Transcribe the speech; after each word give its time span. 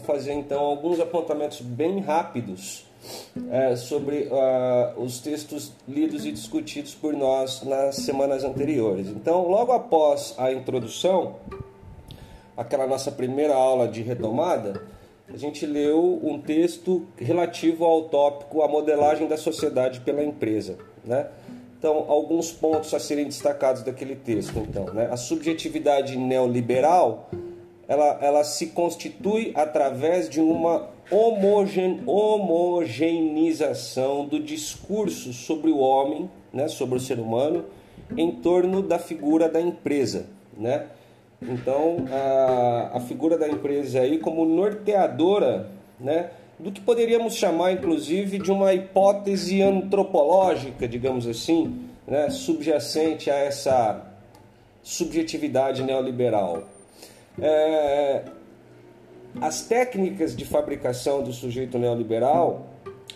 vou 0.00 0.16
fazer 0.16 0.32
então 0.32 0.60
alguns 0.60 0.98
apontamentos 0.98 1.60
bem 1.60 2.00
rápidos 2.00 2.86
é, 3.50 3.76
sobre 3.76 4.28
uh, 4.30 5.00
os 5.00 5.20
textos 5.20 5.72
lidos 5.88 6.24
e 6.26 6.32
discutidos 6.32 6.94
por 6.94 7.14
nós 7.14 7.62
nas 7.62 7.96
semanas 7.96 8.44
anteriores. 8.44 9.08
Então, 9.08 9.48
logo 9.48 9.72
após 9.72 10.34
a 10.38 10.52
introdução, 10.52 11.36
aquela 12.56 12.86
nossa 12.86 13.10
primeira 13.10 13.54
aula 13.54 13.88
de 13.88 14.02
retomada, 14.02 14.82
a 15.32 15.36
gente 15.36 15.64
leu 15.64 16.20
um 16.22 16.40
texto 16.40 17.06
relativo 17.16 17.84
ao 17.84 18.04
tópico 18.04 18.62
a 18.62 18.68
modelagem 18.68 19.28
da 19.28 19.36
sociedade 19.36 20.00
pela 20.00 20.24
empresa, 20.24 20.76
né? 21.04 21.28
Então, 21.78 22.04
alguns 22.08 22.52
pontos 22.52 22.92
a 22.92 23.00
serem 23.00 23.24
destacados 23.24 23.82
daquele 23.82 24.14
texto, 24.14 24.58
então, 24.58 24.84
né? 24.92 25.08
A 25.10 25.16
subjetividade 25.16 26.18
neoliberal, 26.18 27.30
ela, 27.90 28.16
ela 28.22 28.42
se 28.44 28.68
constitui 28.68 29.52
através 29.56 30.30
de 30.30 30.40
uma 30.40 30.90
homogen, 31.10 32.00
homogeneização 32.06 34.26
do 34.26 34.38
discurso 34.38 35.32
sobre 35.32 35.72
o 35.72 35.78
homem, 35.78 36.30
né, 36.52 36.68
sobre 36.68 36.98
o 36.98 37.00
ser 37.00 37.18
humano, 37.18 37.64
em 38.16 38.30
torno 38.30 38.80
da 38.80 39.00
figura 39.00 39.48
da 39.48 39.60
empresa, 39.60 40.26
né? 40.56 40.86
Então, 41.42 42.04
a, 42.12 42.98
a 42.98 43.00
figura 43.00 43.36
da 43.36 43.48
empresa 43.48 44.02
aí 44.02 44.18
como 44.18 44.44
norteadora, 44.44 45.68
né, 45.98 46.30
do 46.60 46.70
que 46.70 46.80
poderíamos 46.80 47.34
chamar, 47.34 47.72
inclusive, 47.72 48.38
de 48.38 48.52
uma 48.52 48.72
hipótese 48.72 49.62
antropológica, 49.62 50.86
digamos 50.86 51.26
assim, 51.26 51.86
né, 52.06 52.30
subjacente 52.30 53.32
a 53.32 53.34
essa 53.34 54.06
subjetividade 54.80 55.82
neoliberal. 55.82 56.69
É, 57.42 58.24
as 59.40 59.62
técnicas 59.62 60.34
de 60.34 60.44
fabricação 60.44 61.22
do 61.22 61.32
sujeito 61.32 61.78
neoliberal, 61.78 62.70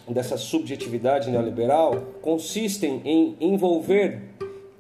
dessa 0.09 0.37
subjetividade 0.37 1.31
neoliberal, 1.31 2.01
consistem 2.23 3.01
em 3.05 3.37
envolver 3.41 4.23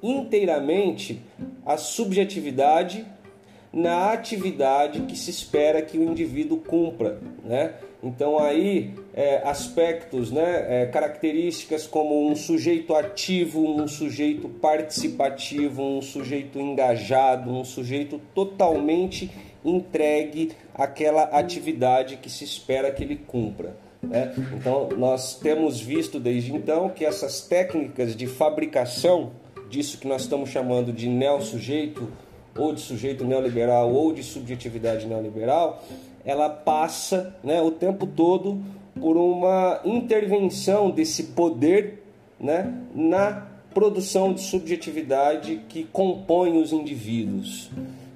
inteiramente 0.02 1.22
a 1.64 1.76
subjetividade 1.76 3.06
na 3.74 4.12
atividade 4.12 5.00
que 5.00 5.16
se 5.16 5.30
espera 5.30 5.82
que 5.82 5.98
o 5.98 6.04
indivíduo 6.04 6.58
cumpra, 6.58 7.18
né? 7.44 7.74
Então 8.00 8.38
aí 8.38 8.94
é, 9.12 9.40
aspectos, 9.48 10.30
né, 10.30 10.82
é, 10.82 10.86
características 10.86 11.86
como 11.86 12.30
um 12.30 12.36
sujeito 12.36 12.94
ativo, 12.94 13.66
um 13.66 13.88
sujeito 13.88 14.48
participativo, 14.48 15.82
um 15.82 16.02
sujeito 16.02 16.60
engajado, 16.60 17.50
um 17.50 17.64
sujeito 17.64 18.20
totalmente 18.34 19.30
entregue 19.64 20.52
àquela 20.74 21.22
atividade 21.22 22.18
que 22.18 22.30
se 22.30 22.44
espera 22.44 22.92
que 22.92 23.02
ele 23.02 23.16
cumpra. 23.16 23.74
Né? 24.02 24.34
Então 24.54 24.90
nós 24.98 25.38
temos 25.38 25.80
visto 25.80 26.20
desde 26.20 26.54
então 26.54 26.90
que 26.90 27.04
essas 27.06 27.40
técnicas 27.40 28.14
de 28.14 28.26
fabricação 28.26 29.32
disso 29.70 29.98
que 29.98 30.06
nós 30.06 30.22
estamos 30.22 30.50
chamando 30.50 30.92
de 30.92 31.08
neo-sujeito 31.08 32.06
ou 32.56 32.72
de 32.72 32.80
sujeito 32.80 33.24
neoliberal 33.24 33.92
ou 33.92 34.12
de 34.12 34.22
subjetividade 34.22 35.06
neoliberal, 35.06 35.82
ela 36.24 36.48
passa 36.48 37.34
né, 37.42 37.60
o 37.60 37.70
tempo 37.70 38.06
todo 38.06 38.62
por 38.98 39.16
uma 39.16 39.80
intervenção 39.84 40.90
desse 40.90 41.24
poder 41.24 42.02
né, 42.38 42.72
na 42.94 43.48
produção 43.72 44.32
de 44.32 44.40
subjetividade 44.40 45.60
que 45.68 45.84
compõe 45.84 46.56
os 46.56 46.72
indivíduos. 46.72 47.70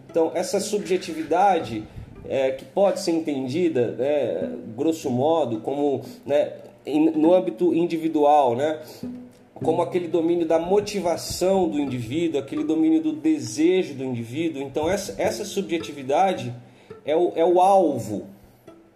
Então, 0.08 0.30
essa 0.34 0.60
subjetividade 0.60 1.84
é, 2.28 2.52
que 2.52 2.64
pode 2.64 3.00
ser 3.00 3.10
entendida, 3.12 3.92
né, 3.92 4.50
grosso 4.76 5.10
modo, 5.10 5.60
como 5.60 6.02
né, 6.24 6.52
no 7.14 7.34
âmbito 7.34 7.74
individual, 7.74 8.54
né, 8.54 8.78
como 9.62 9.82
aquele 9.82 10.08
domínio 10.08 10.46
da 10.46 10.58
motivação 10.58 11.68
do 11.68 11.78
indivíduo, 11.78 12.40
aquele 12.40 12.64
domínio 12.64 13.02
do 13.02 13.12
desejo 13.12 13.94
do 13.94 14.04
indivíduo. 14.04 14.62
Então, 14.62 14.88
essa, 14.88 15.20
essa 15.20 15.44
subjetividade 15.44 16.54
é 17.04 17.16
o, 17.16 17.32
é 17.34 17.44
o 17.44 17.60
alvo 17.60 18.26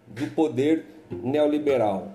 do 0.07 0.27
poder 0.27 0.85
neoliberal. 1.11 2.09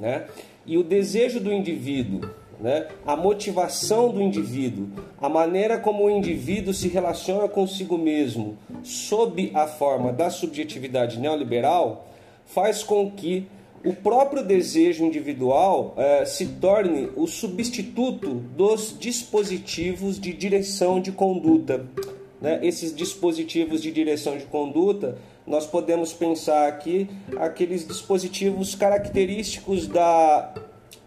Né? 0.00 0.26
E 0.66 0.76
o 0.76 0.82
desejo 0.82 1.38
do 1.38 1.52
indivíduo, 1.52 2.28
né? 2.60 2.88
a 3.06 3.16
motivação 3.16 4.10
do 4.10 4.20
indivíduo, 4.20 4.88
a 5.20 5.28
maneira 5.28 5.78
como 5.78 6.04
o 6.04 6.10
indivíduo 6.10 6.74
se 6.74 6.88
relaciona 6.88 7.48
consigo 7.48 7.96
mesmo, 7.96 8.56
sob 8.82 9.50
a 9.54 9.66
forma 9.66 10.12
da 10.12 10.28
subjetividade 10.30 11.18
neoliberal, 11.18 12.06
faz 12.46 12.82
com 12.82 13.10
que 13.10 13.46
o 13.84 13.92
próprio 13.92 14.44
desejo 14.44 15.04
individual 15.04 15.94
eh, 15.96 16.24
se 16.24 16.46
torne 16.46 17.10
o 17.16 17.26
substituto 17.26 18.34
dos 18.34 18.96
dispositivos 18.98 20.20
de 20.20 20.32
direção 20.32 21.00
de 21.00 21.10
conduta. 21.10 21.84
Né? 22.40 22.60
Esses 22.62 22.94
dispositivos 22.94 23.82
de 23.82 23.90
direção 23.90 24.38
de 24.38 24.44
conduta, 24.44 25.18
nós 25.44 25.66
podemos 25.66 26.12
pensar 26.12 26.68
aqui 26.68 27.08
aqueles 27.36 27.86
dispositivos 27.86 28.76
característicos 28.76 29.88
da, 29.88 30.54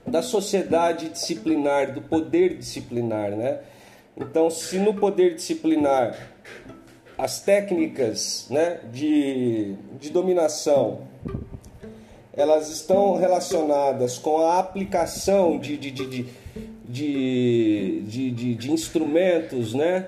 da 0.06 0.22
sociedade 0.22 1.10
disciplinar, 1.10 1.94
do 1.94 2.02
poder 2.02 2.58
disciplinar. 2.58 3.32
Né? 3.32 3.60
Então, 4.18 4.50
se 4.50 4.78
no 4.80 4.94
poder 4.94 5.36
disciplinar 5.36 6.32
as 7.18 7.40
técnicas 7.40 8.48
né, 8.50 8.82
de, 8.92 9.76
de 9.98 10.10
dominação 10.10 11.15
elas 12.38 12.70
estão 12.70 13.16
relacionadas 13.16 14.18
com 14.18 14.40
a 14.40 14.60
aplicação 14.60 15.58
de, 15.58 15.78
de, 15.78 15.92
de, 15.92 16.26
de, 16.88 18.02
de, 18.02 18.56
de 18.56 18.72
instrumentos, 18.72 19.74
né? 19.74 20.08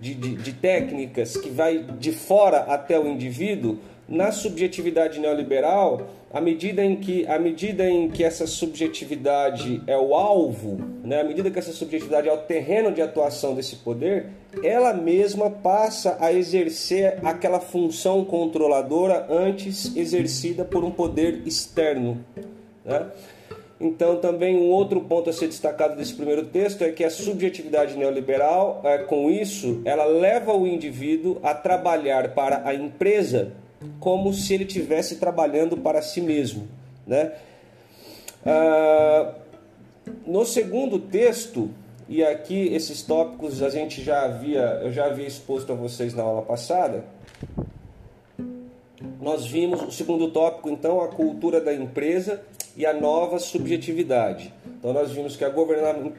De, 0.00 0.14
de, 0.14 0.36
de, 0.36 0.52
técnicas 0.52 1.36
que 1.36 1.50
vai 1.50 1.78
de 1.98 2.12
fora 2.12 2.58
até 2.58 2.96
o 2.98 3.08
indivíduo, 3.08 3.78
na 4.08 4.30
subjetividade 4.30 5.18
neoliberal, 5.18 6.08
à 6.32 6.40
medida 6.40 6.84
em 6.84 6.96
que, 6.96 7.26
à 7.26 7.38
medida 7.38 7.88
em 7.88 8.08
que 8.10 8.22
essa 8.22 8.46
subjetividade 8.46 9.82
é 9.86 9.96
o 9.96 10.14
alvo, 10.14 10.78
né, 11.02 11.20
à 11.20 11.24
medida 11.24 11.50
que 11.50 11.58
essa 11.58 11.72
subjetividade 11.72 12.28
é 12.28 12.32
o 12.32 12.38
terreno 12.38 12.92
de 12.92 13.00
atuação 13.00 13.54
desse 13.54 13.76
poder, 13.76 14.26
ela 14.62 14.92
mesma 14.92 15.50
passa 15.50 16.18
a 16.20 16.32
exercer 16.32 17.18
aquela 17.22 17.60
função 17.60 18.24
controladora 18.24 19.26
antes 19.30 19.96
exercida 19.96 20.64
por 20.64 20.84
um 20.84 20.90
poder 20.90 21.42
externo. 21.46 22.22
Né? 22.84 23.06
Então, 23.80 24.16
também 24.16 24.56
um 24.56 24.70
outro 24.70 25.00
ponto 25.02 25.30
a 25.30 25.32
ser 25.32 25.46
destacado 25.46 25.96
desse 25.96 26.12
primeiro 26.12 26.46
texto 26.46 26.82
é 26.82 26.90
que 26.90 27.04
a 27.04 27.10
subjetividade 27.10 27.96
neoliberal, 27.96 28.80
é, 28.84 28.98
com 28.98 29.30
isso, 29.30 29.80
ela 29.84 30.04
leva 30.04 30.52
o 30.52 30.66
indivíduo 30.66 31.38
a 31.42 31.54
trabalhar 31.54 32.34
para 32.34 32.68
a 32.68 32.74
empresa 32.74 33.52
como 34.00 34.32
se 34.32 34.54
ele 34.54 34.64
estivesse 34.64 35.16
trabalhando 35.16 35.76
para 35.76 36.02
si 36.02 36.20
mesmo. 36.20 36.68
Né? 37.06 37.32
Ah, 38.44 39.34
no 40.26 40.44
segundo 40.44 40.98
texto, 40.98 41.70
e 42.08 42.24
aqui 42.24 42.74
esses 42.74 43.02
tópicos 43.02 43.62
a 43.62 43.68
gente 43.68 44.02
já 44.02 44.24
havia, 44.24 44.80
eu 44.82 44.90
já 44.92 45.06
havia 45.06 45.26
exposto 45.26 45.72
a 45.72 45.74
vocês 45.74 46.14
na 46.14 46.22
aula 46.22 46.42
passada. 46.42 47.04
Nós 49.20 49.46
vimos 49.46 49.82
o 49.82 49.90
segundo 49.90 50.30
tópico, 50.30 50.70
então, 50.70 51.00
a 51.00 51.08
cultura 51.08 51.60
da 51.60 51.74
empresa 51.74 52.40
e 52.76 52.86
a 52.86 52.94
nova 52.94 53.38
subjetividade. 53.38 54.54
Então, 54.78 54.92
nós 54.92 55.10
vimos 55.10 55.36
que 55.36 55.44
a 55.44 55.52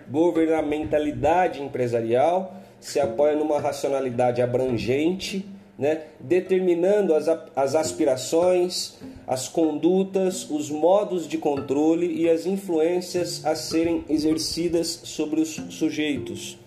governamentalidade 0.09 1.61
empresarial 1.61 2.53
se 2.79 2.99
apoia 2.99 3.35
numa 3.35 3.59
racionalidade 3.59 4.41
abrangente 4.41 5.45
né, 5.79 6.01
determinando 6.19 7.15
as, 7.15 7.29
as 7.55 7.73
aspirações, 7.73 8.97
as 9.25 9.47
condutas, 9.47 10.49
os 10.49 10.69
modos 10.69 11.25
de 11.25 11.37
controle 11.37 12.21
e 12.21 12.29
as 12.29 12.45
influências 12.45 13.45
a 13.45 13.55
serem 13.55 14.03
exercidas 14.09 14.99
sobre 15.05 15.39
os 15.39 15.55
sujeitos. 15.69 16.57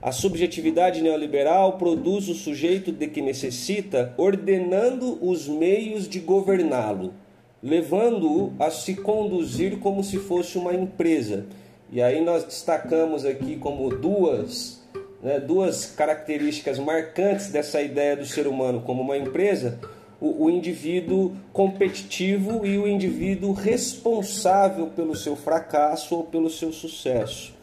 A 0.00 0.12
subjetividade 0.12 1.02
neoliberal 1.02 1.76
produz 1.78 2.28
o 2.28 2.34
sujeito 2.34 2.92
de 2.92 3.08
que 3.08 3.20
necessita, 3.20 4.14
ordenando 4.16 5.18
os 5.20 5.48
meios 5.48 6.08
de 6.08 6.20
governá-lo, 6.20 7.12
levando-o 7.60 8.52
a 8.60 8.70
se 8.70 8.94
conduzir 8.94 9.80
como 9.80 10.04
se 10.04 10.16
fosse 10.16 10.56
uma 10.56 10.72
empresa. 10.72 11.46
E 11.90 12.00
aí 12.00 12.24
nós 12.24 12.44
destacamos 12.44 13.24
aqui 13.24 13.56
como 13.56 13.88
duas 13.88 14.77
né, 15.22 15.40
duas 15.40 15.86
características 15.86 16.78
marcantes 16.78 17.50
dessa 17.50 17.82
ideia 17.82 18.16
do 18.16 18.24
ser 18.24 18.46
humano 18.46 18.82
como 18.82 19.02
uma 19.02 19.16
empresa: 19.16 19.78
o, 20.20 20.44
o 20.44 20.50
indivíduo 20.50 21.36
competitivo 21.52 22.64
e 22.66 22.78
o 22.78 22.86
indivíduo 22.86 23.52
responsável 23.52 24.88
pelo 24.88 25.14
seu 25.16 25.36
fracasso 25.36 26.16
ou 26.16 26.24
pelo 26.24 26.50
seu 26.50 26.72
sucesso. 26.72 27.56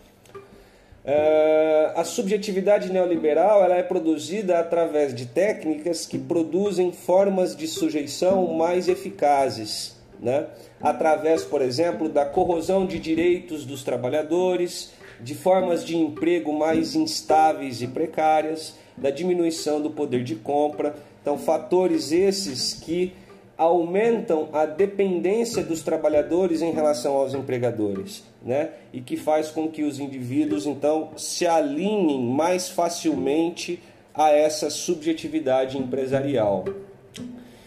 Uh, 1.06 2.00
a 2.00 2.04
subjetividade 2.04 2.92
neoliberal 2.92 3.64
ela 3.64 3.76
é 3.76 3.84
produzida 3.84 4.58
através 4.58 5.14
de 5.14 5.28
técnicas 5.28 6.08
que 6.08 6.18
produzem 6.18 6.92
formas 6.92 7.56
de 7.56 7.68
sujeição 7.68 8.56
mais 8.56 8.88
eficazes, 8.88 9.96
né? 10.20 10.48
através, 10.82 11.44
por 11.44 11.62
exemplo, 11.62 12.10
da 12.10 12.26
corrosão 12.26 12.88
de 12.88 12.98
direitos 12.98 13.68
dos 13.68 13.84
trabalhadores, 13.84 14.94
de 15.22 15.36
formas 15.36 15.84
de 15.84 15.98
emprego 15.98 16.54
mais 16.54 16.96
instáveis 16.96 17.82
e 17.82 17.88
precárias, 17.88 18.76
da 18.98 19.10
diminuição 19.10 19.82
do 19.82 19.90
poder 19.90 20.24
de 20.24 20.36
compra. 20.36 20.96
Então, 21.22 21.38
fatores 21.38 22.12
esses 22.12 22.74
que 22.74 23.14
aumentam 23.58 24.50
a 24.52 24.66
dependência 24.66 25.64
dos 25.64 25.82
trabalhadores 25.82 26.62
em 26.62 26.72
relação 26.72 27.16
aos 27.16 27.34
empregadores, 27.34 28.24
né? 28.42 28.72
E 28.92 29.00
que 29.00 29.16
faz 29.16 29.50
com 29.50 29.70
que 29.70 29.84
os 29.84 30.00
indivíduos 30.00 30.66
então 30.66 31.12
se 31.16 31.48
alinhem 31.48 32.22
mais 32.22 32.70
facilmente 32.70 33.82
a 34.14 34.30
essa 34.30 34.70
subjetividade 34.70 35.78
empresarial. 35.78 36.66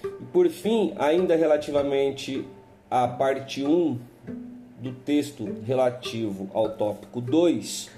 E 0.03 0.25
por 0.33 0.49
fim, 0.51 0.93
ainda 0.99 1.37
relativamente 1.37 2.45
à 2.91 3.09
parte 3.09 3.65
1 3.65 3.99
do 4.81 4.93
texto 4.93 5.45
relativo 5.67 6.49
ao 6.55 6.71
tópico 6.71 7.21
2, 7.21 7.91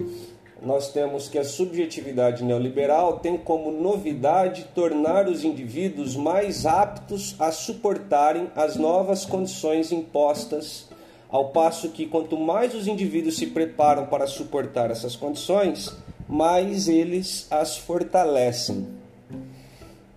nós 0.63 0.93
temos 0.93 1.29
que 1.29 1.39
a 1.39 1.45
subjetividade 1.45 2.45
neoliberal 2.45 3.19
tem 3.19 3.37
como 3.39 3.71
novidade 3.71 4.67
tornar 4.75 5.27
os 5.27 5.43
indivíduos 5.43 6.17
mais 6.17 6.67
aptos 6.67 7.35
a 7.39 7.51
suportarem 7.51 8.51
as 8.55 8.77
novas 8.77 9.25
condições 9.25 9.91
impostas, 9.91 10.89
ao 11.29 11.49
passo 11.49 11.91
que 11.91 12.07
quanto 12.07 12.37
mais 12.37 12.75
os 12.75 12.87
indivíduos 12.87 13.37
se 13.37 13.47
preparam 13.47 14.07
para 14.07 14.27
suportar 14.27 14.91
essas 14.91 15.17
condições, 15.17 15.95
mais 16.29 16.89
eles 16.89 17.47
as 17.51 17.79
fortalecem. 17.79 18.87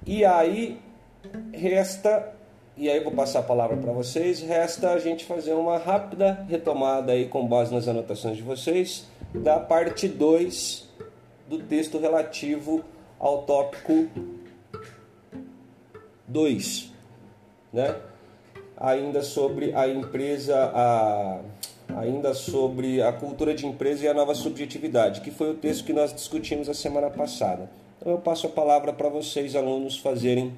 E 0.06 0.25
aí 0.25 0.77
resta, 1.54 2.32
e 2.75 2.89
aí 2.89 2.97
eu 2.97 3.03
vou 3.03 3.13
passar 3.13 3.39
a 3.39 3.43
palavra 3.43 3.77
para 3.77 3.91
vocês, 3.91 4.41
resta 4.41 4.91
a 4.91 4.99
gente 4.99 5.25
fazer 5.25 5.53
uma 5.53 5.77
rápida 5.77 6.45
retomada 6.49 7.11
aí 7.11 7.27
com 7.27 7.47
base 7.47 7.73
nas 7.73 7.87
anotações 7.87 8.35
de 8.35 8.41
vocês 8.41 9.05
da 9.33 9.59
parte 9.59 10.07
2 10.07 10.89
do 11.47 11.59
texto 11.59 11.99
relativo 11.99 12.83
ao 13.19 13.43
tópico 13.43 14.07
2, 16.27 16.91
né? 17.71 17.95
Ainda 18.75 19.21
sobre 19.21 19.73
a 19.75 19.87
empresa, 19.87 20.71
a, 20.73 21.39
ainda 21.95 22.33
sobre 22.33 23.03
a 23.03 23.13
cultura 23.13 23.53
de 23.53 23.67
empresa 23.67 24.05
e 24.05 24.07
a 24.07 24.13
nova 24.13 24.33
subjetividade, 24.33 25.21
que 25.21 25.29
foi 25.29 25.51
o 25.51 25.53
texto 25.53 25.85
que 25.85 25.93
nós 25.93 26.11
discutimos 26.13 26.67
a 26.67 26.73
semana 26.73 27.09
passada. 27.09 27.69
Então 27.99 28.11
eu 28.11 28.19
passo 28.19 28.47
a 28.47 28.49
palavra 28.49 28.91
para 28.91 29.09
vocês, 29.09 29.55
alunos, 29.55 29.97
fazerem 29.97 30.53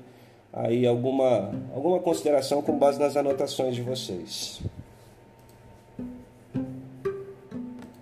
aí 0.55 0.87
alguma, 0.87 1.51
alguma 1.73 1.99
consideração 1.99 2.61
com 2.61 2.77
base 2.77 2.97
nas 2.97 3.17
anotações 3.17 3.75
de 3.75 3.81
vocês. 3.81 4.61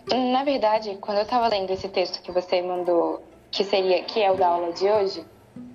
Na 0.08 0.44
verdade, 0.44 0.98
quando 1.02 1.18
eu 1.18 1.24
estava 1.24 1.48
lendo 1.48 1.72
esse 1.72 1.90
texto 1.90 2.22
que 2.22 2.32
você 2.32 2.62
mandou, 2.62 3.24
que 3.50 3.64
seria 3.64 4.04
que 4.04 4.22
é 4.22 4.32
o 4.32 4.36
da 4.36 4.48
aula 4.48 4.72
de 4.72 4.88
hoje, 4.88 5.26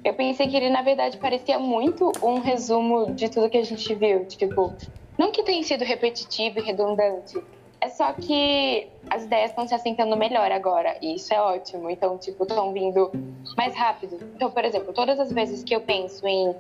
eu 0.05 0.15
pensei 0.15 0.47
que 0.47 0.57
ele 0.57 0.71
na 0.71 0.83
verdade 0.83 1.17
parecia 1.19 1.59
muito 1.59 2.13
um 2.23 2.39
resumo 2.39 3.13
de 3.13 3.29
tudo 3.29 3.51
que 3.51 3.59
a 3.59 3.65
gente 3.65 3.93
viu, 3.95 4.25
tipo, 4.27 4.73
não 5.19 5.33
que 5.33 5.43
tenha 5.43 5.63
sido 5.65 5.85
repetitivo 5.85 6.61
e 6.61 6.63
redundante, 6.63 7.43
é 7.81 7.89
só 7.89 8.13
que 8.13 8.89
as 9.09 9.25
ideias 9.25 9.51
estão 9.51 9.67
se 9.67 9.75
assentando 9.75 10.17
melhor 10.17 10.51
agora, 10.51 10.97
e 11.01 11.15
isso 11.15 11.33
é 11.33 11.41
ótimo. 11.41 11.89
Então, 11.91 12.19
tipo, 12.19 12.43
estão 12.43 12.73
vindo 12.73 13.11
mais 13.57 13.75
rápido. 13.75 14.19
Então, 14.35 14.51
por 14.51 14.65
exemplo, 14.65 14.93
todas 14.93 15.19
as 15.21 15.33
vezes 15.33 15.63
que 15.63 15.75
eu 15.75 15.81
penso 15.81 16.27
em 16.27 16.55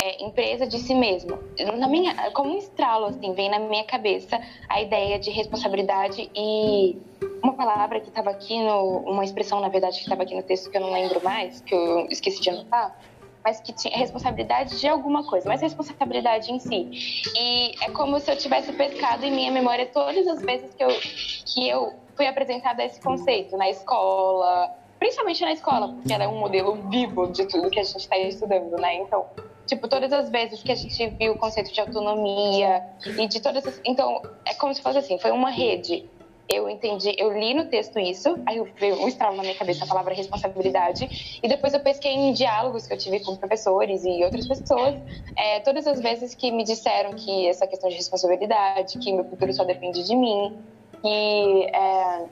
é, 0.00 0.24
empresa 0.24 0.66
de 0.66 0.78
si 0.78 0.94
mesmo. 0.94 1.38
Na 1.76 1.86
minha, 1.86 2.14
como 2.32 2.54
um 2.54 2.58
estralo, 2.58 3.06
assim, 3.06 3.34
vem 3.34 3.50
na 3.50 3.58
minha 3.58 3.84
cabeça 3.84 4.40
a 4.68 4.80
ideia 4.80 5.18
de 5.18 5.30
responsabilidade 5.30 6.30
e 6.34 6.96
uma 7.42 7.52
palavra 7.52 8.00
que 8.00 8.08
estava 8.08 8.30
aqui, 8.30 8.58
no, 8.62 8.98
uma 9.00 9.24
expressão, 9.24 9.60
na 9.60 9.68
verdade, 9.68 9.96
que 9.96 10.02
estava 10.02 10.22
aqui 10.22 10.34
no 10.34 10.42
texto 10.42 10.70
que 10.70 10.76
eu 10.76 10.80
não 10.80 10.92
lembro 10.92 11.22
mais, 11.22 11.60
que 11.60 11.74
eu 11.74 12.06
esqueci 12.10 12.40
de 12.40 12.48
anotar, 12.48 12.98
mas 13.44 13.60
que 13.60 13.72
tinha 13.72 13.96
responsabilidade 13.96 14.78
de 14.78 14.88
alguma 14.88 15.24
coisa, 15.24 15.48
mas 15.48 15.60
responsabilidade 15.60 16.52
em 16.52 16.58
si. 16.58 16.88
E 17.36 17.74
é 17.84 17.90
como 17.90 18.18
se 18.20 18.30
eu 18.30 18.36
tivesse 18.36 18.72
pescado 18.72 19.24
em 19.24 19.30
minha 19.30 19.50
memória 19.50 19.86
todas 19.86 20.26
as 20.26 20.42
vezes 20.42 20.74
que 20.74 20.84
eu, 20.84 20.88
que 20.88 21.68
eu 21.68 21.94
fui 22.14 22.26
apresentada 22.26 22.82
a 22.82 22.86
esse 22.86 23.00
conceito, 23.00 23.56
na 23.56 23.70
escola, 23.70 24.70
principalmente 24.98 25.42
na 25.42 25.52
escola, 25.52 25.88
porque 25.88 26.12
ela 26.12 26.24
é 26.24 26.28
um 26.28 26.38
modelo 26.38 26.74
vivo 26.90 27.26
de 27.28 27.46
tudo 27.46 27.70
que 27.70 27.80
a 27.80 27.84
gente 27.84 28.00
está 28.00 28.18
estudando, 28.18 28.76
né? 28.76 28.96
Então, 28.96 29.26
Tipo, 29.70 29.86
todas 29.86 30.12
as 30.12 30.28
vezes 30.30 30.64
que 30.64 30.72
a 30.72 30.74
gente 30.74 31.06
viu 31.10 31.34
o 31.34 31.38
conceito 31.38 31.72
de 31.72 31.80
autonomia 31.80 32.82
e 33.16 33.28
de 33.28 33.40
todas 33.40 33.64
as... 33.64 33.80
Então, 33.84 34.20
é 34.44 34.52
como 34.54 34.74
se 34.74 34.82
fosse 34.82 34.98
assim, 34.98 35.16
foi 35.16 35.30
uma 35.30 35.48
rede. 35.48 36.10
Eu 36.52 36.68
entendi, 36.68 37.14
eu 37.16 37.32
li 37.32 37.54
no 37.54 37.66
texto 37.66 37.98
isso, 38.00 38.36
aí 38.44 38.56
eu 38.56 38.68
veio 38.76 39.00
um 39.00 39.06
estralo 39.06 39.36
na 39.36 39.42
minha 39.42 39.54
cabeça 39.54 39.84
a 39.84 39.86
palavra 39.86 40.12
responsabilidade, 40.12 41.38
e 41.40 41.48
depois 41.48 41.72
eu 41.72 41.80
pesquei 41.80 42.12
em 42.12 42.32
diálogos 42.32 42.88
que 42.88 42.92
eu 42.92 42.98
tive 42.98 43.20
com 43.20 43.36
professores 43.36 44.04
e 44.04 44.24
outras 44.24 44.48
pessoas, 44.48 44.96
é, 45.36 45.60
todas 45.60 45.86
as 45.86 46.00
vezes 46.00 46.34
que 46.34 46.50
me 46.50 46.64
disseram 46.64 47.12
que 47.12 47.46
essa 47.46 47.68
questão 47.68 47.88
de 47.88 47.94
responsabilidade, 47.94 48.98
que 48.98 49.12
meu 49.12 49.24
futuro 49.24 49.52
só 49.52 49.62
depende 49.62 50.02
de 50.02 50.16
mim, 50.16 50.58
que 51.00 51.64
é, 51.72 52.26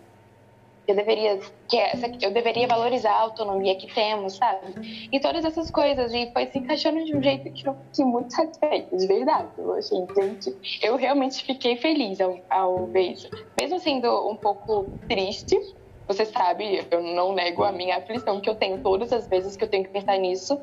eu 0.89 0.97
deveria 0.97 1.39
que 1.69 1.77
essa, 1.77 2.11
eu 2.23 2.31
deveria 2.31 2.67
valorizar 2.67 3.13
a 3.13 3.21
autonomia 3.21 3.77
que 3.77 3.93
temos, 3.93 4.37
sabe? 4.37 5.09
E 5.13 5.21
todas 5.21 5.45
essas 5.45 5.71
coisas 5.71 6.15
e 6.15 6.33
foi 6.33 6.47
se 6.47 6.59
encaixando 6.59 7.05
de 7.05 7.15
um 7.15 7.23
jeito 7.23 7.53
que 7.53 7.69
eu 7.69 7.77
fiquei 7.91 8.05
muito 8.07 8.33
satisfeita, 8.33 8.97
de 8.97 9.07
verdade. 9.07 9.51
Eu 9.59 9.75
achei, 9.75 9.99
gente, 10.17 10.81
eu 10.83 10.97
realmente 10.97 11.45
fiquei 11.45 11.77
feliz 11.77 12.19
ao, 12.23 12.41
ao 12.49 12.87
ver 12.87 13.13
isso, 13.13 13.29
mesmo 13.61 13.79
sendo 13.79 14.31
um 14.31 14.37
pouco 14.37 14.91
triste. 15.07 15.57
Você 16.07 16.25
sabe, 16.25 16.87
eu 16.91 17.03
não 17.03 17.35
nego 17.35 17.63
a 17.65 17.71
minha 17.71 17.99
aflição 17.99 18.41
que 18.41 18.49
eu 18.49 18.55
tenho 18.55 18.79
todas 18.83 19.13
as 19.13 19.29
vezes 19.29 19.57
que 19.57 19.65
eu 19.65 19.69
tenho 19.69 19.85
que 19.85 19.91
pensar 19.91 20.17
nisso, 20.17 20.59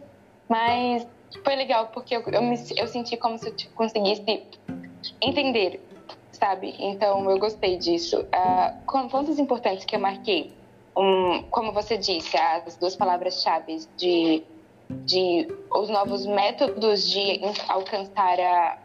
mas 0.50 1.08
foi 1.44 1.56
legal 1.56 1.90
porque 1.94 2.16
eu, 2.16 2.24
eu, 2.32 2.42
me, 2.42 2.56
eu 2.76 2.88
senti 2.88 3.16
como 3.16 3.38
se 3.38 3.50
eu 3.50 3.54
conseguisse 3.76 4.24
entender 5.22 5.80
sabe? 6.36 6.76
Então 6.80 7.30
eu 7.30 7.40
gostei 7.40 7.78
disso. 7.78 8.22
Uh, 8.22 8.86
com 8.86 9.08
pontos 9.08 9.40
importantes 9.40 9.86
que 9.86 9.96
eu 9.96 10.00
marquei, 10.00 10.54
um, 10.96 11.44
como 11.50 11.72
você 11.72 11.98
disse, 11.98 12.38
as 12.38 12.78
duas 12.78 12.96
palavras-chave 12.96 13.86
de, 13.98 14.44
de 14.90 15.48
os 15.72 15.90
novos 15.90 16.26
métodos 16.26 17.10
de 17.10 17.42
alcançar 17.68 18.40
a 18.40 18.78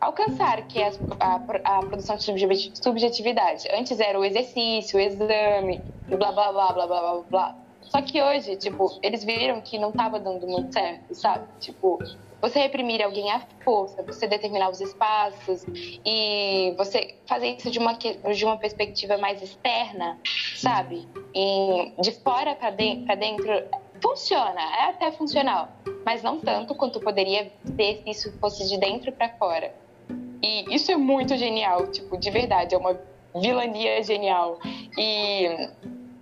alcançar 0.00 0.66
que 0.66 0.80
é 0.80 0.88
a, 1.20 1.40
a, 1.64 1.78
a 1.78 1.82
produção 1.82 2.16
de 2.16 2.72
subjetividade. 2.82 3.68
Antes 3.72 4.00
era 4.00 4.18
o 4.18 4.24
exercício, 4.24 4.98
o 4.98 5.00
exame, 5.00 5.80
blá 6.08 6.32
blá 6.32 6.52
blá 6.52 6.72
blá 6.72 6.86
blá 6.86 7.00
blá 7.00 7.22
blá. 7.30 7.56
Só 7.82 8.00
que 8.02 8.22
hoje, 8.22 8.56
tipo, 8.56 8.98
eles 9.02 9.24
viram 9.24 9.60
que 9.60 9.78
não 9.78 9.90
estava 9.90 10.18
dando 10.18 10.46
muito 10.46 10.72
certo, 10.72 11.14
sabe? 11.14 11.44
Tipo, 11.58 11.98
você 12.40 12.58
reprimir 12.60 13.02
alguém 13.02 13.30
à 13.30 13.40
força, 13.62 14.02
você 14.02 14.26
determinar 14.26 14.70
os 14.70 14.80
espaços 14.80 15.64
e 16.04 16.74
você 16.76 17.14
fazer 17.26 17.56
isso 17.56 17.70
de 17.70 17.78
uma, 17.78 17.94
de 17.94 18.44
uma 18.44 18.56
perspectiva 18.56 19.18
mais 19.18 19.42
externa, 19.42 20.18
sabe? 20.56 21.06
De 22.00 22.12
fora 22.22 22.54
para 22.54 22.70
dentro, 22.70 23.16
dentro, 23.16 23.52
funciona, 24.02 24.60
é 24.60 24.84
até 24.90 25.12
funcional, 25.12 25.68
mas 26.04 26.22
não 26.22 26.40
tanto 26.40 26.74
quanto 26.74 27.00
poderia 27.00 27.52
ser 27.76 28.02
se 28.02 28.10
isso 28.10 28.38
fosse 28.38 28.68
de 28.68 28.78
dentro 28.78 29.12
para 29.12 29.28
fora. 29.30 29.74
E 30.42 30.74
isso 30.74 30.90
é 30.90 30.96
muito 30.96 31.36
genial, 31.36 31.86
tipo, 31.88 32.16
de 32.16 32.30
verdade, 32.30 32.74
é 32.74 32.78
uma 32.78 32.98
vilania 33.34 34.02
genial. 34.02 34.58
E 34.96 35.68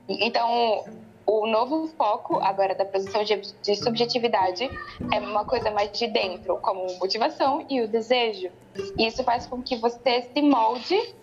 então 0.09 0.85
o 1.29 1.47
novo 1.47 1.87
foco 1.89 2.39
agora 2.39 2.75
da 2.75 2.87
produção 2.87 3.23
de, 3.23 3.39
de, 3.63 3.77
subjetividade 3.77 4.65
é 5.13 5.21
uma 5.21 5.45
coisa 5.45 5.71
mais 5.71 5.93
de 5.93 6.07
dentro, 6.07 6.57
como 6.57 6.87
motivação 6.99 7.67
e 7.69 7.83
o 7.83 7.87
desejo. 7.87 8.51
E 8.97 9.07
isso 9.07 9.23
faz 9.23 9.47
com 9.47 9.63
que 9.63 9.77
você 9.77 10.23
se 10.23 10.41
molde, 10.41 11.15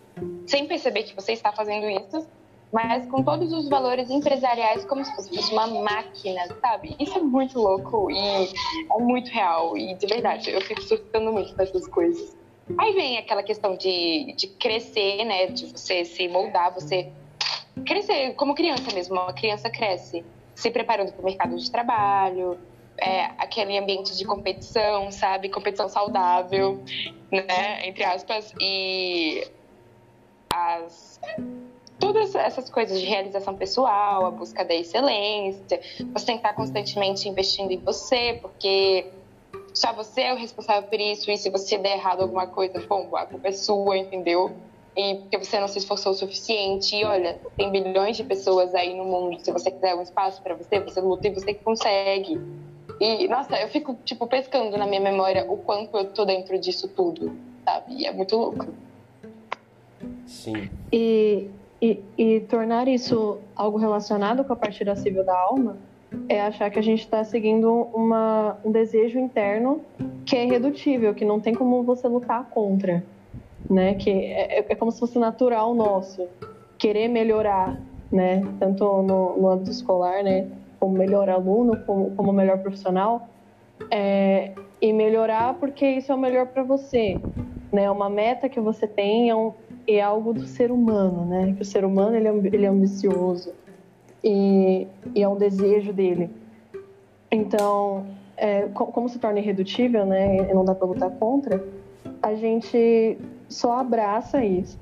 sem 0.46 0.68
perceber 0.68 1.04
que 1.04 1.16
você 1.16 1.32
está 1.32 1.52
fazendo 1.52 1.90
isso, 1.90 2.28
mas 2.72 3.08
com 3.08 3.24
todos 3.24 3.52
os 3.52 3.68
valores 3.68 4.12
empresariais 4.12 4.86
como 4.86 5.04
se 5.04 5.16
fosse 5.16 5.52
uma 5.52 5.66
máquina, 5.66 6.42
sabe? 6.62 6.96
Isso 7.00 7.18
é 7.18 7.22
muito 7.22 7.60
louco 7.60 8.12
e 8.12 8.20
é 8.20 9.00
muito 9.00 9.32
real. 9.32 9.76
E 9.76 9.96
de 9.96 10.06
verdade, 10.06 10.52
eu 10.52 10.62
fico 10.62 10.84
surtando 10.84 11.34
muito 11.34 11.56
dessas 11.56 11.88
coisas. 11.88 12.38
Aí 12.78 12.94
vem 12.94 13.18
aquela 13.18 13.42
questão 13.42 13.76
de, 13.76 14.34
de 14.38 14.48
crescer, 14.48 15.26
né? 15.26 15.48
De 15.48 15.66
você 15.66 16.06
se 16.06 16.28
moldar, 16.28 16.72
você 16.76 17.12
crescer 17.86 18.34
como 18.36 18.56
criança 18.56 18.94
mesmo. 18.94 19.16
Uma 19.16 19.34
criança 19.34 19.70
cresce 19.70 20.24
se 20.54 20.72
preparando 20.72 21.12
para 21.12 21.22
o 21.22 21.26
mercado 21.26 21.58
de 21.58 21.70
trabalho, 21.70 22.58
é, 22.98 23.26
aquele 23.38 23.78
ambiente 23.78 24.16
de 24.16 24.26
competição, 24.26 25.12
sabe? 25.12 25.50
Competição 25.50 25.90
saudável, 25.90 26.82
né? 27.32 27.88
Entre 27.88 28.04
aspas. 28.04 28.54
E 28.62 29.46
as, 30.50 31.20
todas 32.00 32.34
essas 32.36 32.70
coisas 32.70 33.00
de 33.00 33.06
realização 33.06 33.56
pessoal, 33.56 34.26
a 34.26 34.32
busca 34.32 34.64
da 34.64 34.74
excelência, 34.74 35.82
você 36.14 36.26
tem 36.26 36.36
que 36.36 36.48
estar 36.48 36.54
constantemente 36.54 37.28
investindo 37.28 37.72
em 37.72 37.80
você, 37.80 38.40
porque 38.42 39.08
só 39.74 39.92
você 39.92 40.22
é 40.22 40.34
o 40.34 40.38
responsável 40.38 40.90
por 40.90 41.00
isso, 41.00 41.30
e 41.30 41.38
se 41.38 41.50
você 41.50 41.78
der 41.78 41.98
errado 41.98 42.22
alguma 42.22 42.48
coisa, 42.48 42.80
bom, 42.88 43.14
a 43.16 43.26
culpa 43.26 43.50
é 43.50 43.52
sua, 43.52 43.98
entendeu? 43.98 44.56
E 44.96 45.16
porque 45.16 45.38
você 45.38 45.60
não 45.60 45.68
se 45.68 45.80
esforçou 45.80 46.14
o 46.14 46.16
suficiente. 46.16 46.96
E 46.96 47.04
olha, 47.04 47.40
tem 47.58 47.72
bilhões 47.72 48.16
de 48.18 48.24
pessoas 48.24 48.74
aí 48.74 48.96
no 48.96 49.04
mundo. 49.06 49.40
Se 49.40 49.52
você 49.52 49.70
quiser 49.70 49.96
um 49.96 50.02
espaço 50.02 50.42
para 50.42 50.56
você, 50.56 50.80
você 50.80 51.02
luta 51.02 51.28
e 51.28 51.34
você 51.34 51.54
consegue. 51.54 52.40
E, 53.00 53.28
nossa, 53.28 53.60
eu 53.60 53.68
fico, 53.68 53.98
tipo, 54.06 54.26
pescando 54.26 54.78
na 54.78 54.88
minha 54.88 55.02
memória 55.02 55.46
o 55.50 55.58
quanto 55.58 55.98
eu 55.98 56.06
tô 56.06 56.24
dentro 56.24 56.58
disso 56.58 56.88
tudo, 56.88 57.36
sabe? 57.66 57.96
E 57.96 58.06
é 58.06 58.14
muito 58.14 58.38
louco. 58.38 58.68
Sim. 60.26 60.70
E, 60.92 61.50
e, 61.82 62.00
e 62.18 62.40
tornar 62.42 62.88
isso 62.88 63.40
algo 63.56 63.78
relacionado 63.78 64.46
com 64.46 64.54
a 64.54 64.56
partida 64.56 64.96
civil 64.96 65.26
da 65.26 65.38
alma 65.38 65.78
é 66.30 66.42
achar 66.42 66.70
que 66.72 66.80
a 66.80 66.82
gente 66.82 67.02
está 67.02 67.24
seguindo 67.24 67.70
uma, 67.94 68.58
um 68.64 68.72
desejo 68.72 69.20
interno 69.20 69.82
que 70.26 70.36
é 70.36 70.46
irredutível, 70.46 71.14
que 71.14 71.26
não 71.26 71.40
tem 71.40 71.54
como 71.54 71.84
você 71.84 72.08
lutar 72.08 72.46
contra, 72.50 73.04
né? 73.70 73.96
Que 73.96 74.10
é, 74.10 74.66
é 74.70 74.76
como 74.76 74.92
se 74.92 75.00
fosse 75.00 75.20
natural 75.20 75.74
nosso 75.74 76.28
querer 76.78 77.08
melhorar, 77.08 77.80
né? 78.12 78.42
Tanto 78.60 78.84
no, 79.02 79.38
no 79.38 79.50
âmbito 79.50 79.72
escolar, 79.72 80.24
né? 80.24 80.48
Como 80.80 80.98
melhor 80.98 81.30
aluno, 81.30 81.78
como, 81.86 82.12
como 82.12 82.32
melhor 82.32 82.60
profissional, 82.60 83.28
é, 83.90 84.52
e 84.82 84.94
melhorar 84.94 85.56
porque 85.56 85.86
isso 85.86 86.12
é 86.12 86.16
o 86.16 86.18
melhor 86.18 86.48
para 86.48 86.64
você, 86.64 87.20
né? 87.72 87.84
É 87.84 87.92
uma 87.92 88.10
meta 88.10 88.50
que 88.50 88.60
você 88.60 88.88
tem 88.88 89.30
é, 89.30 89.36
um, 89.36 89.54
é 89.88 90.02
algo 90.02 90.34
do 90.34 90.46
ser 90.46 90.72
humano, 90.72 91.26
né? 91.26 91.54
Que 91.56 91.62
o 91.62 91.66
ser 91.66 91.86
humano 91.86 92.16
ele 92.16 92.28
é, 92.28 92.32
ele 92.32 92.66
é 92.66 92.70
ambicioso 92.70 93.54
e, 94.24 94.88
e 95.14 95.22
é 95.22 95.28
um 95.28 95.38
desejo 95.38 95.94
dele. 95.94 96.30
Então, 97.32 98.06
é, 98.38 98.64
como 98.74 99.08
se 99.08 99.20
torna 99.20 99.40
irredutível, 99.40 100.06
né, 100.06 100.50
e 100.50 100.54
não 100.54 100.66
dá 100.66 100.74
para 100.74 100.88
lutar 100.88 101.12
contra, 101.12 101.64
a 102.22 102.34
gente 102.34 103.18
só 103.50 103.80
abraça 103.80 104.44
isso 104.44 104.80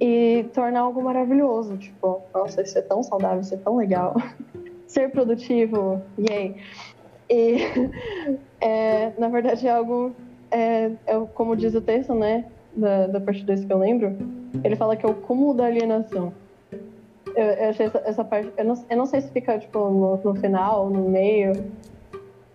e 0.00 0.46
torna 0.52 0.80
algo 0.80 1.02
maravilhoso, 1.02 1.76
tipo, 1.76 2.22
nossa, 2.32 2.62
isso 2.62 2.78
é 2.78 2.82
tão 2.82 3.02
saudável, 3.02 3.40
isso 3.40 3.54
é 3.54 3.58
tão 3.58 3.76
legal. 3.76 4.14
Ser 4.86 5.10
produtivo, 5.10 6.00
yay! 6.18 6.56
E, 7.28 7.58
é, 8.60 9.12
na 9.18 9.28
verdade, 9.28 9.66
é 9.66 9.70
algo, 9.70 10.12
é, 10.50 10.92
é, 11.06 11.18
como 11.34 11.56
diz 11.56 11.74
o 11.74 11.80
texto, 11.80 12.14
né, 12.14 12.44
da, 12.76 13.06
da 13.08 13.20
parte 13.20 13.44
2 13.44 13.64
que 13.64 13.72
eu 13.72 13.78
lembro, 13.78 14.16
ele 14.62 14.76
fala 14.76 14.96
que 14.96 15.04
é 15.04 15.08
o 15.08 15.14
cúmulo 15.14 15.54
da 15.54 15.64
alienação 15.64 16.32
eu, 17.34 17.44
eu 17.44 17.68
achei 17.70 17.86
essa, 17.86 18.02
essa, 18.04 18.24
parte. 18.24 18.52
Eu 18.56 18.64
não, 18.64 18.84
eu 18.88 18.96
não 18.96 19.06
sei 19.06 19.20
se 19.20 19.30
fica 19.30 19.58
tipo, 19.58 19.78
no, 19.78 20.16
no 20.16 20.34
final, 20.36 20.88
no 20.88 21.08
meio, 21.08 21.52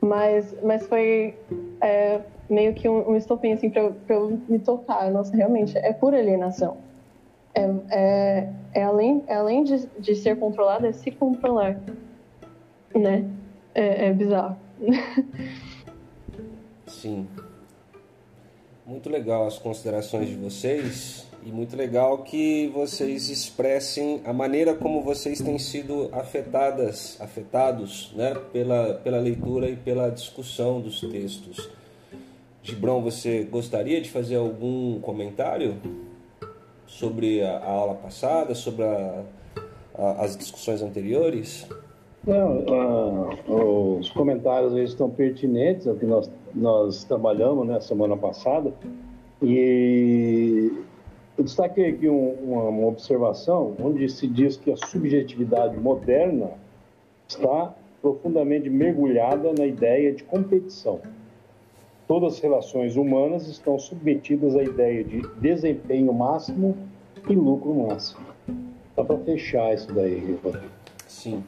mas, 0.02 0.56
mas 0.64 0.86
foi 0.88 1.38
é, 1.82 2.22
meio 2.50 2.74
que 2.74 2.90
um, 2.90 3.12
um 3.12 3.16
estopim 3.16 3.54
assim, 3.54 3.70
pra 3.70 3.92
eu 4.10 4.40
me 4.48 4.60
tocar. 4.60 5.10
Nossa, 5.12 5.36
realmente, 5.36 5.78
é 5.78 5.94
pura 5.94 6.18
alienação. 6.18 6.78
É, 7.54 7.62
é, 7.90 8.50
é 8.74 8.84
além, 8.84 9.24
é 9.28 9.36
além 9.36 9.64
de, 9.64 9.88
de 10.00 10.16
ser 10.16 10.38
controlado, 10.38 10.86
é 10.86 10.92
se 10.92 11.12
controlar. 11.12 11.80
Né? 12.94 13.30
É, 13.74 14.08
é 14.08 14.14
bizarro. 14.14 14.58
Sim. 16.88 17.28
Muito 18.86 19.10
legal 19.10 19.46
as 19.46 19.60
considerações 19.60 20.28
de 20.28 20.36
vocês. 20.36 21.28
E 21.46 21.52
muito 21.52 21.76
legal 21.78 22.18
que 22.24 22.68
vocês 22.68 23.30
expressem 23.30 24.22
a 24.26 24.34
maneira 24.34 24.76
como 24.76 25.02
vocês 25.02 25.40
têm 25.40 25.58
sido 25.58 26.10
afetadas, 26.12 27.16
afetados, 27.22 28.12
né, 28.14 28.36
pela, 28.52 28.96
pela 28.96 29.20
leitura 29.20 29.70
e 29.70 29.78
pela 29.78 30.10
discussão 30.10 30.82
dos 30.82 31.00
textos. 31.00 31.70
Gibrão, 32.62 33.02
você 33.02 33.44
gostaria 33.44 34.02
de 34.02 34.10
fazer 34.10 34.36
algum 34.36 35.00
comentário 35.00 35.76
sobre 36.86 37.42
a, 37.44 37.58
a 37.58 37.70
aula 37.70 37.96
passada, 37.96 38.54
sobre 38.54 38.84
a, 38.84 39.24
a, 39.96 40.24
as 40.24 40.36
discussões 40.36 40.82
anteriores? 40.82 41.68
Não, 42.26 43.30
os 43.98 44.10
comentários 44.10 44.74
eles 44.74 44.90
estão 44.92 45.10
pertinentes 45.10 45.88
ao 45.88 45.96
que 45.96 46.06
nós, 46.06 46.30
nós 46.54 47.04
trabalhamos 47.06 47.66
na 47.66 47.76
né, 47.76 47.80
semana 47.80 48.18
passada 48.18 48.74
e 49.42 50.72
eu 51.38 51.44
destaquei 51.44 51.92
aqui 51.92 52.10
um, 52.10 52.32
uma, 52.34 52.64
uma 52.64 52.88
observação 52.88 53.74
onde 53.82 54.10
se 54.10 54.28
diz 54.28 54.58
que 54.58 54.70
a 54.70 54.76
subjetividade 54.76 55.78
moderna 55.78 56.52
está 57.28 57.74
profundamente 58.02 58.70
mergulhada 58.70 59.54
na 59.58 59.66
ideia 59.66 60.12
de 60.14 60.24
competição. 60.24 61.00
Todas 62.10 62.34
as 62.34 62.40
relações 62.40 62.96
humanas 62.96 63.48
estão 63.48 63.78
submetidas 63.78 64.56
à 64.56 64.64
ideia 64.64 65.04
de 65.04 65.22
desempenho 65.40 66.12
máximo 66.12 66.76
e 67.30 67.36
lucro 67.36 67.72
máximo. 67.72 68.26
Dá 68.98 69.04
para 69.04 69.20
fechar 69.20 69.76
isso 69.76 69.94
daí, 69.94 70.36
Rodrigo. 70.44 70.74
Sim. 71.08 71.44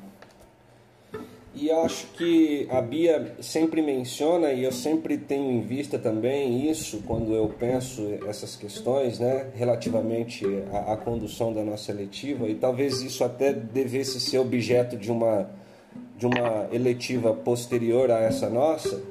E 1.55 1.71
acho 1.71 2.05
que 2.13 2.67
a 2.69 2.79
Bia 2.79 3.35
sempre 3.39 3.81
menciona, 3.81 4.53
e 4.53 4.63
eu 4.63 4.71
sempre 4.71 5.17
tenho 5.17 5.51
em 5.51 5.61
vista 5.61 5.97
também 5.97 6.69
isso 6.69 7.01
quando 7.07 7.33
eu 7.33 7.49
penso 7.49 8.19
essas 8.27 8.55
questões, 8.55 9.19
né, 9.19 9.47
relativamente 9.55 10.45
à, 10.71 10.93
à 10.93 10.95
condução 10.95 11.51
da 11.51 11.63
nossa 11.63 11.91
eletiva, 11.91 12.47
e 12.47 12.53
talvez 12.53 13.01
isso 13.01 13.23
até 13.23 13.51
devesse 13.51 14.19
ser 14.19 14.37
objeto 14.37 14.95
de 14.95 15.11
uma, 15.11 15.49
de 16.15 16.27
uma 16.27 16.67
eletiva 16.71 17.33
posterior 17.33 18.11
a 18.11 18.19
essa 18.19 18.47
nossa. 18.47 19.09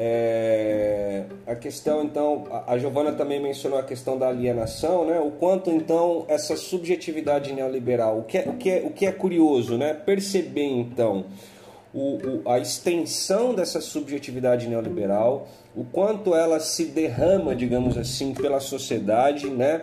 É, 0.00 1.24
a 1.44 1.56
questão, 1.56 2.04
então, 2.04 2.44
a 2.68 2.78
Giovana 2.78 3.10
também 3.10 3.42
mencionou 3.42 3.80
a 3.80 3.82
questão 3.82 4.16
da 4.16 4.28
alienação, 4.28 5.04
né? 5.04 5.18
O 5.18 5.32
quanto, 5.32 5.70
então, 5.70 6.24
essa 6.28 6.56
subjetividade 6.56 7.52
neoliberal, 7.52 8.20
o 8.20 8.22
que 8.22 8.38
é, 8.38 8.48
o 8.48 8.52
que 8.52 8.70
é, 8.70 8.82
o 8.84 8.90
que 8.90 9.06
é 9.06 9.10
curioso, 9.10 9.76
né? 9.76 9.92
Perceber, 9.92 10.66
então, 10.66 11.24
o, 11.92 12.42
o, 12.44 12.48
a 12.48 12.60
extensão 12.60 13.52
dessa 13.52 13.80
subjetividade 13.80 14.68
neoliberal, 14.68 15.48
o 15.74 15.82
quanto 15.82 16.32
ela 16.32 16.60
se 16.60 16.84
derrama, 16.84 17.56
digamos 17.56 17.98
assim, 17.98 18.32
pela 18.34 18.60
sociedade, 18.60 19.48
né, 19.48 19.82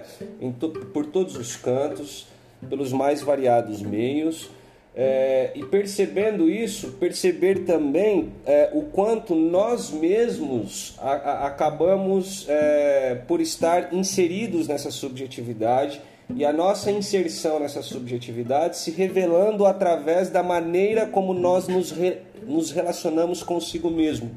to, 0.59 0.69
por 0.69 1.07
todos 1.07 1.35
os 1.35 1.57
cantos, 1.57 2.27
pelos 2.69 2.93
mais 2.93 3.21
variados 3.21 3.81
meios. 3.81 4.49
É, 4.97 5.51
e 5.53 5.65
percebendo 5.65 6.49
isso, 6.49 6.93
perceber 6.93 7.65
também 7.65 8.31
é, 8.45 8.69
o 8.73 8.83
quanto 8.83 9.35
nós 9.35 9.91
mesmos 9.91 10.95
a, 10.99 11.11
a, 11.11 11.47
acabamos 11.47 12.45
é, 12.47 13.15
por 13.27 13.41
estar 13.41 13.93
inseridos 13.93 14.69
nessa 14.69 14.89
subjetividade 14.89 16.01
e 16.33 16.45
a 16.45 16.53
nossa 16.53 16.89
inserção 16.89 17.59
nessa 17.59 17.81
subjetividade 17.81 18.77
se 18.77 18.89
revelando 18.89 19.65
através 19.65 20.29
da 20.29 20.41
maneira 20.41 21.05
como 21.05 21.33
nós 21.33 21.67
nos, 21.67 21.91
re, 21.91 22.19
nos 22.47 22.71
relacionamos 22.71 23.43
consigo 23.43 23.91
mesmo. 23.91 24.31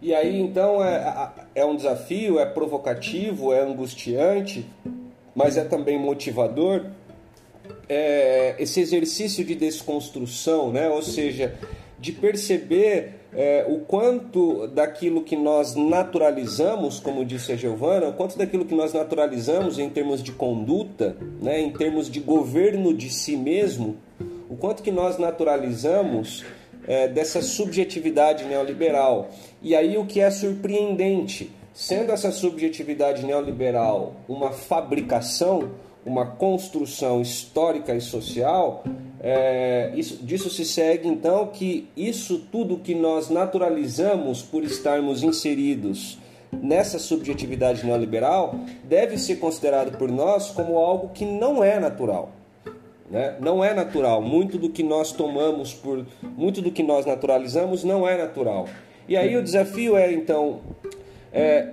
E 0.00 0.14
aí 0.14 0.40
então 0.40 0.82
é, 0.82 1.32
é 1.54 1.64
um 1.66 1.76
desafio, 1.76 2.38
é 2.38 2.46
provocativo, 2.46 3.52
é 3.52 3.60
angustiante, 3.60 4.66
mas 5.34 5.58
é 5.58 5.64
também 5.64 5.98
motivador. 5.98 6.86
É, 7.88 8.56
esse 8.58 8.80
exercício 8.80 9.44
de 9.44 9.54
desconstrução, 9.54 10.72
né? 10.72 10.88
ou 10.88 11.02
seja, 11.02 11.54
de 11.98 12.12
perceber 12.12 13.14
é, 13.32 13.66
o 13.68 13.80
quanto 13.80 14.66
daquilo 14.68 15.22
que 15.22 15.36
nós 15.36 15.74
naturalizamos, 15.74 16.98
como 16.98 17.24
disse 17.24 17.52
a 17.52 17.56
Giovana, 17.56 18.08
o 18.08 18.12
quanto 18.14 18.38
daquilo 18.38 18.64
que 18.64 18.74
nós 18.74 18.92
naturalizamos 18.92 19.78
em 19.78 19.90
termos 19.90 20.22
de 20.22 20.32
conduta, 20.32 21.16
né, 21.40 21.60
em 21.60 21.70
termos 21.70 22.10
de 22.10 22.18
governo 22.18 22.94
de 22.94 23.10
si 23.10 23.36
mesmo, 23.36 23.96
o 24.48 24.56
quanto 24.56 24.82
que 24.82 24.90
nós 24.90 25.18
naturalizamos 25.18 26.44
é, 26.86 27.08
dessa 27.08 27.42
subjetividade 27.42 28.44
neoliberal. 28.44 29.30
E 29.60 29.74
aí 29.74 29.98
o 29.98 30.06
que 30.06 30.20
é 30.20 30.30
surpreendente, 30.30 31.50
sendo 31.74 32.12
essa 32.12 32.30
subjetividade 32.30 33.26
neoliberal 33.26 34.14
uma 34.26 34.50
fabricação, 34.50 35.72
uma 36.06 36.24
construção 36.24 37.20
histórica 37.20 37.94
e 37.94 38.00
social, 38.00 38.84
é, 39.20 39.92
isso, 39.96 40.24
disso 40.24 40.48
se 40.48 40.64
segue 40.64 41.08
então 41.08 41.48
que 41.48 41.88
isso 41.96 42.46
tudo 42.52 42.78
que 42.78 42.94
nós 42.94 43.28
naturalizamos 43.28 44.40
por 44.40 44.62
estarmos 44.62 45.24
inseridos 45.24 46.18
nessa 46.52 46.98
subjetividade 46.98 47.84
neoliberal 47.84 48.54
deve 48.84 49.18
ser 49.18 49.36
considerado 49.36 49.98
por 49.98 50.10
nós 50.10 50.50
como 50.50 50.78
algo 50.78 51.08
que 51.08 51.24
não 51.24 51.62
é 51.62 51.80
natural. 51.80 52.30
Né? 53.10 53.36
Não 53.40 53.64
é 53.64 53.74
natural. 53.74 54.22
Muito 54.22 54.58
do 54.58 54.70
que 54.70 54.82
nós 54.82 55.12
tomamos 55.12 55.74
por. 55.74 56.06
Muito 56.22 56.62
do 56.62 56.70
que 56.70 56.82
nós 56.82 57.06
naturalizamos 57.06 57.84
não 57.84 58.06
é 58.06 58.16
natural. 58.16 58.66
E 59.08 59.16
aí 59.16 59.36
o 59.36 59.42
desafio 59.42 59.96
é 59.96 60.12
então. 60.12 60.60
É, 61.32 61.70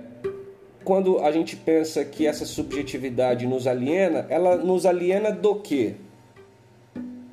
quando 0.84 1.18
a 1.18 1.32
gente 1.32 1.56
pensa 1.56 2.04
que 2.04 2.26
essa 2.26 2.44
subjetividade 2.44 3.46
nos 3.46 3.66
aliena, 3.66 4.26
ela 4.28 4.56
nos 4.56 4.84
aliena 4.84 5.32
do 5.32 5.56
quê? 5.56 5.94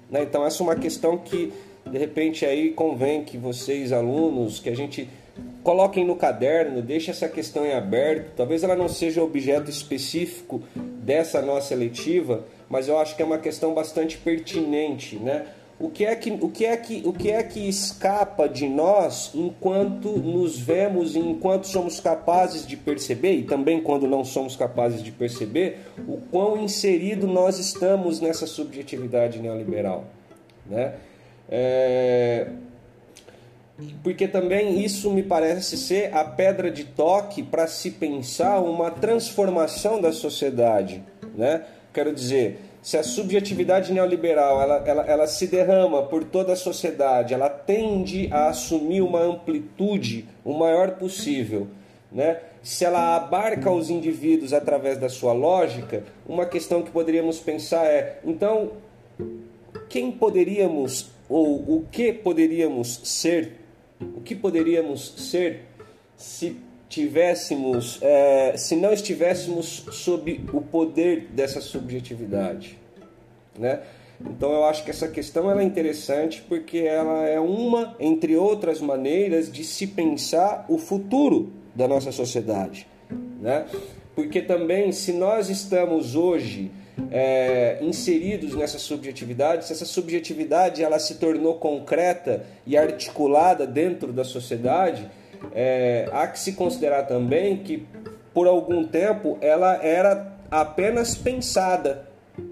Né? 0.10 0.24
Então 0.24 0.46
essa 0.46 0.62
é 0.62 0.64
uma 0.64 0.76
questão 0.76 1.18
que 1.18 1.52
de 1.90 1.98
repente 1.98 2.46
aí 2.46 2.72
convém 2.72 3.24
que 3.24 3.38
vocês 3.38 3.92
alunos, 3.92 4.60
que 4.60 4.70
a 4.70 4.76
gente 4.76 5.10
coloquem 5.64 6.06
no 6.06 6.16
caderno, 6.16 6.82
deixe 6.82 7.12
essa 7.12 7.28
questão 7.28 7.66
em 7.66 7.74
aberto. 7.74 8.34
Talvez 8.36 8.64
ela 8.64 8.76
não 8.76 8.88
seja 8.88 9.24
objeto 9.24 9.70
específico 9.70 10.62
dessa 10.76 11.42
nossa 11.42 11.76
letiva, 11.76 12.46
mas 12.70 12.88
eu 12.88 12.98
acho 12.98 13.16
que 13.16 13.22
é 13.22 13.26
uma 13.26 13.38
questão 13.38 13.74
bastante 13.74 14.18
pertinente, 14.18 15.18
né? 15.18 15.46
O 15.82 15.90
que 15.90 16.06
é 16.06 16.16
que, 16.16 16.30
o 16.30 16.48
que, 16.48 16.64
é 16.64 16.78
que, 16.78 17.02
o 17.04 17.12
que, 17.12 17.32
é 17.32 17.42
que 17.42 17.68
escapa 17.68 18.48
de 18.48 18.70
nós 18.70 19.32
enquanto 19.34 20.10
nos 20.10 20.60
vemos 20.60 21.16
e 21.16 21.20
enquanto 21.20 21.66
somos 21.66 22.00
capazes 22.00 22.68
de 22.68 22.78
perceber, 22.78 23.34
e 23.34 23.44
também 23.44 23.82
quando 23.82 24.08
não 24.08 24.24
somos 24.24 24.56
capazes 24.56 25.02
de 25.02 25.12
perceber, 25.12 25.80
o 26.08 26.18
quão 26.30 26.64
inserido 26.64 27.26
nós 27.26 27.58
estamos 27.58 28.22
nessa 28.22 28.46
subjetividade 28.46 29.40
neoliberal. 29.40 30.06
Né? 30.68 30.94
É... 31.50 32.48
Porque 34.04 34.28
também 34.28 34.84
isso 34.84 35.10
me 35.10 35.24
parece 35.24 35.78
ser 35.78 36.16
a 36.16 36.24
pedra 36.24 36.70
de 36.70 36.84
toque 36.84 37.42
para 37.42 37.66
se 37.66 37.90
pensar 37.90 38.60
uma 38.60 38.92
transformação 38.92 40.00
da 40.00 40.12
sociedade. 40.12 41.02
Né? 41.36 41.64
Quero 41.92 42.14
dizer, 42.14 42.60
se 42.82 42.98
a 42.98 43.04
subjetividade 43.04 43.94
neoliberal 43.94 44.62
ela, 44.62 44.84
ela, 44.86 45.06
ela 45.06 45.28
se 45.28 45.48
derrama 45.48 46.04
por 46.04 46.24
toda 46.24 46.54
a 46.54 46.56
sociedade, 46.56 47.34
ela 47.34 47.50
tende 47.50 48.28
a 48.32 48.48
assumir 48.48 49.02
uma 49.02 49.22
amplitude 49.22 50.28
o 50.44 50.54
maior 50.54 50.92
possível, 50.92 51.68
né? 52.12 52.40
se 52.64 52.86
ela 52.86 53.16
abarca 53.16 53.72
os 53.72 53.90
indivíduos 53.90 54.54
através 54.54 54.98
da 54.98 55.10
sua 55.10 55.34
lógica, 55.34 56.04
uma 56.28 56.46
questão 56.46 56.84
que 56.84 56.92
poderíamos 56.92 57.40
pensar 57.40 57.86
é: 57.86 58.20
então, 58.24 58.74
quem 59.90 60.12
poderíamos 60.12 61.10
ou 61.28 61.78
o 61.78 61.86
que 61.92 62.14
poderíamos 62.14 63.02
ser? 63.04 63.58
O 64.00 64.22
que 64.22 64.36
poderíamos 64.36 65.14
ser 65.30 65.66
se 66.16 66.58
tivéssemos, 66.92 68.00
é, 68.02 68.54
se 68.58 68.76
não 68.76 68.92
estivéssemos 68.92 69.86
sob 69.92 70.44
o 70.52 70.60
poder 70.60 71.30
dessa 71.32 71.62
subjetividade, 71.62 72.78
né? 73.58 73.80
Então 74.20 74.52
eu 74.52 74.66
acho 74.66 74.84
que 74.84 74.92
essa 74.92 75.08
questão 75.08 75.50
ela 75.50 75.62
é 75.62 75.64
interessante 75.64 76.44
porque 76.48 76.80
ela 76.80 77.26
é 77.26 77.40
uma, 77.40 77.96
entre 77.98 78.36
outras 78.36 78.82
maneiras, 78.82 79.50
de 79.50 79.64
se 79.64 79.88
pensar 79.88 80.66
o 80.68 80.78
futuro 80.78 81.54
da 81.74 81.88
nossa 81.88 82.12
sociedade, 82.12 82.86
né? 83.40 83.66
Porque 84.14 84.42
também 84.42 84.92
se 84.92 85.14
nós 85.14 85.50
estamos 85.50 86.14
hoje 86.14 86.72
é, 87.10 87.80
inseridos 87.82 88.54
nessa 88.54 88.78
subjetividade, 88.78 89.66
se 89.66 89.72
essa 89.72 89.86
subjetividade 89.86 90.84
ela 90.84 91.00
se 91.00 91.16
tornou 91.16 91.56
concreta 91.56 92.46
e 92.68 92.78
articulada 92.78 93.66
dentro 93.66 94.12
da 94.12 94.26
sociedade, 94.26 95.10
é, 95.54 96.10
há 96.12 96.28
que 96.28 96.40
se 96.40 96.54
considerar 96.54 97.04
também 97.04 97.58
que 97.58 97.86
por 98.34 98.48
algum 98.48 98.86
tempo 98.86 99.38
ela 99.42 99.84
era 99.84 100.38
apenas 100.50 101.16
pensada. 101.16 102.08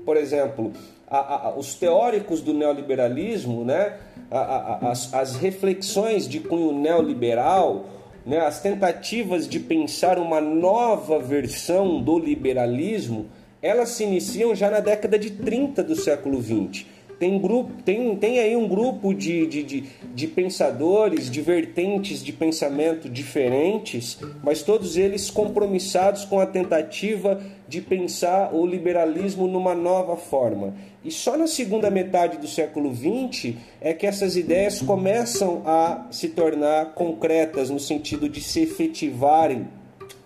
Por 0.06 0.18
exemplo, 0.18 0.74
a, 1.10 1.48
a, 1.48 1.56
os 1.58 1.76
teóricos 1.76 2.42
do 2.42 2.54
neoliberalismo, 2.54 3.64
né, 3.64 3.98
a, 4.30 4.90
as, 4.92 5.14
as 5.14 5.36
reflexões 5.36 6.28
de 6.28 6.40
cunho 6.40 6.72
neoliberal, 6.72 7.86
né, 8.26 8.40
as 8.40 8.62
tentativas 8.62 9.48
de 9.48 9.60
pensar 9.60 10.20
uma 10.20 10.42
nova 10.42 11.20
versão 11.20 12.02
do 12.02 12.20
liberalismo, 12.20 13.28
elas 13.62 13.90
se 13.90 14.04
iniciam 14.04 14.56
já 14.56 14.70
na 14.70 14.80
década 14.80 15.18
de 15.18 15.32
30 15.32 15.84
do 15.84 15.96
século 15.96 16.40
20 16.40 16.99
tem, 17.20 17.38
grupo, 17.38 17.72
tem, 17.84 18.16
tem 18.16 18.40
aí 18.40 18.56
um 18.56 18.68
grupo 18.68 19.14
de, 19.14 19.46
de, 19.46 19.62
de, 19.62 19.84
de, 20.16 20.28
pensadores, 20.28 21.30
de 21.30 21.42
vertentes 21.42 22.24
de 22.24 22.32
pensamento 22.32 23.10
diferentes, 23.10 24.18
mas 24.42 24.64
todos 24.64 24.96
eles 24.96 25.30
compromissados 25.30 26.24
com 26.24 26.40
a 26.40 26.46
tentativa 26.46 27.42
de 27.68 27.82
pensar 27.82 28.56
o 28.56 28.66
liberalismo 28.66 29.48
numa 29.48 29.76
nova 29.76 30.16
forma. 30.16 30.74
E 31.04 31.12
só 31.12 31.38
na 31.38 31.48
segunda 31.48 31.92
metade 31.92 32.38
do 32.38 32.48
século 32.48 32.94
XX 32.96 33.56
é 33.82 33.94
que 33.94 34.08
essas 34.08 34.38
ideias 34.38 34.82
começam 34.82 35.64
a 35.66 36.08
se 36.10 36.30
tornar 36.30 36.94
concretas 36.94 37.70
no 37.70 37.80
sentido 37.80 38.30
de 38.30 38.42
se 38.42 38.62
efetivarem 38.62 39.68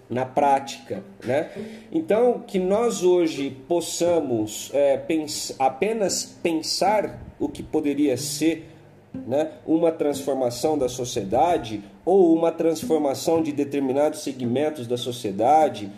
na 0.09 0.25
prática. 0.25 1.03
Né? 1.23 1.49
Então, 1.91 2.43
que 2.45 2.59
nós 2.59 3.03
hoje 3.03 3.55
possamos 3.67 4.69
é, 4.73 4.97
pens 4.97 5.55
apenas 5.57 6.23
pensar 6.41 7.19
o 7.39 7.49
que 7.49 7.63
poderia 7.63 8.15
ser 8.17 8.69
né, 9.13 9.51
uma 9.65 9.91
transformação 9.91 10.77
da 10.77 10.89
sociedade 10.89 11.83
ou 12.05 12.35
uma 12.35 12.51
transformação 12.51 13.41
de 13.41 13.51
determinados 13.51 14.23
segmentos 14.23 14.87
da 14.87 14.97
sociedade, 14.97 15.89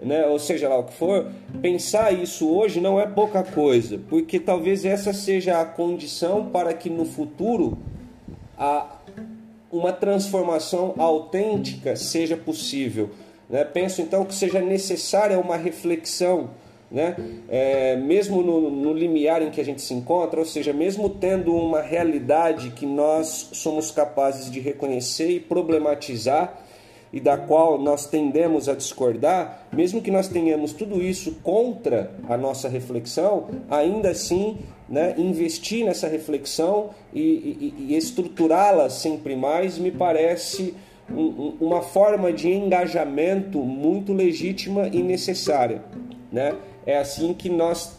né, 0.00 0.26
ou 0.26 0.38
seja 0.38 0.68
lá 0.68 0.78
o 0.78 0.84
que 0.84 0.94
for, 0.94 1.30
pensar 1.60 2.12
isso 2.12 2.48
hoje 2.48 2.80
não 2.80 2.98
é 2.98 3.06
pouca 3.06 3.42
coisa, 3.42 4.00
porque 4.08 4.40
talvez 4.40 4.84
essa 4.84 5.12
seja 5.12 5.60
a 5.60 5.64
condição 5.64 6.46
para 6.46 6.74
que 6.74 6.90
no 6.90 7.04
futuro 7.04 7.78
a, 8.58 8.96
uma 9.70 9.92
transformação 9.92 10.94
autêntica 10.98 11.94
seja 11.94 12.36
possível. 12.36 13.10
Né? 13.52 13.64
Penso 13.64 14.00
então 14.00 14.24
que 14.24 14.34
seja 14.34 14.62
necessária 14.62 15.38
uma 15.38 15.58
reflexão, 15.58 16.48
né? 16.90 17.16
É, 17.50 17.96
mesmo 17.96 18.42
no, 18.42 18.70
no 18.70 18.94
limiar 18.94 19.42
em 19.42 19.50
que 19.50 19.60
a 19.60 19.64
gente 19.64 19.82
se 19.82 19.92
encontra, 19.92 20.40
ou 20.40 20.46
seja, 20.46 20.72
mesmo 20.72 21.08
tendo 21.10 21.54
uma 21.54 21.82
realidade 21.82 22.70
que 22.70 22.86
nós 22.86 23.50
somos 23.52 23.90
capazes 23.90 24.50
de 24.50 24.58
reconhecer 24.58 25.30
e 25.30 25.40
problematizar 25.40 26.58
e 27.12 27.20
da 27.20 27.36
qual 27.36 27.78
nós 27.78 28.06
tendemos 28.06 28.70
a 28.70 28.74
discordar, 28.74 29.66
mesmo 29.70 30.00
que 30.00 30.10
nós 30.10 30.28
tenhamos 30.28 30.72
tudo 30.72 31.02
isso 31.02 31.32
contra 31.42 32.10
a 32.28 32.38
nossa 32.38 32.70
reflexão, 32.70 33.48
ainda 33.70 34.10
assim 34.10 34.58
né, 34.88 35.14
investir 35.18 35.84
nessa 35.84 36.08
reflexão 36.08 36.90
e, 37.12 37.20
e, 37.20 37.74
e 37.90 37.96
estruturá-la 37.96 38.88
sempre 38.88 39.36
mais 39.36 39.78
me 39.78 39.90
parece 39.90 40.74
um, 41.14 41.56
uma 41.60 41.82
forma 41.82 42.32
de 42.32 42.50
engajamento 42.50 43.58
muito 43.58 44.12
legítima 44.12 44.88
e 44.88 45.02
necessária. 45.02 45.82
Né? 46.30 46.54
É 46.86 46.98
assim 46.98 47.34
que 47.34 47.48
nós, 47.48 47.98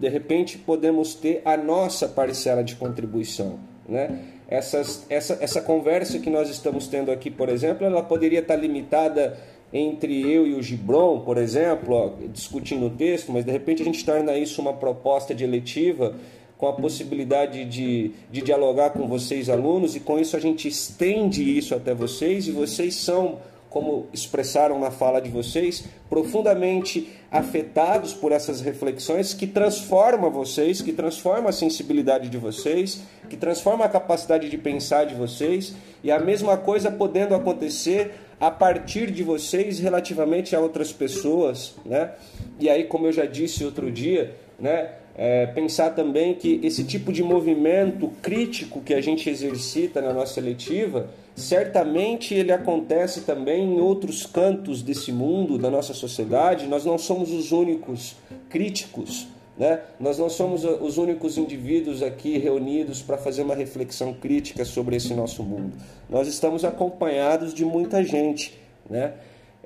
de 0.00 0.08
repente, 0.08 0.58
podemos 0.58 1.14
ter 1.14 1.42
a 1.44 1.56
nossa 1.56 2.08
parcela 2.08 2.62
de 2.62 2.76
contribuição. 2.76 3.58
Né? 3.88 4.18
Essas, 4.48 5.06
essa, 5.08 5.38
essa 5.40 5.60
conversa 5.60 6.18
que 6.18 6.30
nós 6.30 6.48
estamos 6.48 6.88
tendo 6.88 7.10
aqui, 7.10 7.30
por 7.30 7.48
exemplo, 7.48 7.86
ela 7.86 8.02
poderia 8.02 8.40
estar 8.40 8.56
limitada 8.56 9.38
entre 9.72 10.22
eu 10.30 10.46
e 10.46 10.54
o 10.54 10.62
Gibron, 10.62 11.20
por 11.20 11.36
exemplo, 11.36 11.94
ó, 11.94 12.10
discutindo 12.32 12.86
o 12.86 12.90
texto, 12.90 13.30
mas 13.30 13.44
de 13.44 13.52
repente 13.52 13.82
a 13.82 13.84
gente 13.84 14.04
torna 14.04 14.36
isso 14.36 14.62
uma 14.62 14.72
proposta 14.72 15.34
de 15.34 15.44
eletiva 15.44 16.14
com 16.58 16.66
a 16.66 16.72
possibilidade 16.72 17.64
de, 17.64 18.10
de 18.30 18.42
dialogar 18.42 18.90
com 18.90 19.06
vocês, 19.06 19.48
alunos, 19.48 19.94
e 19.94 20.00
com 20.00 20.18
isso 20.18 20.36
a 20.36 20.40
gente 20.40 20.66
estende 20.66 21.56
isso 21.56 21.72
até 21.72 21.94
vocês, 21.94 22.48
e 22.48 22.50
vocês 22.50 22.96
são, 22.96 23.38
como 23.70 24.08
expressaram 24.12 24.76
na 24.80 24.90
fala 24.90 25.20
de 25.20 25.30
vocês, 25.30 25.84
profundamente 26.10 27.08
afetados 27.30 28.12
por 28.12 28.32
essas 28.32 28.60
reflexões 28.60 29.32
que 29.32 29.46
transformam 29.46 30.32
vocês, 30.32 30.82
que 30.82 30.92
transformam 30.92 31.48
a 31.48 31.52
sensibilidade 31.52 32.28
de 32.28 32.38
vocês, 32.38 33.02
que 33.30 33.36
transformam 33.36 33.86
a 33.86 33.88
capacidade 33.88 34.50
de 34.50 34.58
pensar 34.58 35.04
de 35.04 35.14
vocês, 35.14 35.76
e 36.02 36.10
a 36.10 36.18
mesma 36.18 36.56
coisa 36.56 36.90
podendo 36.90 37.36
acontecer 37.36 38.14
a 38.40 38.50
partir 38.50 39.12
de 39.12 39.22
vocês 39.22 39.78
relativamente 39.78 40.56
a 40.56 40.60
outras 40.60 40.92
pessoas, 40.92 41.76
né? 41.84 42.12
E 42.58 42.68
aí, 42.68 42.84
como 42.84 43.06
eu 43.06 43.12
já 43.12 43.26
disse 43.26 43.64
outro 43.64 43.90
dia, 43.92 44.34
né? 44.58 44.90
É, 45.20 45.46
pensar 45.46 45.96
também 45.96 46.32
que 46.36 46.60
esse 46.62 46.84
tipo 46.84 47.12
de 47.12 47.24
movimento 47.24 48.08
crítico 48.22 48.80
que 48.80 48.94
a 48.94 49.00
gente 49.00 49.28
exercita 49.28 50.00
na 50.00 50.12
nossa 50.12 50.40
letiva, 50.40 51.10
certamente 51.34 52.34
ele 52.34 52.52
acontece 52.52 53.22
também 53.22 53.64
em 53.64 53.80
outros 53.80 54.24
cantos 54.24 54.80
desse 54.80 55.10
mundo, 55.10 55.58
da 55.58 55.68
nossa 55.72 55.92
sociedade. 55.92 56.68
Nós 56.68 56.84
não 56.84 56.96
somos 56.96 57.32
os 57.32 57.50
únicos 57.50 58.14
críticos, 58.48 59.26
né? 59.58 59.80
nós 59.98 60.20
não 60.20 60.30
somos 60.30 60.62
os 60.64 60.98
únicos 60.98 61.36
indivíduos 61.36 62.00
aqui 62.00 62.38
reunidos 62.38 63.02
para 63.02 63.18
fazer 63.18 63.42
uma 63.42 63.56
reflexão 63.56 64.14
crítica 64.14 64.64
sobre 64.64 64.94
esse 64.94 65.14
nosso 65.14 65.42
mundo. 65.42 65.72
Nós 66.08 66.28
estamos 66.28 66.64
acompanhados 66.64 67.52
de 67.52 67.64
muita 67.64 68.04
gente. 68.04 68.56
Né? 68.88 69.14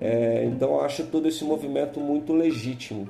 É, 0.00 0.46
então, 0.46 0.80
acho 0.80 1.04
todo 1.08 1.28
esse 1.28 1.44
movimento 1.44 2.00
muito 2.00 2.32
legítimo. 2.32 3.06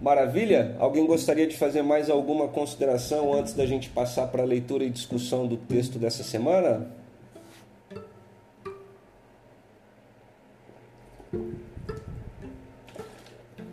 Maravilha? 0.00 0.76
Alguém 0.78 1.06
gostaria 1.06 1.46
de 1.46 1.54
fazer 1.56 1.82
mais 1.82 2.08
alguma 2.08 2.48
consideração 2.48 3.34
antes 3.34 3.52
da 3.52 3.66
gente 3.66 3.90
passar 3.90 4.28
para 4.28 4.42
a 4.42 4.46
leitura 4.46 4.82
e 4.82 4.88
discussão 4.88 5.46
do 5.46 5.58
texto 5.58 5.98
dessa 5.98 6.22
semana? 6.22 6.90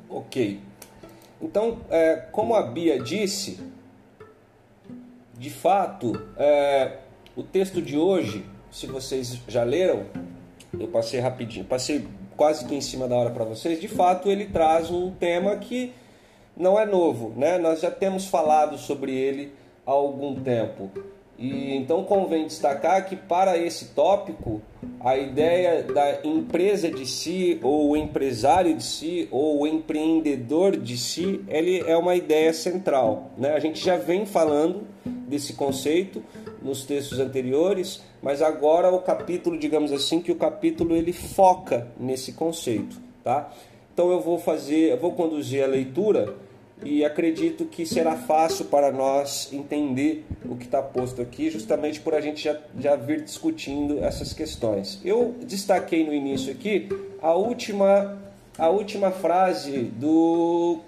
Ok. 0.09 0.59
Então, 1.41 1.79
é, 1.89 2.17
como 2.31 2.55
a 2.55 2.63
Bia 2.63 3.01
disse, 3.01 3.59
de 5.37 5.49
fato, 5.49 6.11
é, 6.35 6.97
o 7.37 7.43
texto 7.43 7.81
de 7.81 7.97
hoje, 7.97 8.45
se 8.69 8.85
vocês 8.85 9.39
já 9.47 9.63
leram, 9.63 10.07
eu 10.77 10.89
passei 10.89 11.21
rapidinho, 11.21 11.63
passei 11.63 12.05
quase 12.35 12.65
que 12.65 12.75
em 12.75 12.81
cima 12.81 13.07
da 13.07 13.15
hora 13.15 13.29
para 13.29 13.45
vocês. 13.45 13.79
De 13.79 13.87
fato, 13.87 14.29
ele 14.29 14.47
traz 14.47 14.91
um 14.91 15.11
tema 15.11 15.55
que 15.55 15.93
não 16.57 16.79
é 16.79 16.85
novo, 16.85 17.33
né? 17.35 17.57
Nós 17.57 17.81
já 17.81 17.91
temos 17.91 18.25
falado 18.25 18.77
sobre 18.77 19.13
ele 19.15 19.51
há 19.85 19.91
algum 19.91 20.35
tempo. 20.35 20.91
E 21.37 21.75
então 21.75 22.03
convém 22.03 22.47
destacar 22.47 23.05
que 23.05 23.15
para 23.15 23.57
esse 23.57 23.89
tópico, 23.89 24.59
a 24.99 25.15
ideia 25.15 25.83
da 25.83 26.25
empresa 26.25 26.89
de 26.89 27.05
si, 27.05 27.59
ou 27.61 27.91
o 27.91 27.97
empresário 27.97 28.75
de 28.75 28.83
si, 28.83 29.27
ou 29.29 29.61
o 29.61 29.67
empreendedor 29.67 30.75
de 30.75 30.97
si, 30.97 31.39
ele 31.47 31.79
é 31.85 31.95
uma 31.95 32.15
ideia 32.15 32.51
central. 32.53 33.29
Né? 33.37 33.53
A 33.53 33.59
gente 33.59 33.83
já 33.83 33.97
vem 33.97 34.25
falando 34.25 34.87
desse 35.05 35.53
conceito 35.53 36.23
nos 36.59 36.85
textos 36.85 37.19
anteriores, 37.19 38.01
mas 38.19 38.41
agora 38.41 38.91
o 38.91 38.99
capítulo, 38.99 39.59
digamos 39.59 39.91
assim, 39.91 40.19
que 40.19 40.31
o 40.31 40.35
capítulo 40.35 40.95
ele 40.95 41.13
foca 41.13 41.87
nesse 41.99 42.33
conceito, 42.33 42.99
tá? 43.23 43.51
Então 43.93 44.11
eu 44.11 44.19
vou 44.19 44.39
fazer, 44.39 44.91
eu 44.91 44.97
vou 44.97 45.13
conduzir 45.13 45.63
a 45.63 45.67
leitura 45.67 46.35
e 46.83 47.03
acredito 47.03 47.65
que 47.65 47.85
será 47.85 48.15
fácil 48.15 48.65
para 48.65 48.91
nós 48.91 49.51
entender 49.51 50.25
o 50.45 50.55
que 50.55 50.65
está 50.65 50.81
posto 50.81 51.21
aqui, 51.21 51.49
justamente 51.49 51.99
por 51.99 52.13
a 52.13 52.21
gente 52.21 52.43
já, 52.43 52.57
já 52.79 52.95
vir 52.95 53.23
discutindo 53.23 54.03
essas 54.03 54.33
questões. 54.33 54.99
Eu 55.03 55.35
destaquei 55.41 56.05
no 56.05 56.13
início 56.13 56.51
aqui 56.51 56.87
a 57.21 57.33
última, 57.33 58.21
a 58.57 58.69
última 58.69 59.11
frase 59.11 59.83
do, 59.95 60.79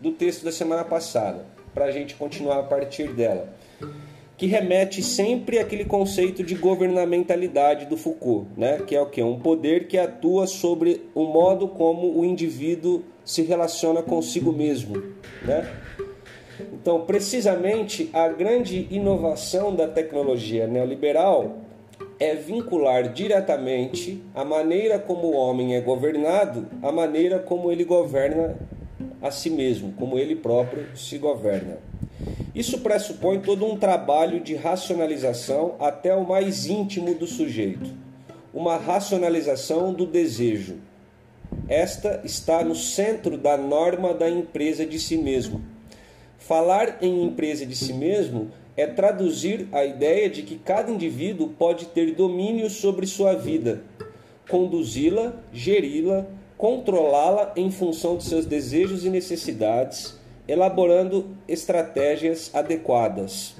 do 0.00 0.12
texto 0.12 0.44
da 0.44 0.52
semana 0.52 0.84
passada, 0.84 1.44
para 1.74 1.86
a 1.86 1.90
gente 1.90 2.14
continuar 2.14 2.60
a 2.60 2.62
partir 2.62 3.12
dela, 3.12 3.52
que 4.36 4.46
remete 4.46 5.02
sempre 5.02 5.58
àquele 5.58 5.84
conceito 5.84 6.42
de 6.42 6.54
governamentalidade 6.54 7.86
do 7.86 7.96
Foucault, 7.96 8.48
né? 8.56 8.78
que 8.86 8.96
é 8.96 9.00
o 9.00 9.06
que? 9.06 9.22
Um 9.22 9.38
poder 9.38 9.86
que 9.86 9.96
atua 9.96 10.46
sobre 10.46 11.02
o 11.14 11.24
modo 11.24 11.68
como 11.68 12.18
o 12.18 12.24
indivíduo 12.24 13.02
se 13.24 13.42
relaciona 13.42 14.02
consigo 14.02 14.52
mesmo. 14.52 15.02
Né? 15.42 15.68
Então, 16.72 17.02
precisamente, 17.02 18.10
a 18.12 18.28
grande 18.28 18.86
inovação 18.90 19.74
da 19.74 19.86
tecnologia 19.86 20.66
neoliberal 20.66 21.58
é 22.18 22.34
vincular 22.34 23.12
diretamente 23.12 24.22
a 24.34 24.44
maneira 24.44 24.98
como 24.98 25.28
o 25.28 25.36
homem 25.36 25.74
é 25.74 25.80
governado 25.80 26.66
à 26.82 26.92
maneira 26.92 27.38
como 27.38 27.70
ele 27.70 27.84
governa 27.84 28.56
a 29.22 29.30
si 29.30 29.50
mesmo, 29.50 29.92
como 29.92 30.18
ele 30.18 30.36
próprio 30.36 30.86
se 30.96 31.18
governa. 31.18 31.78
Isso 32.54 32.78
pressupõe 32.78 33.40
todo 33.40 33.66
um 33.66 33.76
trabalho 33.76 34.40
de 34.40 34.54
racionalização 34.54 35.74
até 35.80 36.14
o 36.14 36.26
mais 36.26 36.66
íntimo 36.66 37.14
do 37.14 37.26
sujeito, 37.26 37.90
uma 38.52 38.76
racionalização 38.76 39.92
do 39.92 40.06
desejo, 40.06 40.78
esta 41.68 42.20
está 42.24 42.62
no 42.62 42.74
centro 42.74 43.38
da 43.38 43.56
norma 43.56 44.12
da 44.12 44.28
empresa 44.28 44.84
de 44.84 44.98
si 44.98 45.16
mesmo. 45.16 45.62
Falar 46.38 46.98
em 47.00 47.24
empresa 47.24 47.64
de 47.64 47.74
si 47.74 47.92
mesmo 47.92 48.50
é 48.76 48.86
traduzir 48.86 49.68
a 49.72 49.84
ideia 49.84 50.28
de 50.28 50.42
que 50.42 50.58
cada 50.58 50.90
indivíduo 50.90 51.48
pode 51.50 51.86
ter 51.86 52.14
domínio 52.14 52.68
sobre 52.68 53.06
sua 53.06 53.34
vida, 53.34 53.82
conduzi-la, 54.50 55.34
geri-la, 55.52 56.26
controlá-la 56.58 57.52
em 57.56 57.70
função 57.70 58.16
de 58.16 58.24
seus 58.24 58.44
desejos 58.44 59.04
e 59.04 59.10
necessidades, 59.10 60.18
elaborando 60.46 61.26
estratégias 61.48 62.50
adequadas. 62.54 63.54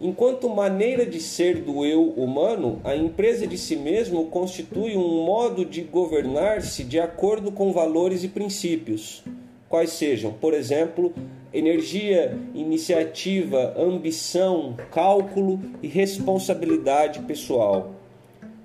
Enquanto 0.00 0.48
maneira 0.48 1.04
de 1.04 1.20
ser 1.20 1.60
do 1.60 1.84
eu 1.84 2.02
humano, 2.02 2.80
a 2.84 2.96
empresa 2.96 3.46
de 3.46 3.58
si 3.58 3.76
mesmo 3.76 4.26
constitui 4.26 4.96
um 4.96 5.24
modo 5.24 5.62
de 5.62 5.82
governar-se 5.82 6.84
de 6.84 6.98
acordo 6.98 7.52
com 7.52 7.70
valores 7.70 8.24
e 8.24 8.28
princípios, 8.28 9.22
quais 9.68 9.90
sejam, 9.90 10.32
por 10.32 10.54
exemplo, 10.54 11.12
energia, 11.52 12.34
iniciativa, 12.54 13.74
ambição, 13.76 14.74
cálculo 14.90 15.60
e 15.82 15.86
responsabilidade 15.86 17.20
pessoal. 17.20 17.94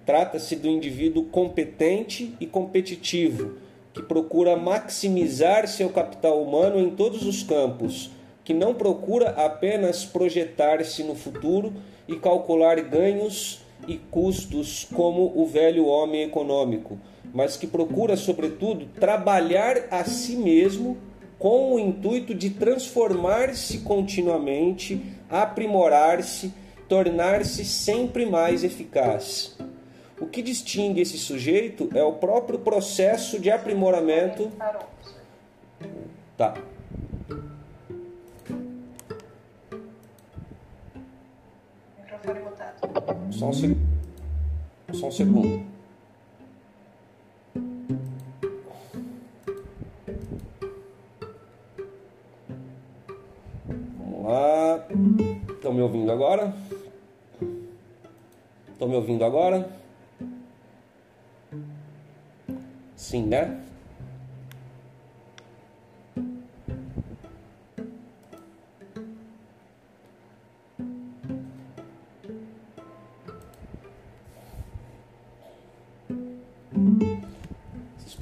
Trata-se 0.06 0.56
do 0.56 0.70
indivíduo 0.70 1.26
competente 1.26 2.34
e 2.40 2.46
competitivo, 2.46 3.56
que 3.96 4.04
procura 4.04 4.58
maximizar 4.58 5.70
seu 5.70 5.90
capital 5.90 6.44
humano 6.44 6.78
em 6.78 6.90
todos 6.90 7.26
os 7.26 7.42
campos 7.42 8.12
que 8.44 8.54
não 8.54 8.74
procura 8.74 9.30
apenas 9.30 10.04
projetar-se 10.04 11.02
no 11.02 11.16
futuro 11.16 11.74
e 12.06 12.18
calcular 12.18 12.80
ganhos 12.82 13.62
e 13.88 13.98
custos 13.98 14.86
como 14.94 15.32
o 15.34 15.48
velho 15.48 15.88
homem 15.88 16.24
econômico, 16.24 17.00
mas 17.34 17.56
que 17.56 17.66
procura, 17.66 18.18
sobretudo, 18.18 18.86
trabalhar 19.00 19.88
a 19.90 20.04
si 20.04 20.36
mesmo 20.36 20.98
com 21.40 21.74
o 21.74 21.80
intuito 21.80 22.36
de 22.36 22.50
transformar-se 22.50 23.80
continuamente, 23.80 25.02
aprimorar-se, 25.30 26.54
tornar-se 26.90 27.64
sempre 27.64 28.26
mais 28.26 28.64
eficaz. 28.64 29.58
O 30.20 30.28
que 30.28 30.42
distingue 30.42 31.02
esse 31.02 31.18
sujeito 31.18 31.90
é 31.94 32.04
o 32.04 32.14
próprio 32.14 32.60
processo 32.60 33.40
de 33.40 33.52
aprimoramento. 33.52 34.50
Tá. 36.38 36.54
Só 43.32 43.50
um, 43.50 43.54
seg... 43.54 43.78
Só 44.94 45.08
um 45.08 45.12
segundo. 45.12 45.66
Vamos 53.98 54.26
lá. 54.26 54.88
Estão 55.50 55.74
me 55.74 55.82
ouvindo 55.82 56.12
agora? 56.12 56.54
Estão 58.72 58.88
me 58.88 58.96
ouvindo 58.96 59.26
agora? 59.26 59.85
Sim, 62.96 63.26
né? 63.28 63.62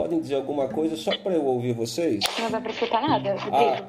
podem 0.04 0.20
dizer 0.20 0.36
alguma 0.36 0.68
coisa 0.68 0.96
só 0.98 1.16
para 1.18 1.34
eu 1.34 1.46
ouvir 1.46 1.74
vocês? 1.74 2.24
Não 2.40 2.52
dá 2.52 2.60
para 2.60 2.72
escutar 2.72 3.02
nada, 3.02 3.36
ah. 3.52 3.84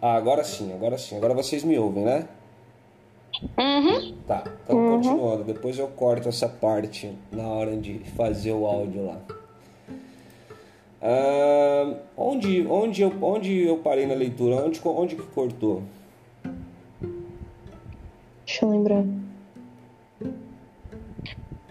ah, 0.00 0.14
agora 0.14 0.42
sim, 0.42 0.72
agora 0.72 0.98
sim. 0.98 1.16
Agora 1.16 1.32
vocês 1.32 1.62
me 1.62 1.78
ouvem, 1.78 2.04
né? 2.04 2.28
Uhum. 3.58 4.14
Tá, 4.26 4.44
então 4.64 4.76
uhum. 4.76 4.96
continuando. 4.96 5.44
Depois 5.44 5.78
eu 5.78 5.88
corto 5.88 6.28
essa 6.28 6.48
parte 6.48 7.16
na 7.30 7.46
hora 7.46 7.76
de 7.76 8.00
fazer 8.16 8.52
o 8.52 8.66
áudio 8.66 9.06
lá. 9.06 9.20
Ah, 11.02 11.96
onde, 12.16 12.64
onde, 12.68 13.02
eu, 13.02 13.12
onde 13.20 13.66
eu 13.66 13.78
parei 13.78 14.06
na 14.06 14.14
leitura? 14.14 14.64
Onde, 14.64 14.80
onde 14.84 15.16
que 15.16 15.22
cortou? 15.22 15.82
Deixa 18.46 18.64
eu 18.64 18.70
lembrar. 18.70 19.04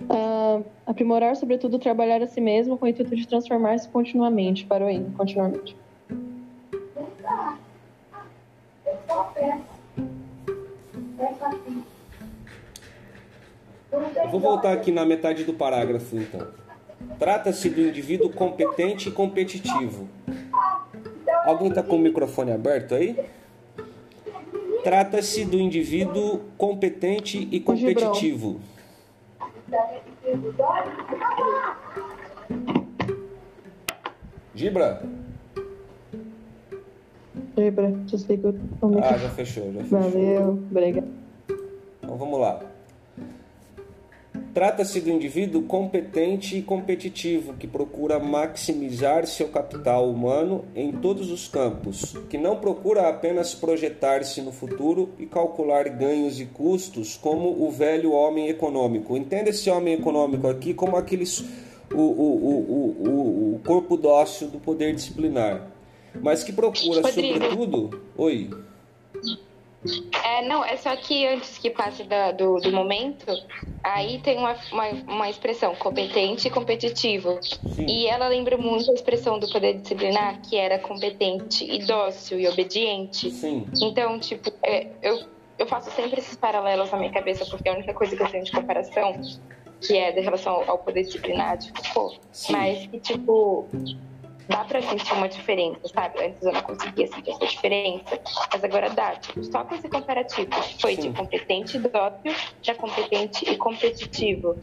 Uh, 0.10 0.66
aprimorar, 0.86 1.38
sobretudo, 1.38 1.80
trabalhar 1.80 2.22
a 2.22 2.28
si 2.28 2.42
mesmo 2.42 2.78
com 2.78 2.86
o 2.86 2.90
intuito 2.90 3.16
de 3.16 3.26
transformar-se 3.26 3.88
continuamente 3.88 4.66
para 4.66 4.86
o 4.86 4.90
N, 4.90 5.10
continuamente. 5.12 5.78
vou 14.30 14.40
voltar 14.40 14.74
aqui 14.74 14.92
na 14.92 15.06
metade 15.06 15.44
do 15.44 15.54
parágrafo, 15.54 16.16
então. 16.16 16.48
Trata-se 17.20 17.70
do 17.70 17.82
indivíduo 17.82 18.30
competente 18.30 19.10
e 19.10 19.12
competitivo. 19.12 20.08
Alguém 21.46 21.70
está 21.70 21.82
com 21.82 21.96
o 21.96 22.00
microfone 22.00 22.52
aberto 22.52 22.96
aí? 22.96 23.18
Trata-se 24.84 25.46
do 25.46 25.60
indivíduo 25.60 26.42
competente 26.58 27.48
e 27.52 27.60
competitivo. 27.60 28.60
Gibra? 34.56 35.04
Gibra, 37.56 37.92
desliga 38.06 38.50
o 38.50 38.54
microfone. 38.54 39.02
Ah, 39.04 39.18
já 39.18 39.30
fechou, 39.30 39.72
já 39.72 39.84
fechou. 39.84 40.00
Valeu, 40.00 40.50
obrigado. 40.50 41.08
Então 42.02 42.18
vamos 42.18 42.40
lá. 42.40 42.71
Trata-se 44.62 45.02
do 45.02 45.10
indivíduo 45.10 45.64
competente 45.64 46.56
e 46.56 46.62
competitivo 46.62 47.56
que 47.56 47.66
procura 47.66 48.20
maximizar 48.20 49.26
seu 49.26 49.48
capital 49.48 50.08
humano 50.08 50.66
em 50.76 50.92
todos 50.92 51.32
os 51.32 51.48
campos, 51.48 52.16
que 52.30 52.38
não 52.38 52.58
procura 52.58 53.10
apenas 53.10 53.56
projetar-se 53.56 54.40
no 54.40 54.52
futuro 54.52 55.10
e 55.18 55.26
calcular 55.26 55.90
ganhos 55.90 56.40
e 56.40 56.46
custos 56.46 57.18
como 57.18 57.50
o 57.66 57.72
velho 57.72 58.12
homem 58.12 58.50
econômico. 58.50 59.18
Entenda 59.18 59.50
esse 59.50 59.68
homem 59.68 59.96
econômico 59.96 60.48
aqui 60.48 60.76
como 60.76 60.96
aqueles 60.96 61.44
o, 61.92 62.00
o, 62.00 62.36
o, 62.36 63.56
o, 63.56 63.62
corpo 63.66 63.98
dócil 63.98 64.48
do 64.48 64.60
poder 64.60 64.94
disciplinar, 64.94 65.72
mas 66.22 66.44
que 66.44 66.54
procura, 66.54 67.02
Rodrigo. 67.02 67.34
sobretudo. 67.34 68.02
Oi. 68.16 68.52
É, 70.24 70.46
não, 70.48 70.64
é 70.64 70.78
só 70.78 70.96
que 70.96 71.26
antes 71.26 71.58
que 71.58 71.70
passe 71.70 72.04
da, 72.04 72.32
do, 72.32 72.58
do 72.58 72.72
momento, 72.72 73.26
aí 73.84 74.20
tem 74.20 74.38
uma, 74.38 74.56
uma, 74.72 74.88
uma, 75.08 75.30
expressão 75.30 75.74
competente 75.76 76.48
e 76.48 76.52
competitivo. 76.52 77.40
Sim. 77.42 77.86
E 77.88 78.08
ela 78.08 78.28
lembra 78.28 78.58
muito 78.58 78.92
a 78.92 78.94
expressão 78.94 79.40
do 79.40 79.50
poder 79.50 79.80
disciplinar, 79.80 80.40
que 80.42 80.56
era 80.56 80.78
competente 80.78 81.66
e 81.66 81.80
dócil 81.84 82.40
e 82.40 82.48
obediente. 82.48 83.32
Sim. 83.32 83.66
Então, 83.82 84.20
tipo, 84.20 84.52
é, 84.64 84.88
eu, 85.02 85.24
eu 85.58 85.66
faço 85.66 85.90
sempre 85.92 86.20
esses 86.20 86.36
paralelos 86.36 86.92
na 86.92 87.00
minha 87.00 87.12
cabeça, 87.12 87.44
porque 87.46 87.68
a 87.68 87.74
única 87.74 87.94
coisa 87.94 88.16
que 88.16 88.22
eu 88.22 88.30
tenho 88.30 88.44
de 88.44 88.52
comparação, 88.52 89.20
que 89.82 89.98
é 89.98 90.12
de 90.12 90.22
relação 90.22 90.64
ao 90.68 90.78
poder 90.78 91.04
disciplinar 91.04 91.58
de 91.58 91.72
Foucault, 91.72 92.20
mas 92.52 92.86
que, 92.86 93.00
tipo, 93.00 93.68
dá 94.52 94.64
pra 94.66 94.82
sentir 94.82 95.14
uma 95.14 95.28
diferença, 95.28 95.80
sabe? 95.88 96.24
Antes 96.24 96.44
eu 96.44 96.52
não 96.52 96.62
conseguia 96.62 97.08
sentir 97.08 97.32
essa 97.32 97.48
diferença, 97.48 98.20
mas 98.52 98.64
agora 98.64 98.90
dá. 98.90 99.16
Tipo, 99.16 99.44
só 99.44 99.64
com 99.64 99.76
esse 99.76 99.90
comparativo, 99.90 100.52
foi 100.80 100.96
Sim. 100.96 101.10
de 101.10 101.18
competente 101.18 101.78
e 101.78 101.80
dócil 101.80 102.36
para 102.64 102.76
competente 102.76 103.50
e 103.50 103.58
competitivo. 103.58 104.58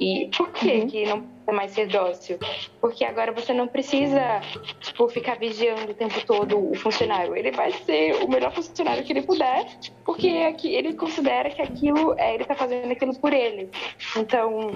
E 0.00 0.30
por 0.36 0.50
que 0.52 0.72
uhum. 0.72 0.86
que 0.86 1.04
não 1.04 1.41
precisa 1.42 1.52
mais 1.52 1.72
ser 1.72 1.86
dócil? 1.88 2.38
Porque 2.80 3.04
agora 3.04 3.32
você 3.32 3.52
não 3.52 3.66
precisa, 3.66 4.40
tipo, 4.80 5.08
ficar 5.08 5.38
vigiando 5.38 5.92
o 5.92 5.94
tempo 5.94 6.24
todo 6.26 6.70
o 6.70 6.74
funcionário. 6.74 7.36
Ele 7.36 7.50
vai 7.50 7.72
ser 7.72 8.14
o 8.22 8.28
melhor 8.28 8.52
funcionário 8.52 9.04
que 9.04 9.12
ele 9.12 9.22
puder, 9.22 9.66
porque 10.04 10.28
ele 10.28 10.94
considera 10.94 11.50
que 11.50 11.60
aquilo, 11.60 12.14
é, 12.18 12.34
ele 12.34 12.44
tá 12.44 12.54
fazendo 12.54 12.90
aquilo 12.90 13.14
por 13.16 13.32
ele. 13.32 13.70
Então, 14.16 14.70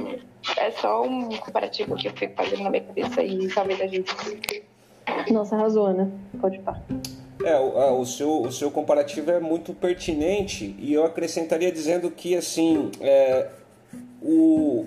é 0.56 0.70
só 0.72 1.02
um 1.02 1.28
comparativo 1.36 1.94
que 1.96 2.08
eu 2.08 2.12
fico 2.12 2.34
fazendo 2.34 2.62
na 2.62 2.70
minha 2.70 2.82
cabeça 2.82 3.22
e 3.22 3.48
talvez 3.48 3.80
a 3.80 3.86
gente. 3.86 4.14
Nossa, 5.30 5.54
arrasou, 5.54 5.92
né? 5.92 6.10
Pode 6.40 6.58
parar. 6.60 6.82
É, 7.44 7.54
o, 7.58 8.00
o, 8.00 8.06
seu, 8.06 8.42
o 8.42 8.52
seu 8.52 8.70
comparativo 8.70 9.30
é 9.30 9.38
muito 9.38 9.72
pertinente 9.74 10.74
e 10.78 10.92
eu 10.92 11.04
acrescentaria 11.04 11.70
dizendo 11.70 12.10
que, 12.10 12.34
assim, 12.34 12.90
é, 13.00 13.48
o, 14.26 14.86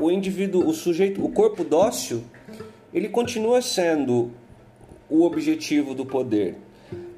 o 0.00 0.10
indivíduo, 0.10 0.66
o 0.66 0.72
sujeito, 0.72 1.24
o 1.24 1.30
corpo 1.30 1.62
dócil, 1.62 2.22
ele 2.92 3.08
continua 3.08 3.60
sendo 3.60 4.30
o 5.10 5.24
objetivo 5.24 5.94
do 5.94 6.06
poder. 6.06 6.56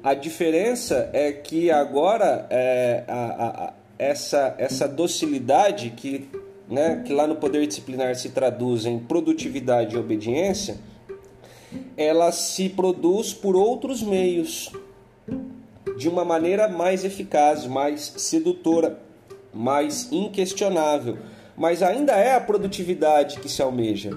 A 0.03 0.13
diferença 0.13 1.09
é 1.13 1.31
que 1.31 1.71
agora 1.71 2.45
é, 2.49 3.03
a, 3.07 3.67
a, 3.67 3.73
essa, 3.97 4.55
essa 4.57 4.87
docilidade 4.87 5.91
que 5.91 6.27
né, 6.67 7.03
que 7.05 7.13
lá 7.13 7.27
no 7.27 7.35
poder 7.35 7.67
disciplinar 7.67 8.15
se 8.15 8.29
traduz 8.29 8.85
em 8.85 8.97
produtividade 8.97 9.95
e 9.95 9.99
obediência, 9.99 10.77
ela 11.97 12.31
se 12.31 12.69
produz 12.69 13.33
por 13.33 13.57
outros 13.57 14.01
meios, 14.01 14.71
de 15.97 16.07
uma 16.07 16.23
maneira 16.23 16.69
mais 16.69 17.03
eficaz, 17.03 17.65
mais 17.65 18.13
sedutora, 18.17 18.97
mais 19.53 20.09
inquestionável. 20.13 21.17
Mas 21.55 21.83
ainda 21.83 22.13
é 22.13 22.35
a 22.35 22.39
produtividade 22.39 23.39
que 23.39 23.49
se 23.49 23.61
almeja. 23.61 24.11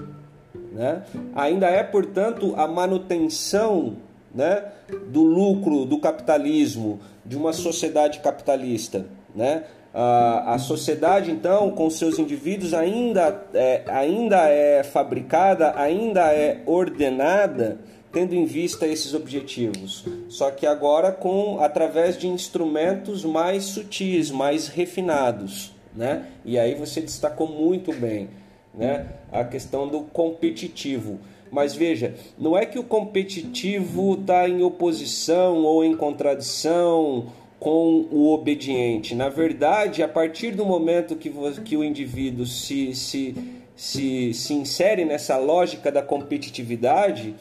Né? 0.71 1.03
Ainda 1.35 1.67
é, 1.67 1.83
portanto, 1.83 2.53
a 2.57 2.67
manutenção 2.67 3.95
né, 4.33 4.65
do 5.07 5.23
lucro, 5.23 5.85
do 5.85 5.97
capitalismo, 5.99 6.99
de 7.25 7.37
uma 7.37 7.53
sociedade 7.53 8.19
capitalista. 8.19 9.05
Né? 9.33 9.63
A, 9.93 10.55
a 10.55 10.57
sociedade, 10.57 11.31
então, 11.31 11.71
com 11.71 11.89
seus 11.89 12.19
indivíduos, 12.19 12.73
ainda 12.73 13.43
é, 13.53 13.83
ainda 13.87 14.49
é 14.49 14.83
fabricada, 14.83 15.73
ainda 15.77 16.33
é 16.33 16.61
ordenada, 16.65 17.79
tendo 18.11 18.35
em 18.35 18.45
vista 18.45 18.85
esses 18.87 19.13
objetivos. 19.13 20.05
Só 20.27 20.51
que 20.51 20.65
agora 20.65 21.11
com 21.11 21.59
através 21.61 22.17
de 22.17 22.27
instrumentos 22.27 23.23
mais 23.23 23.63
sutis, 23.65 24.31
mais 24.31 24.67
refinados. 24.67 25.74
Né? 25.95 26.25
E 26.43 26.59
aí 26.59 26.75
você 26.75 26.99
destacou 27.01 27.47
muito 27.47 27.93
bem 27.93 28.29
né? 28.73 29.07
a 29.31 29.43
questão 29.43 29.87
do 29.87 30.01
competitivo. 30.01 31.19
Mas 31.51 31.73
veja, 31.73 32.15
não 32.37 32.57
é 32.57 32.65
que 32.65 32.77
o 32.77 32.83
competitivo 32.83 34.17
está 34.19 34.47
em 34.49 34.61
oposição 34.61 35.63
ou 35.63 35.83
em 35.83 35.95
contradição 35.95 37.27
com 37.59 38.07
o 38.11 38.33
obediente. 38.33 39.15
Na 39.15 39.29
verdade, 39.29 40.03
a 40.03 40.07
partir 40.07 40.51
do 40.51 40.65
momento 40.65 41.15
que, 41.15 41.31
que 41.63 41.77
o 41.77 41.83
indivíduo 41.83 42.45
se, 42.45 42.93
se, 42.93 43.35
se, 43.75 44.33
se 44.33 44.53
insere 44.53 45.05
nessa 45.05 45.37
lógica 45.37 45.91
da 45.91 46.01
competitividade, 46.01 47.33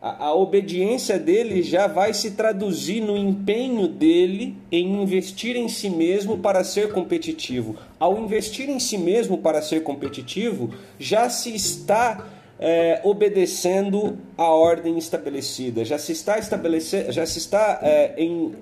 a, 0.00 0.26
a, 0.26 0.34
obediência 0.34 1.18
dele 1.18 1.62
já 1.62 1.86
vai 1.86 2.14
se 2.14 2.32
traduzir 2.32 3.00
no 3.00 3.16
empenho 3.16 3.88
dele 3.88 4.56
em 4.70 5.02
investir 5.02 5.56
em 5.56 5.68
si 5.68 5.90
mesmo 5.90 6.38
para 6.38 6.62
ser 6.62 6.92
competitivo. 6.92 7.76
Ao 7.98 8.16
investir 8.18 8.68
em 8.68 8.78
si 8.78 8.96
mesmo 8.96 9.38
para 9.38 9.60
ser 9.60 9.82
competitivo, 9.82 10.72
já 10.98 11.28
se 11.28 11.54
está 11.54 12.26
é, 12.60 13.00
obedecendo 13.02 14.18
a 14.36 14.46
ordem 14.46 14.96
estabelecida, 14.98 15.84
já 15.84 15.98
se 15.98 16.12
está 16.12 16.38
estabelecendo, 16.38 17.10
já 17.10 17.26
se 17.26 17.38
está 17.38 17.80
é, 17.82 18.14
em 18.16 18.54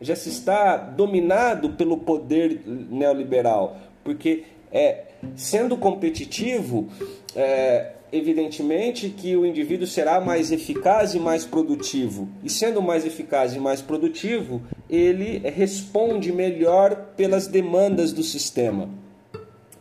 já 0.00 0.14
se 0.14 0.28
está 0.28 0.76
dominado 0.76 1.70
pelo 1.70 1.96
poder 1.96 2.60
neoliberal, 2.66 3.78
porque 4.02 4.44
é, 4.70 5.04
sendo 5.36 5.76
competitivo, 5.76 6.88
é, 7.34 7.92
evidentemente 8.14 9.10
que 9.10 9.36
o 9.36 9.44
indivíduo 9.44 9.86
será 9.86 10.20
mais 10.20 10.52
eficaz 10.52 11.14
e 11.14 11.18
mais 11.18 11.44
produtivo. 11.44 12.28
E 12.42 12.48
sendo 12.48 12.80
mais 12.80 13.04
eficaz 13.04 13.54
e 13.54 13.58
mais 13.58 13.82
produtivo, 13.82 14.62
ele 14.88 15.38
responde 15.50 16.32
melhor 16.32 16.94
pelas 17.16 17.46
demandas 17.46 18.12
do 18.12 18.22
sistema. 18.22 18.88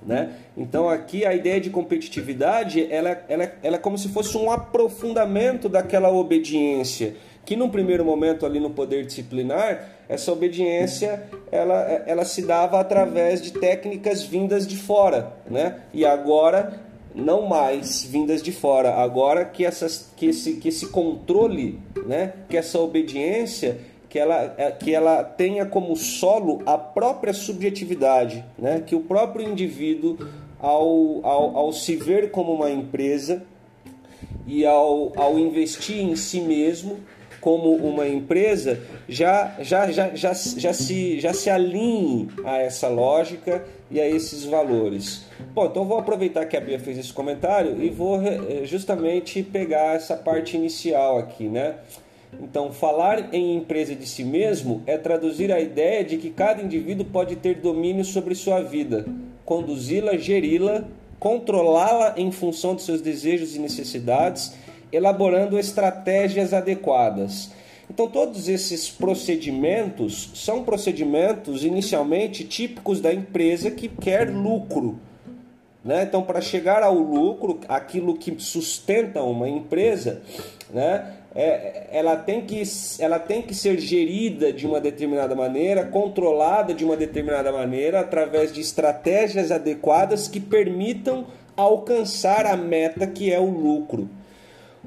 Né? 0.05 0.33
Então 0.57 0.89
aqui 0.89 1.25
a 1.25 1.33
ideia 1.33 1.61
de 1.61 1.69
competitividade 1.69 2.85
ela, 2.91 3.23
ela, 3.29 3.53
ela 3.63 3.75
é 3.77 3.79
como 3.79 3.97
se 3.97 4.09
fosse 4.09 4.37
um 4.37 4.51
aprofundamento 4.51 5.69
daquela 5.69 6.11
obediência 6.11 7.15
que 7.45 7.55
num 7.55 7.69
primeiro 7.69 8.05
momento 8.05 8.45
ali 8.45 8.59
no 8.59 8.69
poder 8.69 9.05
disciplinar, 9.05 9.89
essa 10.07 10.31
obediência 10.31 11.23
ela, 11.51 11.75
ela 12.05 12.25
se 12.25 12.41
dava 12.41 12.79
através 12.79 13.41
de 13.41 13.51
técnicas 13.51 14.23
vindas 14.23 14.65
de 14.65 14.77
fora, 14.77 15.33
né? 15.49 15.81
E 15.93 16.05
agora 16.05 16.81
não 17.15 17.47
mais 17.47 18.03
vindas 18.03 18.41
de 18.41 18.51
fora, 18.51 18.95
agora 18.95 19.45
que, 19.45 19.65
essas, 19.65 20.09
que, 20.15 20.27
esse, 20.27 20.53
que 20.53 20.69
esse 20.69 20.87
controle, 20.87 21.79
né? 22.05 22.33
que 22.49 22.57
essa 22.57 22.79
obediência, 22.79 23.79
que 24.09 24.17
ela, 24.17 24.53
é, 24.57 24.71
que 24.71 24.93
ela 24.93 25.23
tenha 25.23 25.65
como 25.65 25.95
solo 25.95 26.61
a 26.65 26.77
própria 26.77 27.33
subjetividade, 27.33 28.43
né? 28.57 28.83
que 28.85 28.95
o 28.95 29.01
próprio 29.01 29.47
indivíduo, 29.47 30.17
ao, 30.59 31.25
ao, 31.25 31.57
ao 31.57 31.73
se 31.73 31.95
ver 31.95 32.31
como 32.31 32.53
uma 32.53 32.71
empresa 32.71 33.43
e 34.47 34.65
ao, 34.65 35.11
ao 35.15 35.37
investir 35.37 35.99
em 35.99 36.15
si 36.15 36.39
mesmo, 36.39 36.99
como 37.43 37.75
uma 37.75 38.07
empresa 38.07 38.79
já, 39.07 39.53
já, 39.59 39.91
já, 39.91 40.15
já, 40.15 40.33
já, 40.33 40.73
se, 40.73 41.19
já 41.19 41.33
se 41.33 41.49
alinhe 41.49 42.29
a 42.45 42.59
essa 42.59 42.87
lógica 42.87 43.65
e 43.91 43.99
a 43.99 44.07
esses 44.07 44.45
valores. 44.45 45.25
Bom, 45.53 45.65
então 45.65 45.83
vou 45.83 45.97
aproveitar 45.97 46.45
que 46.45 46.55
a 46.55 46.61
Bia 46.61 46.79
fez 46.79 46.97
esse 46.97 47.11
comentário 47.11 47.83
e 47.83 47.89
vou 47.89 48.21
eh, 48.25 48.61
justamente 48.63 49.43
pegar 49.43 49.93
essa 49.93 50.15
parte 50.15 50.55
inicial 50.55 51.17
aqui, 51.17 51.49
né? 51.49 51.75
Então, 52.41 52.71
falar 52.71 53.33
em 53.35 53.57
empresa 53.57 53.93
de 53.93 54.07
si 54.07 54.23
mesmo 54.23 54.81
é 54.87 54.97
traduzir 54.97 55.51
a 55.51 55.59
ideia 55.59 56.01
de 56.01 56.17
que 56.17 56.29
cada 56.29 56.63
indivíduo 56.63 57.05
pode 57.05 57.35
ter 57.35 57.55
domínio 57.55 58.05
sobre 58.05 58.35
sua 58.35 58.61
vida, 58.61 59.05
conduzi-la, 59.43 60.15
geri-la, 60.15 60.85
controlá-la 61.19 62.13
em 62.15 62.31
função 62.31 62.73
de 62.73 62.83
seus 62.83 63.01
desejos 63.01 63.53
e 63.53 63.59
necessidades 63.59 64.53
elaborando 64.93 65.59
estratégias 65.59 66.53
adequadas. 66.53 67.51
Então, 67.89 68.07
todos 68.07 68.47
esses 68.47 68.89
procedimentos 68.89 70.31
são 70.33 70.63
procedimentos 70.63 71.65
inicialmente 71.65 72.43
típicos 72.43 73.01
da 73.01 73.13
empresa 73.13 73.69
que 73.69 73.87
quer 73.87 74.29
lucro. 74.29 74.99
Né? 75.83 76.03
Então, 76.03 76.23
para 76.23 76.39
chegar 76.39 76.81
ao 76.81 76.95
lucro, 76.95 77.59
aquilo 77.67 78.15
que 78.15 78.33
sustenta 78.39 79.21
uma 79.21 79.49
empresa, 79.49 80.21
né? 80.73 81.17
é, 81.35 81.87
ela, 81.91 82.15
tem 82.15 82.41
que, 82.41 82.63
ela 82.99 83.19
tem 83.19 83.41
que 83.41 83.53
ser 83.53 83.79
gerida 83.79 84.53
de 84.53 84.65
uma 84.65 84.79
determinada 84.79 85.35
maneira, 85.35 85.83
controlada 85.83 86.73
de 86.73 86.85
uma 86.85 86.95
determinada 86.95 87.51
maneira, 87.51 87.99
através 87.99 88.53
de 88.53 88.61
estratégias 88.61 89.51
adequadas 89.51 90.27
que 90.27 90.39
permitam 90.39 91.25
alcançar 91.57 92.45
a 92.45 92.55
meta 92.55 93.05
que 93.07 93.31
é 93.31 93.39
o 93.39 93.49
lucro. 93.49 94.09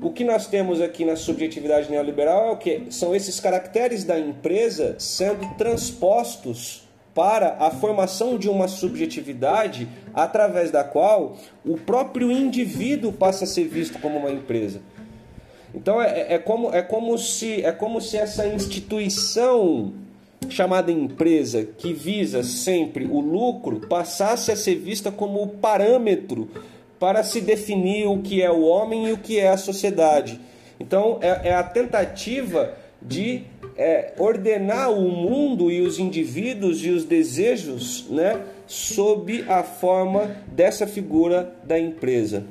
O 0.01 0.11
que 0.11 0.25
nós 0.25 0.47
temos 0.47 0.81
aqui 0.81 1.05
na 1.07 1.17
subjetividade 1.17 1.91
neoliberal 1.91 2.49
é 2.49 2.51
o 2.53 2.57
que? 2.57 2.83
São 2.91 3.15
esses 3.15 3.41
caracteres 3.41 4.05
da 4.05 4.19
empresa 4.19 4.95
sendo 4.99 5.47
transpostos 5.57 6.87
para 7.15 7.57
a 7.59 7.71
formação 7.71 8.37
de 8.37 8.47
uma 8.47 8.69
subjetividade 8.69 9.89
através 10.13 10.71
da 10.71 10.85
qual 10.85 11.39
o 11.65 11.79
próprio 11.79 12.31
indivíduo 12.31 13.11
passa 13.11 13.45
a 13.45 13.47
ser 13.47 13.65
visto 13.65 13.99
como 13.99 14.19
uma 14.19 14.31
empresa. 14.31 14.83
Então 15.75 16.01
é, 16.01 16.35
é, 16.35 16.39
como, 16.39 16.75
é, 16.75 16.83
como 16.83 17.17
se, 17.17 17.65
é 17.65 17.73
como 17.73 17.99
se 17.99 18.19
essa 18.19 18.47
instituição 18.47 19.95
chamada 20.51 20.93
empresa, 20.93 21.65
que 21.65 21.95
visa 21.95 22.43
sempre 22.43 23.07
o 23.07 23.19
lucro, 23.19 23.81
passasse 23.89 24.53
a 24.53 24.57
ser 24.57 24.77
vista 24.77 25.11
como 25.11 25.43
o 25.43 25.49
parâmetro 25.49 26.51
para 26.99 27.23
se 27.23 27.41
definir 27.41 28.07
o 28.07 28.23
que 28.23 28.43
é 28.43 28.51
o 28.51 28.63
homem 28.63 29.09
e 29.09 29.13
o 29.13 29.19
que 29.19 29.39
é 29.39 29.49
a 29.49 29.57
sociedade. 29.57 30.41
Então 30.79 31.19
é, 31.21 31.49
é 31.49 31.55
a 31.55 31.63
tentativa 31.63 32.75
de 33.01 33.45
é, 33.77 34.15
ordenar 34.19 34.91
o 34.91 35.09
mundo 35.11 35.71
e 35.71 35.81
os 35.81 35.99
indivíduos 35.99 36.85
e 36.85 36.91
os 36.91 37.05
desejos 37.05 38.09
né, 38.09 38.41
sob 38.67 39.45
a 39.49 39.63
forma 39.63 40.37
dessa 40.49 40.87
figura 40.87 41.55
da 41.63 41.79
empresa. 41.79 42.45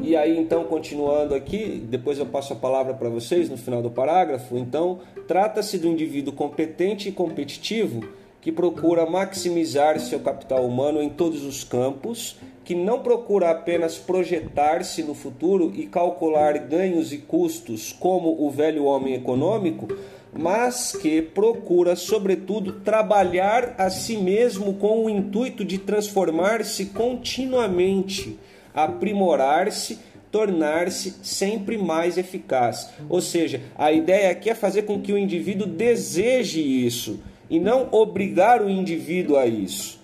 E 0.00 0.16
aí, 0.16 0.38
então, 0.38 0.64
continuando 0.64 1.34
aqui, 1.34 1.82
depois 1.86 2.18
eu 2.18 2.24
passo 2.24 2.54
a 2.54 2.56
palavra 2.56 2.94
para 2.94 3.10
vocês 3.10 3.50
no 3.50 3.58
final 3.58 3.82
do 3.82 3.90
parágrafo. 3.90 4.56
Então, 4.56 5.00
trata-se 5.28 5.76
do 5.76 5.86
indivíduo 5.86 6.32
competente 6.32 7.10
e 7.10 7.12
competitivo 7.12 8.02
que 8.42 8.50
procura 8.50 9.06
maximizar 9.06 9.98
seu 10.00 10.18
capital 10.18 10.66
humano 10.66 11.00
em 11.00 11.08
todos 11.08 11.44
os 11.44 11.62
campos, 11.62 12.36
que 12.64 12.74
não 12.74 12.98
procura 12.98 13.50
apenas 13.50 13.96
projetar-se 13.96 15.02
no 15.02 15.14
futuro 15.14 15.72
e 15.74 15.86
calcular 15.86 16.58
ganhos 16.58 17.12
e 17.12 17.18
custos 17.18 17.96
como 17.98 18.44
o 18.44 18.50
velho 18.50 18.84
homem 18.84 19.14
econômico, 19.14 19.88
mas 20.32 20.92
que 20.92 21.22
procura, 21.22 21.94
sobretudo, 21.94 22.80
trabalhar 22.80 23.76
a 23.78 23.88
si 23.88 24.16
mesmo 24.16 24.74
com 24.74 25.04
o 25.04 25.10
intuito 25.10 25.64
de 25.64 25.78
transformar-se 25.78 26.86
continuamente 26.86 28.38
aprimorar-se, 28.74 29.98
tornar-se 30.30 31.16
sempre 31.22 31.76
mais 31.76 32.16
eficaz. 32.16 32.90
Ou 33.08 33.20
seja, 33.20 33.60
a 33.76 33.92
ideia 33.92 34.30
aqui 34.30 34.48
é 34.50 34.54
fazer 34.54 34.82
com 34.82 35.00
que 35.00 35.12
o 35.12 35.18
indivíduo 35.18 35.66
deseje 35.66 36.60
isso 36.60 37.20
e 37.48 37.60
não 37.60 37.88
obrigar 37.90 38.62
o 38.62 38.70
indivíduo 38.70 39.36
a 39.36 39.46
isso. 39.46 40.00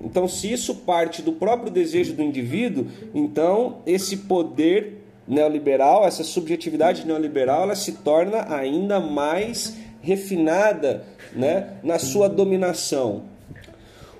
Então, 0.00 0.28
se 0.28 0.52
isso 0.52 0.74
parte 0.76 1.22
do 1.22 1.32
próprio 1.32 1.70
desejo 1.70 2.14
do 2.14 2.22
indivíduo, 2.22 2.86
então 3.14 3.78
esse 3.84 4.16
poder 4.16 5.02
neoliberal, 5.26 6.06
essa 6.06 6.24
subjetividade 6.24 7.06
neoliberal, 7.06 7.64
ela 7.64 7.76
se 7.76 7.92
torna 7.92 8.54
ainda 8.54 9.00
mais 9.00 9.76
refinada 10.00 11.04
né, 11.34 11.78
na 11.82 11.98
sua 11.98 12.28
dominação. 12.28 13.24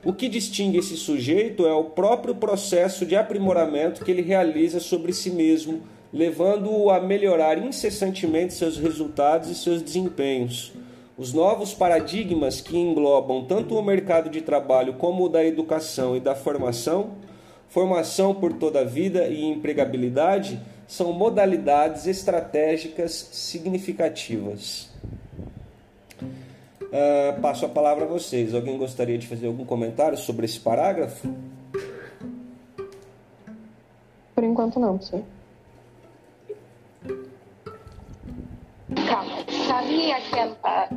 O 0.04 0.12
que 0.12 0.28
distingue 0.28 0.78
esse 0.78 0.96
sujeito 0.96 1.66
é 1.66 1.72
o 1.72 1.84
próprio 1.84 2.34
processo 2.34 3.06
de 3.06 3.16
aprimoramento 3.16 4.04
que 4.04 4.10
ele 4.10 4.22
realiza 4.22 4.80
sobre 4.80 5.12
si 5.12 5.30
mesmo, 5.30 5.82
levando-o 6.12 6.90
a 6.90 7.00
melhorar 7.00 7.58
incessantemente 7.58 8.54
seus 8.54 8.76
resultados 8.78 9.50
e 9.50 9.54
seus 9.54 9.82
desempenhos. 9.82 10.72
Os 11.18 11.32
novos 11.32 11.74
paradigmas 11.74 12.60
que 12.60 12.78
englobam 12.78 13.44
tanto 13.44 13.76
o 13.76 13.82
mercado 13.82 14.30
de 14.30 14.40
trabalho 14.40 14.92
como 14.94 15.24
o 15.24 15.28
da 15.28 15.44
educação 15.44 16.16
e 16.16 16.20
da 16.20 16.32
formação, 16.36 17.10
formação 17.68 18.32
por 18.32 18.52
toda 18.52 18.82
a 18.82 18.84
vida 18.84 19.26
e 19.26 19.44
empregabilidade, 19.44 20.60
são 20.86 21.12
modalidades 21.12 22.06
estratégicas 22.06 23.30
significativas. 23.32 24.90
Uh, 26.22 27.40
passo 27.42 27.66
a 27.66 27.68
palavra 27.68 28.04
a 28.04 28.08
vocês. 28.08 28.54
Alguém 28.54 28.78
gostaria 28.78 29.18
de 29.18 29.26
fazer 29.26 29.48
algum 29.48 29.64
comentário 29.64 30.16
sobre 30.16 30.46
esse 30.46 30.60
parágrafo? 30.60 31.34
Por 34.36 34.44
enquanto 34.44 34.78
não, 34.78 35.02
sim. 35.02 35.24
Calma. 39.08 39.36
Sabe 39.66 40.12
aquela 40.12 40.88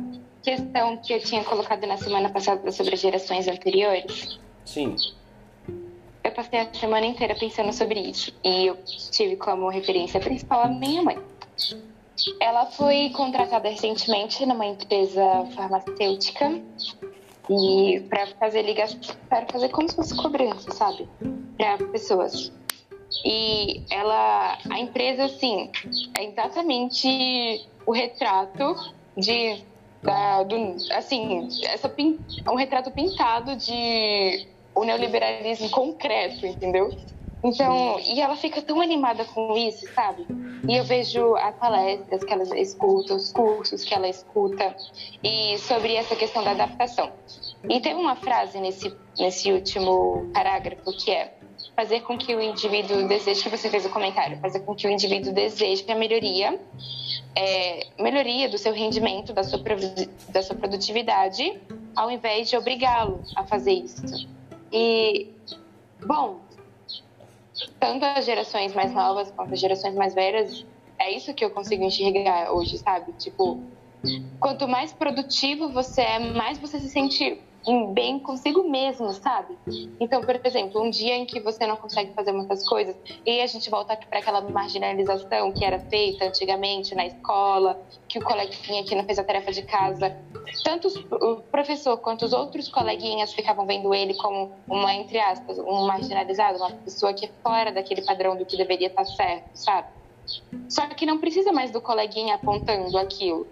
questão 0.42 0.96
que 0.98 1.12
eu 1.12 1.20
tinha 1.20 1.44
colocado 1.44 1.86
na 1.86 1.96
semana 1.96 2.30
passada 2.30 2.70
sobre 2.72 2.96
gerações 2.96 3.46
anteriores? 3.46 4.40
Sim. 4.64 4.96
Eu 6.24 6.32
passei 6.32 6.60
a 6.60 6.72
semana 6.72 7.06
inteira 7.06 7.34
pensando 7.34 7.72
sobre 7.72 8.00
isso. 8.00 8.32
E 8.42 8.66
eu 8.66 8.78
tive 9.10 9.36
como 9.36 9.68
referência 9.68 10.20
principal 10.20 10.62
a 10.62 10.68
minha 10.68 11.02
mãe. 11.02 11.18
Ela 12.40 12.66
foi 12.66 13.10
contratada 13.10 13.68
recentemente 13.68 14.44
numa 14.46 14.66
empresa 14.66 15.22
farmacêutica 15.54 16.60
e 17.50 18.00
para 18.08 18.26
fazer 18.38 18.62
ligação, 18.62 18.98
para 19.28 19.46
fazer 19.46 19.68
como 19.70 19.88
se 19.88 19.96
fosse 19.96 20.16
cobrança, 20.16 20.70
sabe, 20.70 21.08
para 21.56 21.78
pessoas. 21.88 22.52
E 23.24 23.82
ela, 23.90 24.58
a 24.70 24.78
empresa, 24.78 25.24
assim, 25.24 25.70
é 26.16 26.24
exatamente 26.24 27.66
o 27.86 27.92
retrato 27.92 28.74
de, 29.16 29.62
da, 30.02 30.42
do, 30.42 30.76
assim, 30.92 31.48
essa, 31.64 31.92
um 32.50 32.54
retrato 32.54 32.90
pintado 32.90 33.56
de 33.56 34.46
o 34.74 34.84
neoliberalismo 34.84 35.70
concreto, 35.70 36.46
entendeu? 36.46 36.90
Então, 37.44 37.98
e 37.98 38.20
ela 38.20 38.36
fica 38.36 38.62
tão 38.62 38.80
animada 38.80 39.24
com 39.24 39.56
isso, 39.56 39.92
sabe? 39.94 40.24
E 40.68 40.76
eu 40.76 40.84
vejo 40.84 41.34
as 41.36 41.54
palestras 41.56 42.22
que 42.22 42.32
ela 42.32 42.44
escuta, 42.58 43.14
os 43.14 43.32
cursos 43.32 43.82
que 43.84 43.92
ela 43.92 44.08
escuta, 44.08 44.76
e 45.24 45.58
sobre 45.58 45.96
essa 45.96 46.14
questão 46.14 46.44
da 46.44 46.52
adaptação. 46.52 47.10
E 47.68 47.80
tem 47.80 47.94
uma 47.94 48.14
frase 48.14 48.60
nesse, 48.60 48.94
nesse 49.18 49.50
último 49.50 50.30
parágrafo 50.32 50.92
que 50.92 51.10
é 51.10 51.34
fazer 51.74 52.00
com 52.02 52.18
que 52.18 52.34
o 52.34 52.40
indivíduo 52.40 53.08
deseje, 53.08 53.42
que 53.42 53.48
você 53.48 53.70
fez 53.70 53.84
o 53.86 53.90
comentário, 53.90 54.38
fazer 54.38 54.60
com 54.60 54.74
que 54.74 54.86
o 54.86 54.90
indivíduo 54.90 55.32
deseje 55.32 55.84
a 55.90 55.94
melhoria, 55.94 56.60
é, 57.34 57.86
melhoria 57.98 58.48
do 58.48 58.58
seu 58.58 58.72
rendimento, 58.72 59.32
da 59.32 59.42
sua, 59.42 59.60
da 60.28 60.42
sua 60.42 60.56
produtividade, 60.56 61.60
ao 61.96 62.10
invés 62.10 62.48
de 62.50 62.56
obrigá-lo 62.56 63.22
a 63.36 63.44
fazer 63.44 63.72
isso. 63.72 64.28
E, 64.70 65.30
bom, 66.04 66.40
tanto 67.80 68.04
as 68.04 68.24
gerações 68.24 68.74
mais 68.74 68.92
novas 68.92 69.30
quanto 69.30 69.54
as 69.54 69.60
gerações 69.60 69.94
mais 69.94 70.14
velhas, 70.14 70.64
é 70.98 71.10
isso 71.10 71.32
que 71.34 71.44
eu 71.44 71.50
consigo 71.50 71.84
enxergar 71.84 72.52
hoje, 72.52 72.78
sabe? 72.78 73.12
Tipo, 73.14 73.60
quanto 74.38 74.68
mais 74.68 74.92
produtivo 74.92 75.70
você 75.70 76.02
é, 76.02 76.18
mais 76.18 76.58
você 76.58 76.78
se 76.78 76.88
sente 76.88 77.40
bem 77.92 78.18
consigo 78.18 78.68
mesmo, 78.68 79.12
sabe? 79.12 79.56
Então, 80.00 80.20
por 80.20 80.40
exemplo, 80.44 80.82
um 80.82 80.90
dia 80.90 81.14
em 81.14 81.24
que 81.24 81.40
você 81.40 81.66
não 81.66 81.76
consegue 81.76 82.12
fazer 82.12 82.32
muitas 82.32 82.66
coisas, 82.68 82.96
e 83.24 83.40
a 83.40 83.46
gente 83.46 83.70
volta 83.70 83.96
para 83.96 84.18
aquela 84.18 84.40
marginalização 84.40 85.52
que 85.52 85.64
era 85.64 85.78
feita 85.78 86.24
antigamente 86.24 86.94
na 86.94 87.06
escola, 87.06 87.80
que 88.08 88.18
o 88.18 88.22
coleguinha 88.22 88.84
que 88.84 88.94
não 88.94 89.04
fez 89.04 89.18
a 89.18 89.24
tarefa 89.24 89.52
de 89.52 89.62
casa, 89.62 90.16
tanto 90.64 90.88
o 91.10 91.42
professor 91.42 91.96
quanto 91.98 92.24
os 92.24 92.32
outros 92.32 92.68
coleguinhas 92.68 93.32
ficavam 93.32 93.64
vendo 93.64 93.94
ele 93.94 94.14
como 94.14 94.52
uma, 94.68 94.92
entre 94.94 95.18
aspas, 95.20 95.58
um 95.58 95.86
marginalizado, 95.86 96.58
uma 96.58 96.72
pessoa 96.72 97.14
que 97.14 97.26
é 97.26 97.30
fora 97.42 97.72
daquele 97.72 98.02
padrão 98.02 98.36
do 98.36 98.44
que 98.44 98.56
deveria 98.56 98.88
estar 98.88 99.04
certo, 99.04 99.50
sabe? 99.54 99.88
Só 100.68 100.86
que 100.88 101.06
não 101.06 101.18
precisa 101.18 101.52
mais 101.52 101.70
do 101.70 101.80
coleguinha 101.80 102.34
apontando 102.34 102.96
aquilo. 102.98 103.46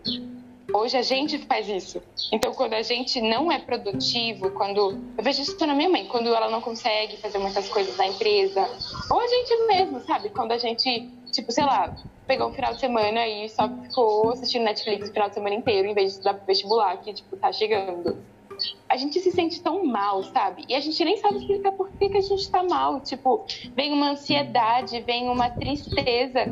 Hoje 0.73 0.97
a 0.97 1.03
gente 1.03 1.39
faz 1.39 1.69
isso. 1.69 2.03
Então, 2.33 2.53
quando 2.53 2.75
a 2.75 2.83
gente 2.83 3.21
não 3.21 3.51
é 3.51 3.59
produtivo, 3.59 4.51
quando. 4.51 4.99
Eu 5.17 5.25
vejo 5.25 5.43
isso 5.43 5.67
na 5.67 5.75
minha 5.75 5.89
mãe, 5.89 6.07
quando 6.07 6.35
ela 6.35 6.49
não 6.49 6.61
consegue 6.61 7.17
fazer 7.17 7.39
muitas 7.39 7.69
coisas 7.69 7.97
na 7.97 8.07
empresa, 8.07 8.69
ou 9.11 9.21
a 9.21 9.27
gente 9.27 9.67
mesmo, 9.67 10.01
sabe? 10.01 10.31
Quando 10.31 10.53
a 10.53 10.59
gente, 10.59 11.09
tipo, 11.33 11.51
sei 11.51 11.65
lá, 11.65 11.97
pegou 12.27 12.49
um 12.49 12.53
final 12.53 12.75
de 12.75 12.81
semana 12.81 13.27
e 13.27 13.49
só 13.49 13.69
ficou 13.69 14.31
assistindo 14.31 14.63
Netflix 14.63 15.09
o 15.09 15.13
final 15.13 15.29
de 15.29 15.35
semana 15.35 15.55
inteiro, 15.55 15.89
em 15.89 15.95
vez 15.95 16.19
de 16.19 16.23
pro 16.23 16.47
vestibular, 16.47 16.97
que, 16.99 17.13
tipo, 17.13 17.37
tá 17.37 17.53
chegando. 17.53 18.17
A 18.89 18.97
gente 18.97 19.19
se 19.21 19.31
sente 19.33 19.61
tão 19.63 19.85
mal, 19.85 20.23
sabe? 20.23 20.65
E 20.69 20.75
a 20.75 20.81
gente 20.81 21.03
nem 21.05 21.17
sabe 21.17 21.39
explicar 21.39 21.73
por 21.73 21.91
que, 21.93 22.09
que 22.09 22.19
a 22.19 22.21
gente 22.21 22.51
tá 22.51 22.63
mal. 22.63 23.01
Tipo, 23.01 23.45
vem 23.75 23.93
uma 23.93 24.11
ansiedade, 24.11 25.01
vem 25.01 25.29
uma 25.29 25.49
tristeza 25.51 26.45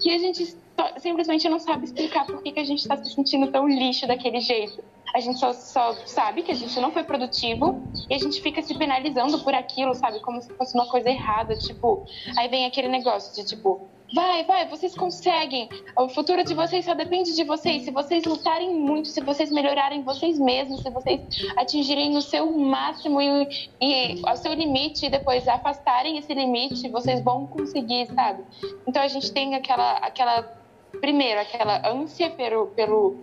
que 0.00 0.10
a 0.10 0.18
gente 0.18 0.56
simplesmente 0.98 1.48
não 1.48 1.58
sabe 1.58 1.84
explicar 1.84 2.26
por 2.26 2.42
que, 2.42 2.52
que 2.52 2.60
a 2.60 2.64
gente 2.64 2.80
está 2.80 2.96
se 2.96 3.14
sentindo 3.14 3.50
tão 3.50 3.68
lixo 3.68 4.06
daquele 4.06 4.40
jeito. 4.40 4.82
A 5.14 5.20
gente 5.20 5.38
só, 5.38 5.52
só 5.52 5.94
sabe 6.04 6.42
que 6.42 6.52
a 6.52 6.54
gente 6.54 6.78
não 6.80 6.90
foi 6.90 7.02
produtivo 7.02 7.82
e 8.10 8.14
a 8.14 8.18
gente 8.18 8.40
fica 8.42 8.60
se 8.62 8.76
penalizando 8.76 9.38
por 9.38 9.54
aquilo, 9.54 9.94
sabe? 9.94 10.20
Como 10.20 10.40
se 10.42 10.52
fosse 10.54 10.74
uma 10.74 10.86
coisa 10.86 11.08
errada. 11.08 11.56
Tipo, 11.56 12.04
aí 12.36 12.48
vem 12.48 12.66
aquele 12.66 12.88
negócio 12.88 13.34
de 13.34 13.48
tipo, 13.48 13.88
vai, 14.14 14.44
vai, 14.44 14.68
vocês 14.68 14.94
conseguem. 14.94 15.68
O 15.96 16.08
futuro 16.08 16.44
de 16.44 16.54
vocês 16.54 16.84
só 16.84 16.94
depende 16.94 17.34
de 17.34 17.44
vocês. 17.44 17.84
Se 17.84 17.90
vocês 17.90 18.24
lutarem 18.24 18.74
muito, 18.74 19.08
se 19.08 19.20
vocês 19.20 19.50
melhorarem 19.50 20.02
vocês 20.02 20.38
mesmos, 20.38 20.82
se 20.82 20.90
vocês 20.90 21.20
atingirem 21.56 22.16
o 22.16 22.22
seu 22.22 22.50
máximo 22.52 23.20
e, 23.20 23.70
e 23.80 24.20
ao 24.24 24.36
seu 24.36 24.52
limite 24.52 25.06
e 25.06 25.10
depois 25.10 25.48
afastarem 25.48 26.18
esse 26.18 26.34
limite, 26.34 26.88
vocês 26.88 27.22
vão 27.22 27.46
conseguir, 27.46 28.06
sabe? 28.14 28.44
Então 28.86 29.02
a 29.02 29.08
gente 29.08 29.32
tem 29.32 29.54
aquela, 29.54 29.92
aquela 29.98 30.65
primeiro, 31.00 31.40
aquela 31.40 31.88
ânsia 31.88 32.30
pelo, 32.30 32.68
pelo 32.68 33.16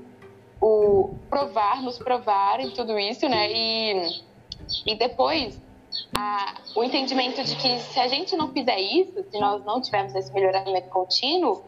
o 0.61 1.13
provar, 1.29 1.81
nos 1.81 1.99
tudo 2.73 2.97
isso, 2.97 3.27
né? 3.27 3.51
E, 3.51 4.21
e 4.85 4.95
depois 4.95 5.59
a, 6.15 6.55
o 6.75 6.83
entendimento 6.83 7.43
de 7.43 7.55
que 7.55 7.79
se 7.79 7.99
a 7.99 8.07
gente 8.07 8.35
não 8.35 8.51
fizer 8.51 8.79
isso, 8.79 9.23
se 9.29 9.39
nós 9.39 9.63
não 9.65 9.81
tivermos 9.81 10.15
esse 10.15 10.33
melhoramento 10.33 10.89
contínuo, 10.89 11.63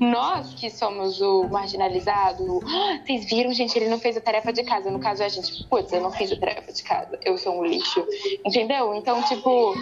nós 0.00 0.54
que 0.54 0.70
somos 0.70 1.20
o 1.20 1.44
marginalizado, 1.48 2.60
ah, 2.66 2.98
vocês 3.04 3.26
viram, 3.26 3.52
gente, 3.52 3.76
ele 3.76 3.88
não 3.88 3.98
fez 3.98 4.16
a 4.16 4.20
tarefa 4.20 4.52
de 4.52 4.64
casa. 4.64 4.90
No 4.90 4.98
caso, 4.98 5.22
a 5.22 5.28
gente, 5.28 5.64
putz, 5.64 5.92
eu 5.92 6.00
não 6.00 6.10
fiz 6.10 6.32
a 6.32 6.36
tarefa 6.36 6.72
de 6.72 6.82
casa, 6.82 7.18
eu 7.22 7.36
sou 7.36 7.58
um 7.58 7.64
lixo. 7.64 8.06
Entendeu? 8.44 8.94
Então, 8.94 9.22
tipo, 9.24 9.74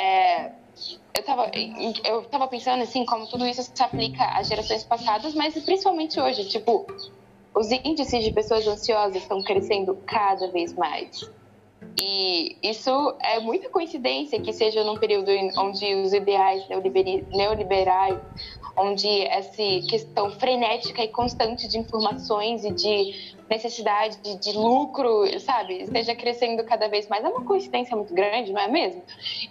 é, 0.00 0.50
eu, 1.14 1.22
tava, 1.22 1.50
eu 2.04 2.22
tava 2.24 2.48
pensando 2.48 2.82
assim, 2.82 3.04
como 3.04 3.26
tudo 3.26 3.46
isso 3.46 3.62
se 3.62 3.82
aplica 3.82 4.24
às 4.24 4.48
gerações 4.48 4.84
passadas, 4.84 5.34
mas 5.34 5.54
principalmente 5.64 6.20
hoje, 6.20 6.44
tipo, 6.48 6.86
os 7.54 7.70
índices 7.70 8.24
de 8.24 8.32
pessoas 8.32 8.66
ansiosas 8.66 9.16
estão 9.16 9.42
crescendo 9.42 9.96
cada 10.06 10.48
vez 10.48 10.72
mais. 10.74 11.30
E 12.00 12.56
isso 12.62 13.16
é 13.20 13.38
muita 13.38 13.68
coincidência 13.68 14.40
que 14.40 14.52
seja 14.52 14.82
num 14.82 14.96
período 14.96 15.30
onde 15.58 15.94
os 15.94 16.12
ideais 16.12 16.66
neoliberais, 17.32 18.18
onde 18.76 19.08
essa 19.26 19.62
questão 19.88 20.30
frenética 20.30 21.02
e 21.02 21.08
constante 21.08 21.68
de 21.68 21.78
informações 21.78 22.64
e 22.64 22.72
de 22.72 23.34
necessidade 23.48 24.16
de, 24.22 24.36
de, 24.36 24.52
lucro, 24.56 25.38
sabe, 25.40 25.82
esteja 25.82 26.14
crescendo 26.14 26.64
cada 26.64 26.88
vez 26.88 27.06
mais. 27.08 27.24
É 27.24 27.28
uma 27.28 27.44
coincidência 27.44 27.96
muito 27.96 28.14
grande, 28.14 28.52
não 28.52 28.60
é 28.60 28.68
mesmo? 28.68 29.02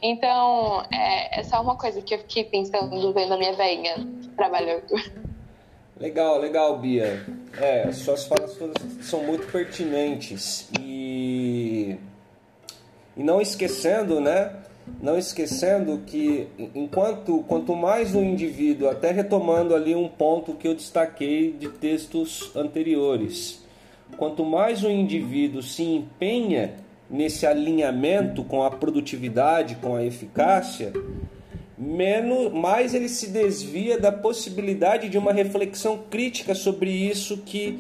Então, 0.02 0.84
é, 0.92 1.40
é 1.40 1.44
só 1.44 1.62
uma 1.62 1.78
coisa 1.78 2.02
que 2.02 2.14
eu 2.14 2.20
fiquei 2.20 2.44
pensando 2.44 3.14
vendo 3.14 3.34
a 3.34 3.38
minha 3.38 3.54
veinha 3.54 3.96
trabalhando. 4.36 4.84
Legal, 6.00 6.40
legal, 6.40 6.78
Bia. 6.80 7.24
É, 7.62 7.92
suas 7.92 8.26
falas 8.26 8.58
são 9.02 9.24
muito 9.24 9.50
pertinentes 9.52 10.70
e 10.80 11.98
e 13.16 13.24
não 13.24 13.40
esquecendo, 13.40 14.20
né? 14.20 14.56
Não 15.02 15.18
esquecendo 15.18 16.02
que 16.06 16.48
enquanto 16.76 17.44
quanto 17.48 17.76
mais 17.76 18.14
o 18.14 18.20
indivíduo, 18.20 18.90
até 18.90 19.12
retomando 19.12 19.76
ali 19.76 19.96
um 19.96 20.08
ponto 20.08 20.54
que 20.54 20.68
eu 20.68 20.76
destaquei 20.76 21.54
de 21.54 21.70
textos 21.70 22.52
anteriores, 22.56 23.64
quanto 24.18 24.44
mais 24.44 24.84
o 24.84 24.90
indivíduo 24.90 25.62
se 25.62 25.84
empenha 25.84 26.76
nesse 27.10 27.46
alinhamento 27.46 28.44
com 28.44 28.64
a 28.64 28.72
produtividade, 28.72 29.76
com 29.76 29.96
a 29.96 30.04
eficácia, 30.04 30.92
menos 31.78 32.52
mais 32.52 32.94
ele 32.94 33.10
se 33.10 33.28
desvia 33.28 34.00
da 34.00 34.12
possibilidade 34.12 35.10
de 35.10 35.18
uma 35.18 35.32
reflexão 35.32 36.00
crítica 36.10 36.54
sobre 36.54 36.92
isso 36.92 37.38
que 37.38 37.80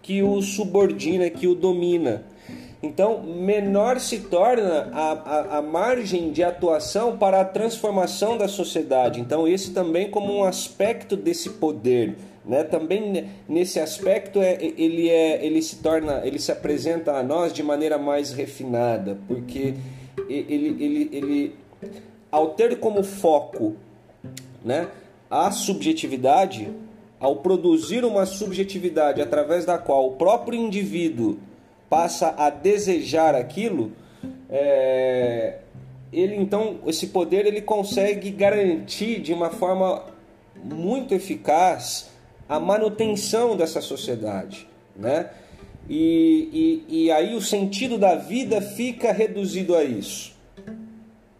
que 0.00 0.22
o 0.22 0.40
subordina, 0.40 1.28
que 1.28 1.46
o 1.46 1.54
domina. 1.54 2.24
Então, 2.80 3.22
menor 3.22 3.98
se 3.98 4.20
torna 4.20 4.88
a, 4.92 5.12
a, 5.12 5.58
a, 5.58 5.62
margem 5.62 6.30
de 6.30 6.44
atuação 6.44 7.18
para 7.18 7.40
a 7.40 7.44
transformação 7.44 8.38
da 8.38 8.46
sociedade. 8.46 9.20
Então, 9.20 9.48
esse 9.48 9.72
também 9.72 10.08
como 10.08 10.32
um 10.32 10.44
aspecto 10.44 11.16
desse 11.16 11.50
poder, 11.50 12.16
né? 12.44 12.62
Também 12.62 13.28
nesse 13.48 13.80
aspecto 13.80 14.40
é, 14.40 14.56
ele 14.60 15.08
é, 15.08 15.44
ele 15.44 15.60
se 15.60 15.76
torna, 15.76 16.22
ele 16.24 16.38
se 16.38 16.52
apresenta 16.52 17.12
a 17.12 17.22
nós 17.22 17.52
de 17.52 17.64
maneira 17.64 17.98
mais 17.98 18.32
refinada, 18.32 19.18
porque 19.26 19.74
ele, 20.28 20.76
ele, 20.80 21.08
ele 21.12 21.54
ao 22.30 22.50
ter 22.50 22.78
como 22.78 23.02
foco, 23.02 23.74
né, 24.64 24.88
a 25.30 25.50
subjetividade, 25.50 26.70
ao 27.18 27.36
produzir 27.36 28.04
uma 28.04 28.24
subjetividade 28.24 29.20
através 29.20 29.64
da 29.64 29.76
qual 29.76 30.06
o 30.06 30.12
próprio 30.12 30.58
indivíduo 30.58 31.38
passa 31.88 32.34
a 32.36 32.50
desejar 32.50 33.34
aquilo, 33.34 33.92
é, 34.48 35.58
ele 36.12 36.36
então 36.36 36.78
esse 36.86 37.08
poder 37.08 37.46
ele 37.46 37.60
consegue 37.60 38.30
garantir 38.30 39.20
de 39.20 39.32
uma 39.32 39.50
forma 39.50 40.04
muito 40.62 41.14
eficaz 41.14 42.10
a 42.48 42.58
manutenção 42.58 43.56
dessa 43.56 43.80
sociedade, 43.80 44.66
né? 44.96 45.30
E, 45.88 46.84
e, 46.88 47.04
e 47.04 47.10
aí 47.10 47.34
o 47.34 47.40
sentido 47.40 47.96
da 47.96 48.14
vida 48.14 48.60
fica 48.60 49.12
reduzido 49.12 49.74
a 49.74 49.84
isso, 49.84 50.34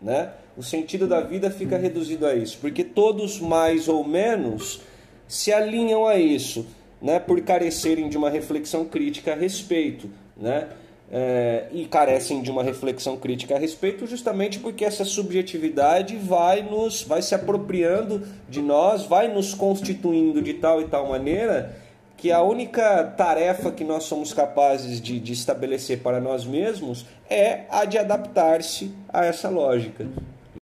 né? 0.01 0.33
O 0.57 0.63
sentido 0.63 1.07
da 1.07 1.21
vida 1.21 1.51
fica 1.51 1.79
reduzido 1.79 2.27
a 2.27 2.35
isso, 2.35 2.59
porque 2.61 2.83
todos 2.83 3.41
mais 3.41 3.89
ou 3.89 4.05
menos 4.05 4.81
se 5.27 5.53
alinham 5.53 6.07
a 6.07 6.17
isso, 6.17 6.67
né? 7.01 7.19
Por 7.19 7.41
carecerem 7.43 8.09
de 8.09 8.17
uma 8.17 8.31
reflexão 8.31 8.85
crítica 8.85 9.33
a 9.33 9.37
respeito 9.37 10.11
né? 10.39 10.69
É, 11.11 11.69
e 11.73 11.87
carecem 11.87 12.43
de 12.43 12.51
uma 12.51 12.63
reflexão 12.63 13.17
crítica 13.17 13.57
a 13.57 13.59
respeito, 13.59 14.07
justamente 14.07 14.59
porque 14.59 14.85
essa 14.85 15.07
subjetividade 15.07 16.17
vai 16.17 16.61
nos 16.63 17.03
vai 17.03 17.23
se 17.23 17.35
apropriando 17.35 18.27
de 18.47 18.61
nós, 18.61 19.07
vai 19.07 19.27
nos 19.27 19.55
constituindo 19.55 20.43
de 20.43 20.53
tal 20.55 20.83
e 20.83 20.85
tal 20.85 21.09
maneira 21.09 21.75
que 22.19 22.33
a 22.33 22.43
única 22.43 23.05
tarefa 23.17 23.71
que 23.71 23.85
nós 23.85 24.05
somos 24.05 24.35
capazes 24.35 25.01
de, 25.01 25.19
de 25.19 25.33
estabelecer 25.33 26.01
para 26.01 26.21
nós 26.21 26.45
mesmos 26.45 27.07
é 27.31 27.61
a 27.71 27.85
de 27.85 27.97
adaptar-se 27.97 28.93
a 29.09 29.25
essa 29.25 29.49
lógica, 29.49 30.07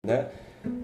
né? 0.05 0.27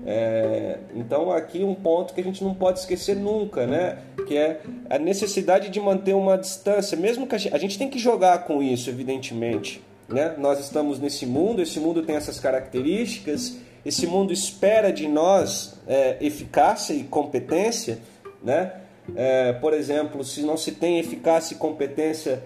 É, 0.06 0.78
então 0.96 1.32
aqui 1.32 1.64
um 1.64 1.74
ponto 1.74 2.14
que 2.14 2.22
a 2.22 2.24
gente 2.24 2.44
não 2.44 2.54
pode 2.54 2.80
esquecer 2.80 3.16
nunca, 3.16 3.66
né? 3.66 4.00
Que 4.28 4.38
é 4.38 4.62
a 4.90 4.98
necessidade 4.98 5.70
de 5.70 5.80
manter 5.80 6.14
uma 6.14 6.38
distância, 6.38 6.98
mesmo 6.98 7.26
que 7.26 7.36
a 7.36 7.38
gente, 7.38 7.56
a 7.56 7.58
gente 7.58 7.78
tem 7.78 7.90
que 7.90 8.00
jogar 8.00 8.46
com 8.46 8.62
isso, 8.62 8.90
evidentemente. 8.90 9.82
Né? 10.08 10.36
Nós 10.38 10.60
estamos 10.60 11.00
nesse 11.00 11.26
mundo, 11.26 11.62
esse 11.62 11.80
mundo 11.80 12.04
tem 12.04 12.16
essas 12.16 12.40
características, 12.40 13.58
esse 13.86 14.06
mundo 14.06 14.32
espera 14.32 14.92
de 14.92 15.08
nós 15.08 15.80
é, 15.88 16.18
eficácia 16.22 16.94
e 16.94 17.04
competência, 17.04 18.00
né? 18.44 18.74
É, 19.16 19.52
por 19.54 19.74
exemplo, 19.74 20.24
se 20.24 20.42
não 20.42 20.56
se 20.56 20.72
tem 20.72 21.00
eficácia 21.00 21.56
e 21.56 21.58
competência 21.58 22.44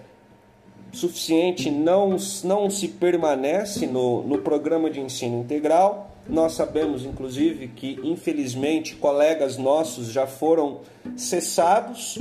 suficiente, 0.92 1.70
não, 1.70 2.16
não 2.44 2.70
se 2.70 2.88
permanece 2.88 3.86
no, 3.86 4.22
no 4.22 4.38
programa 4.38 4.90
de 4.90 5.00
ensino 5.00 5.40
integral. 5.40 6.10
Nós 6.28 6.52
sabemos, 6.52 7.04
inclusive, 7.04 7.68
que 7.68 7.98
infelizmente 8.02 8.94
colegas 8.96 9.56
nossos 9.56 10.08
já 10.08 10.26
foram 10.26 10.80
cessados, 11.16 12.18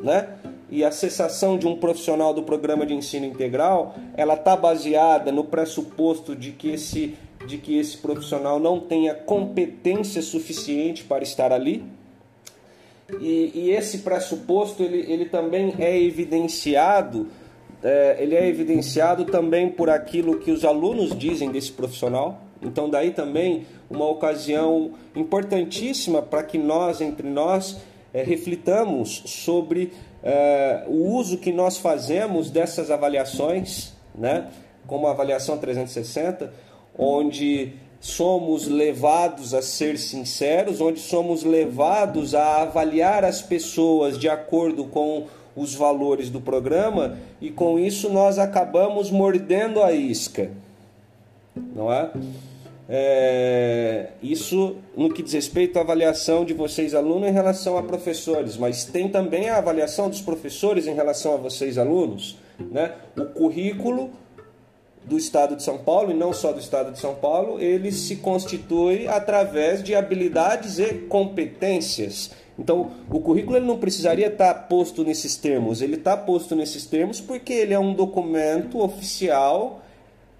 né? 0.00 0.36
E 0.70 0.82
a 0.82 0.90
cessação 0.90 1.58
de 1.58 1.66
um 1.66 1.76
profissional 1.76 2.32
do 2.32 2.42
programa 2.42 2.86
de 2.86 2.94
ensino 2.94 3.26
integral, 3.26 3.94
ela 4.16 4.34
está 4.34 4.56
baseada 4.56 5.30
no 5.30 5.44
pressuposto 5.44 6.34
de 6.34 6.52
que 6.52 6.70
esse 6.70 7.16
de 7.46 7.58
que 7.58 7.78
esse 7.78 7.98
profissional 7.98 8.58
não 8.58 8.80
tenha 8.80 9.14
competência 9.14 10.22
suficiente 10.22 11.04
para 11.04 11.22
estar 11.22 11.52
ali. 11.52 11.84
E, 13.20 13.52
e 13.54 13.70
esse 13.70 13.98
pressuposto 13.98 14.82
ele, 14.82 15.12
ele 15.12 15.26
também 15.26 15.74
é 15.78 16.00
evidenciado 16.00 17.28
é, 17.84 18.16
ele 18.18 18.34
é 18.34 18.48
evidenciado 18.48 19.26
também 19.26 19.68
por 19.68 19.90
aquilo 19.90 20.38
que 20.38 20.50
os 20.50 20.64
alunos 20.64 21.16
dizem 21.16 21.52
desse 21.52 21.70
profissional. 21.70 22.40
Então, 22.62 22.88
daí 22.88 23.10
também 23.10 23.66
uma 23.90 24.08
ocasião 24.08 24.92
importantíssima 25.14 26.22
para 26.22 26.42
que 26.42 26.56
nós, 26.56 27.02
entre 27.02 27.28
nós, 27.28 27.76
é, 28.14 28.22
reflitamos 28.22 29.24
sobre 29.26 29.92
é, 30.22 30.84
o 30.88 31.14
uso 31.14 31.36
que 31.36 31.52
nós 31.52 31.76
fazemos 31.76 32.50
dessas 32.50 32.90
avaliações, 32.90 33.92
né? 34.14 34.48
como 34.86 35.06
a 35.06 35.10
avaliação 35.10 35.58
360, 35.58 36.52
onde 36.98 37.74
somos 38.00 38.66
levados 38.66 39.52
a 39.52 39.60
ser 39.60 39.98
sinceros, 39.98 40.80
onde 40.80 41.00
somos 41.00 41.42
levados 41.42 42.34
a 42.34 42.62
avaliar 42.62 43.24
as 43.24 43.42
pessoas 43.42 44.18
de 44.18 44.28
acordo 44.28 44.84
com 44.84 45.26
os 45.56 45.74
valores 45.74 46.30
do 46.30 46.40
programa 46.40 47.18
e 47.40 47.50
com 47.50 47.78
isso 47.78 48.08
nós 48.08 48.38
acabamos 48.38 49.10
mordendo 49.10 49.82
a 49.82 49.92
isca, 49.92 50.50
não 51.74 51.92
é? 51.92 52.10
É, 52.86 54.08
isso 54.22 54.76
no 54.94 55.12
que 55.12 55.22
diz 55.22 55.32
respeito 55.32 55.78
à 55.78 55.82
avaliação 55.82 56.44
de 56.44 56.52
vocês 56.52 56.94
alunos 56.94 57.28
em 57.28 57.32
relação 57.32 57.78
a 57.78 57.82
professores, 57.82 58.58
mas 58.58 58.84
tem 58.84 59.08
também 59.08 59.48
a 59.48 59.56
avaliação 59.56 60.10
dos 60.10 60.20
professores 60.20 60.86
em 60.86 60.94
relação 60.94 61.34
a 61.34 61.36
vocês 61.38 61.78
alunos, 61.78 62.36
né? 62.58 62.92
O 63.16 63.24
currículo 63.26 64.10
do 65.04 65.16
Estado 65.16 65.56
de 65.56 65.62
São 65.62 65.78
Paulo, 65.78 66.10
e 66.10 66.14
não 66.14 66.32
só 66.32 66.52
do 66.52 66.60
Estado 66.60 66.92
de 66.92 66.98
São 66.98 67.14
Paulo, 67.14 67.60
ele 67.60 67.92
se 67.92 68.16
constitui 68.16 69.06
através 69.06 69.82
de 69.82 69.94
habilidades 69.94 70.78
e 70.78 70.94
competências. 70.94 72.32
Então, 72.58 72.92
o 73.10 73.20
currículo 73.20 73.56
ele 73.56 73.66
não 73.66 73.78
precisaria 73.78 74.28
estar 74.28 74.54
posto 74.68 75.02
nesses 75.02 75.36
termos, 75.36 75.82
ele 75.82 75.96
está 75.96 76.16
posto 76.16 76.54
nesses 76.54 76.86
termos 76.86 77.20
porque 77.20 77.52
ele 77.52 77.74
é 77.74 77.78
um 77.78 77.92
documento 77.92 78.80
oficial 78.80 79.82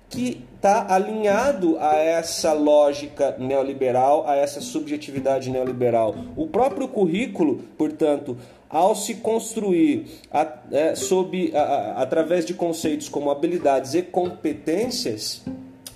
que 0.09 0.45
está 0.55 0.95
alinhado 0.95 1.77
a 1.79 1.97
essa 1.97 2.53
lógica 2.53 3.37
neoliberal, 3.39 4.27
a 4.29 4.37
essa 4.37 4.61
subjetividade 4.61 5.51
neoliberal. 5.51 6.15
O 6.37 6.47
próprio 6.47 6.87
currículo, 6.87 7.65
portanto, 7.77 8.37
ao 8.69 8.95
se 8.95 9.15
construir 9.15 10.07
a, 10.33 10.47
é, 10.71 10.95
sob, 10.95 11.53
a, 11.55 11.61
a, 11.61 12.03
através 12.03 12.47
de 12.47 12.55
conceitos 12.55 13.09
como 13.09 13.31
habilidades 13.31 13.95
e 13.95 14.03
competências, 14.03 15.43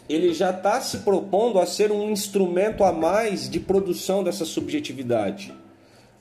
ele 0.08 0.32
já 0.32 0.50
está 0.50 0.80
se 0.80 0.98
propondo 0.98 1.58
a 1.58 1.66
ser 1.66 1.92
um 1.92 2.10
instrumento 2.10 2.82
a 2.82 2.92
mais 2.92 3.48
de 3.48 3.60
produção 3.60 4.24
dessa 4.24 4.44
subjetividade. 4.44 5.52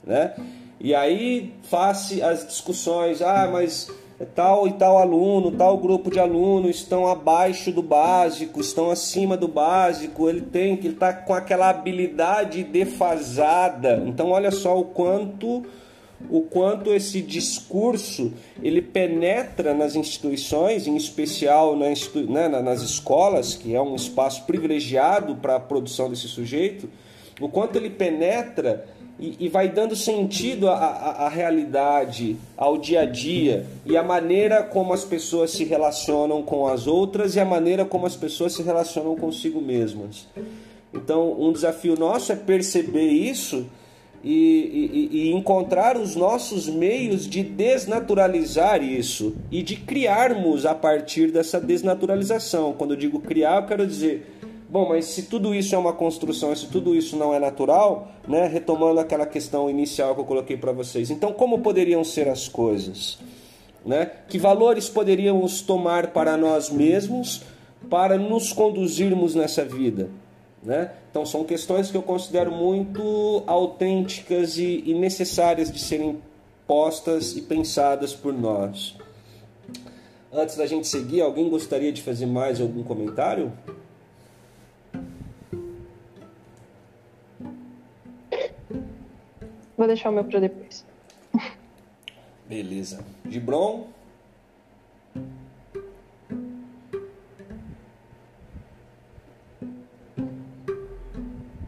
Né? 0.04 0.34
E 0.80 0.94
aí 0.94 1.54
face 1.64 2.22
as 2.22 2.46
discussões, 2.46 3.20
ah, 3.20 3.48
mas 3.52 3.90
tal 4.34 4.66
e 4.66 4.72
tal 4.72 4.98
aluno, 4.98 5.52
tal 5.52 5.78
grupo 5.78 6.10
de 6.10 6.18
alunos 6.18 6.76
estão 6.76 7.06
abaixo 7.06 7.70
do 7.70 7.82
básico, 7.82 8.60
estão 8.60 8.90
acima 8.90 9.36
do 9.36 9.46
básico, 9.46 10.28
ele 10.28 10.40
tem 10.40 10.76
que 10.76 10.88
estar 10.88 11.12
tá 11.12 11.22
com 11.22 11.34
aquela 11.34 11.68
habilidade 11.68 12.64
defasada. 12.64 14.02
Então 14.06 14.30
olha 14.30 14.50
só 14.50 14.78
o 14.78 14.84
quanto 14.84 15.64
o 16.28 16.42
quanto 16.42 16.92
esse 16.92 17.22
discurso 17.22 18.32
ele 18.60 18.82
penetra 18.82 19.72
nas 19.72 19.94
instituições, 19.94 20.88
em 20.88 20.96
especial 20.96 21.76
na, 21.76 21.86
né, 22.28 22.60
nas 22.60 22.82
escolas, 22.82 23.54
que 23.54 23.72
é 23.72 23.80
um 23.80 23.94
espaço 23.94 24.44
privilegiado 24.44 25.36
para 25.36 25.56
a 25.56 25.60
produção 25.60 26.10
desse 26.10 26.26
sujeito, 26.26 26.90
o 27.40 27.48
quanto 27.48 27.76
ele 27.76 27.88
penetra 27.88 28.84
e, 29.18 29.36
e 29.40 29.48
vai 29.48 29.68
dando 29.68 29.96
sentido 29.96 30.68
à, 30.68 30.74
à, 30.74 31.26
à 31.26 31.28
realidade, 31.28 32.36
ao 32.56 32.78
dia 32.78 33.00
a 33.00 33.04
dia 33.04 33.66
e 33.84 33.96
à 33.96 34.02
maneira 34.02 34.62
como 34.62 34.92
as 34.92 35.04
pessoas 35.04 35.50
se 35.50 35.64
relacionam 35.64 36.42
com 36.42 36.66
as 36.68 36.86
outras 36.86 37.34
e 37.34 37.40
a 37.40 37.44
maneira 37.44 37.84
como 37.84 38.06
as 38.06 38.16
pessoas 38.16 38.52
se 38.52 38.62
relacionam 38.62 39.16
consigo 39.16 39.60
mesmas. 39.60 40.26
Então, 40.92 41.38
um 41.38 41.52
desafio 41.52 41.96
nosso 41.98 42.32
é 42.32 42.36
perceber 42.36 43.08
isso 43.08 43.66
e, 44.22 44.30
e, 44.32 45.18
e, 45.18 45.32
encontrar 45.32 45.96
os 45.96 46.16
nossos 46.16 46.68
meios 46.68 47.28
de 47.28 47.42
desnaturalizar 47.42 48.82
isso 48.82 49.36
e 49.50 49.62
de 49.62 49.76
criarmos 49.76 50.66
a 50.66 50.74
partir 50.74 51.30
dessa 51.30 51.60
desnaturalização. 51.60 52.72
Quando 52.72 52.92
eu 52.92 52.96
digo 52.96 53.20
criar, 53.20 53.62
eu 53.62 53.66
quero 53.66 53.86
dizer, 53.86 54.37
bom, 54.68 54.88
mas 54.88 55.06
se 55.06 55.22
tudo 55.22 55.54
isso 55.54 55.74
é 55.74 55.78
uma 55.78 55.92
construção, 55.92 56.54
se 56.54 56.66
tudo 56.66 56.94
isso 56.94 57.16
não 57.16 57.32
é 57.34 57.38
natural, 57.38 58.08
né, 58.26 58.46
retomando 58.46 59.00
aquela 59.00 59.26
questão 59.26 59.68
inicial 59.68 60.14
que 60.14 60.20
eu 60.20 60.24
coloquei 60.24 60.56
para 60.56 60.72
vocês, 60.72 61.10
então 61.10 61.32
como 61.32 61.60
poderiam 61.60 62.04
ser 62.04 62.28
as 62.28 62.48
coisas? 62.48 63.18
Né? 63.84 64.10
Que 64.28 64.38
valores 64.38 64.88
poderíamos 64.88 65.62
tomar 65.62 66.08
para 66.08 66.36
nós 66.36 66.68
mesmos 66.68 67.42
para 67.88 68.18
nos 68.18 68.52
conduzirmos 68.52 69.34
nessa 69.34 69.64
vida? 69.64 70.10
Né? 70.62 70.90
Então 71.10 71.24
são 71.24 71.44
questões 71.44 71.90
que 71.90 71.96
eu 71.96 72.02
considero 72.02 72.50
muito 72.50 73.42
autênticas 73.46 74.58
e, 74.58 74.94
necessárias 74.94 75.70
de 75.70 75.78
serem 75.78 76.18
postas 76.66 77.36
e 77.36 77.42
pensadas 77.42 78.12
por 78.12 78.32
nós. 78.32 78.96
Antes 80.30 80.56
da 80.56 80.66
gente 80.66 80.86
seguir, 80.86 81.22
alguém 81.22 81.48
gostaria 81.48 81.90
de 81.90 82.02
fazer 82.02 82.26
mais 82.26 82.60
algum 82.60 82.82
comentário? 82.82 83.50
Vou 89.78 89.86
deixar 89.86 90.10
o 90.10 90.12
meu 90.12 90.24
para 90.24 90.40
depois. 90.40 90.84
Beleza. 92.48 92.98
Gibron? 93.30 93.86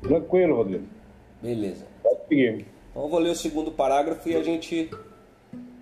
Tranquilo, 0.02 0.56
Rodrigo. 0.56 0.86
Beleza. 1.40 1.86
Pode 2.02 2.26
seguir. 2.28 2.66
Então 2.90 3.04
eu 3.04 3.08
vou 3.08 3.20
ler 3.20 3.30
o 3.30 3.36
segundo 3.36 3.70
parágrafo 3.70 4.28
e 4.28 4.34
a 4.34 4.42
gente, 4.42 4.90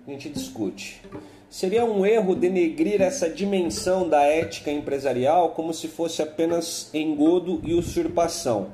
a 0.07 0.11
gente 0.11 0.29
discute. 0.29 1.01
Seria 1.49 1.83
um 1.83 2.05
erro 2.05 2.35
denegrir 2.35 3.01
essa 3.01 3.27
dimensão 3.27 4.07
da 4.07 4.21
ética 4.21 4.71
empresarial 4.71 5.49
como 5.53 5.73
se 5.73 5.87
fosse 5.87 6.21
apenas 6.21 6.93
engodo 6.93 7.59
e 7.63 7.73
usurpação. 7.73 8.69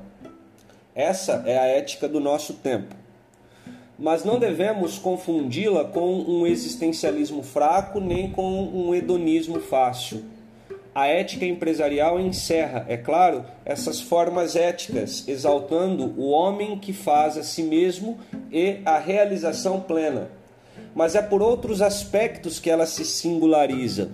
Essa 0.94 1.42
é 1.46 1.56
a 1.56 1.64
ética 1.64 2.06
do 2.06 2.20
nosso 2.20 2.52
tempo. 2.52 3.05
Mas 3.98 4.24
não 4.24 4.38
devemos 4.38 4.98
confundi-la 4.98 5.84
com 5.84 6.20
um 6.20 6.46
existencialismo 6.46 7.42
fraco 7.42 8.00
nem 8.00 8.30
com 8.30 8.44
um 8.44 8.94
hedonismo 8.94 9.60
fácil 9.60 10.22
a 10.96 11.08
ética 11.08 11.44
empresarial 11.44 12.18
encerra, 12.18 12.86
é 12.88 12.96
claro, 12.96 13.44
essas 13.66 14.00
formas 14.00 14.56
éticas, 14.56 15.28
exaltando 15.28 16.04
o 16.18 16.30
homem 16.30 16.78
que 16.78 16.94
faz 16.94 17.36
a 17.36 17.42
si 17.42 17.62
mesmo 17.62 18.16
e 18.50 18.78
a 18.82 18.96
realização 18.96 19.78
plena. 19.78 20.30
Mas 20.94 21.14
é 21.14 21.20
por 21.20 21.42
outros 21.42 21.82
aspectos 21.82 22.58
que 22.58 22.70
ela 22.70 22.86
se 22.86 23.04
singulariza. 23.04 24.10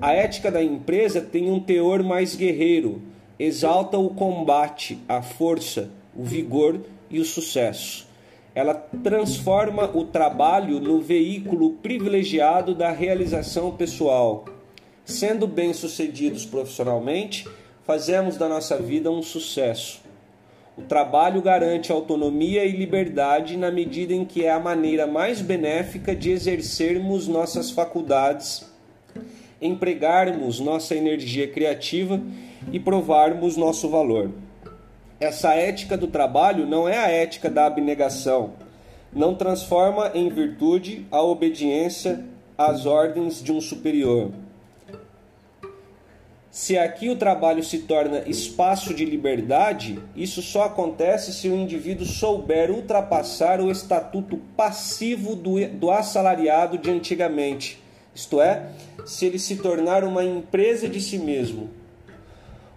A 0.00 0.14
ética 0.14 0.50
da 0.50 0.62
empresa 0.62 1.20
tem 1.20 1.50
um 1.50 1.60
teor 1.60 2.02
mais 2.02 2.34
guerreiro, 2.34 3.02
exalta 3.38 3.98
o 3.98 4.08
combate, 4.08 4.98
a 5.06 5.20
força, 5.20 5.90
o 6.16 6.24
vigor 6.24 6.80
e 7.10 7.20
o 7.20 7.24
sucesso. 7.26 8.08
Ela 8.54 8.74
transforma 8.74 9.90
o 9.94 10.04
trabalho 10.04 10.78
no 10.78 11.00
veículo 11.00 11.74
privilegiado 11.74 12.74
da 12.74 12.90
realização 12.90 13.72
pessoal 13.72 14.44
Sendo 15.04 15.48
bem-sucedidos 15.48 16.46
profissionalmente, 16.46 17.48
fazemos 17.84 18.36
da 18.36 18.48
nossa 18.48 18.78
vida 18.78 19.10
um 19.10 19.20
sucesso. 19.20 20.00
O 20.78 20.82
trabalho 20.82 21.42
garante 21.42 21.90
autonomia 21.90 22.64
e 22.64 22.70
liberdade 22.70 23.56
na 23.56 23.70
medida 23.70 24.14
em 24.14 24.24
que 24.24 24.44
é 24.44 24.52
a 24.52 24.60
maneira 24.60 25.06
mais 25.06 25.42
benéfica 25.42 26.14
de 26.14 26.30
exercermos 26.30 27.26
nossas 27.26 27.72
faculdades, 27.72 28.64
empregarmos 29.60 30.60
nossa 30.60 30.94
energia 30.94 31.48
criativa 31.48 32.20
e 32.72 32.78
provarmos 32.78 33.56
nosso 33.56 33.88
valor. 33.88 34.30
Essa 35.22 35.54
ética 35.54 35.96
do 35.96 36.06
trabalho 36.06 36.66
não 36.66 36.88
é 36.88 36.98
a 36.98 37.08
ética 37.08 37.48
da 37.48 37.66
abnegação, 37.66 38.54
não 39.12 39.34
transforma 39.34 40.10
em 40.14 40.28
virtude 40.28 41.06
a 41.10 41.22
obediência 41.22 42.24
às 42.58 42.86
ordens 42.86 43.42
de 43.42 43.52
um 43.52 43.60
superior 43.60 44.32
se 46.52 46.76
aqui 46.76 47.08
o 47.08 47.16
trabalho 47.16 47.64
se 47.64 47.78
torna 47.78 48.28
espaço 48.28 48.92
de 48.92 49.06
liberdade, 49.06 49.98
isso 50.14 50.42
só 50.42 50.64
acontece 50.64 51.32
se 51.32 51.48
o 51.48 51.56
indivíduo 51.56 52.04
souber 52.04 52.70
ultrapassar 52.70 53.58
o 53.58 53.70
estatuto 53.70 54.36
passivo 54.54 55.34
do, 55.34 55.66
do 55.68 55.90
assalariado 55.90 56.76
de 56.76 56.90
antigamente, 56.90 57.82
isto 58.14 58.38
é, 58.38 58.66
se 59.06 59.24
ele 59.24 59.38
se 59.38 59.56
tornar 59.56 60.04
uma 60.04 60.22
empresa 60.22 60.86
de 60.86 61.00
si 61.00 61.16
mesmo. 61.16 61.70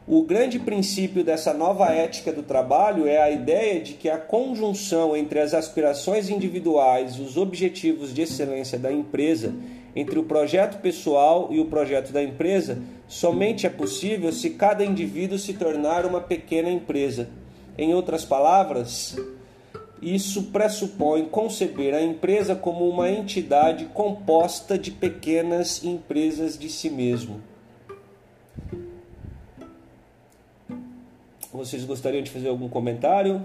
O 0.08 0.22
grande 0.22 0.60
princípio 0.60 1.24
dessa 1.24 1.52
nova 1.52 1.88
ética 1.92 2.32
do 2.32 2.44
trabalho 2.44 3.08
é 3.08 3.20
a 3.20 3.32
ideia 3.32 3.82
de 3.82 3.94
que 3.94 4.08
a 4.08 4.20
conjunção 4.20 5.18
entre 5.18 5.40
as 5.40 5.52
aspirações 5.52 6.30
individuais 6.30 7.20
os 7.20 7.38
objetivos 7.38 8.14
de 8.14 8.22
excelência 8.22 8.78
da 8.78 8.92
empresa 8.92 9.52
entre 9.96 10.20
o 10.20 10.24
projeto 10.24 10.80
pessoal 10.80 11.48
e 11.50 11.60
o 11.60 11.66
projeto 11.66 12.12
da 12.12 12.22
empresa 12.22 12.78
somente 13.08 13.66
é 13.66 13.70
possível 13.70 14.32
se 14.32 14.52
cada 14.52 14.86
indivíduo 14.86 15.40
se 15.40 15.54
tornar 15.54 16.06
uma 16.06 16.22
pequena 16.22 16.70
empresa. 16.70 17.28
Em 17.76 17.96
outras 17.96 18.24
palavras, 18.24 19.18
isso 20.00 20.52
pressupõe 20.52 21.26
conceber 21.26 21.96
a 21.96 22.02
empresa 22.04 22.54
como 22.54 22.88
uma 22.88 23.10
entidade 23.10 23.86
composta 23.86 24.78
de 24.78 24.92
pequenas 24.92 25.84
empresas 25.84 26.60
de 26.60 26.70
si 26.70 26.92
mesmo. 26.92 27.55
Vocês 31.56 31.84
gostariam 31.86 32.22
de 32.22 32.30
fazer 32.30 32.50
algum 32.50 32.70
comentário? 32.70 33.42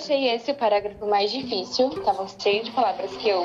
achei 0.00 0.28
esse 0.30 0.50
o 0.50 0.54
parágrafo 0.54 1.06
mais 1.06 1.30
difícil. 1.30 1.90
Tava 2.02 2.26
cheio 2.38 2.64
de 2.64 2.70
palavras 2.72 3.14
que 3.16 3.28
eu 3.28 3.42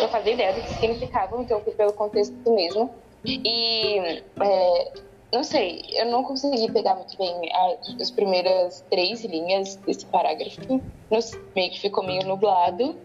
não 0.00 0.08
fazia 0.08 0.32
ideia 0.32 0.52
do 0.52 0.60
que 0.60 0.74
significavam, 0.74 1.42
então 1.42 1.60
fui 1.60 1.72
pelo 1.72 1.92
contexto 1.92 2.34
mesmo. 2.52 2.90
E, 3.24 4.22
é, 4.40 4.92
não 5.32 5.42
sei, 5.42 5.82
eu 5.92 6.06
não 6.06 6.22
consegui 6.22 6.70
pegar 6.70 6.96
muito 6.96 7.16
bem 7.16 7.48
as 8.00 8.10
primeiras 8.10 8.84
três 8.90 9.24
linhas 9.24 9.76
desse 9.76 10.04
parágrafo. 10.06 10.60
No, 11.10 11.18
meio 11.54 11.70
que 11.70 11.80
ficou 11.80 12.04
meio 12.04 12.26
nublado. 12.26 12.96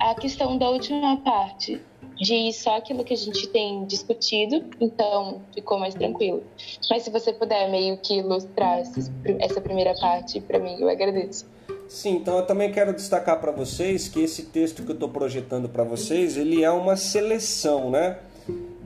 A 0.00 0.14
questão 0.14 0.58
da 0.58 0.68
última 0.68 1.16
parte, 1.18 1.80
de 2.16 2.52
só 2.52 2.76
aquilo 2.76 3.04
que 3.04 3.14
a 3.14 3.16
gente 3.16 3.46
tem 3.48 3.84
discutido, 3.84 4.64
então 4.80 5.42
ficou 5.54 5.78
mais 5.78 5.94
tranquilo. 5.94 6.42
Mas 6.90 7.02
se 7.02 7.10
você 7.10 7.32
puder 7.32 7.70
meio 7.70 7.96
que 7.98 8.18
ilustrar 8.18 8.82
essa 9.40 9.60
primeira 9.60 9.94
parte 9.94 10.40
para 10.40 10.58
mim, 10.58 10.76
eu 10.80 10.88
agradeço. 10.88 11.46
Sim, 11.88 12.16
então 12.16 12.38
eu 12.38 12.46
também 12.46 12.72
quero 12.72 12.92
destacar 12.92 13.40
para 13.40 13.52
vocês 13.52 14.08
que 14.08 14.20
esse 14.20 14.44
texto 14.46 14.82
que 14.82 14.90
eu 14.90 14.94
estou 14.94 15.08
projetando 15.08 15.68
para 15.68 15.84
vocês, 15.84 16.36
ele 16.36 16.64
é 16.64 16.70
uma 16.70 16.96
seleção, 16.96 17.90
né, 17.90 18.18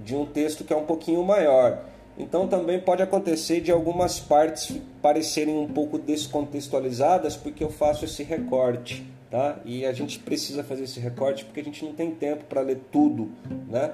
de 0.05 0.17
um 0.17 0.27
texto 0.27 0.65
que 0.65 0.73
é 0.73 0.77
um 0.77 0.85
pouquinho 0.85 1.23
maior. 1.23 1.85
Então 2.19 2.49
também 2.49 2.81
pode 2.81 3.01
acontecer 3.01 3.61
de 3.61 3.71
algumas 3.71 4.19
partes 4.19 4.77
parecerem 5.01 5.57
um 5.57 5.69
pouco 5.69 5.97
descontextualizadas 5.97 7.37
porque 7.37 7.63
eu 7.63 7.71
faço 7.71 8.05
esse 8.05 8.25
recorte, 8.25 9.07
tá? 9.31 9.59
E 9.65 9.85
a 9.85 9.93
gente 9.93 10.19
precisa 10.19 10.63
fazer 10.65 10.85
esse 10.85 11.01
recorte 11.01 11.45
porque 11.45 11.61
a 11.61 11.65
gente 11.65 11.85
não 11.85 11.93
tem 11.93 12.11
tempo 12.11 12.45
para 12.45 12.61
ler 12.61 12.81
tudo, 12.91 13.31
né? 13.69 13.93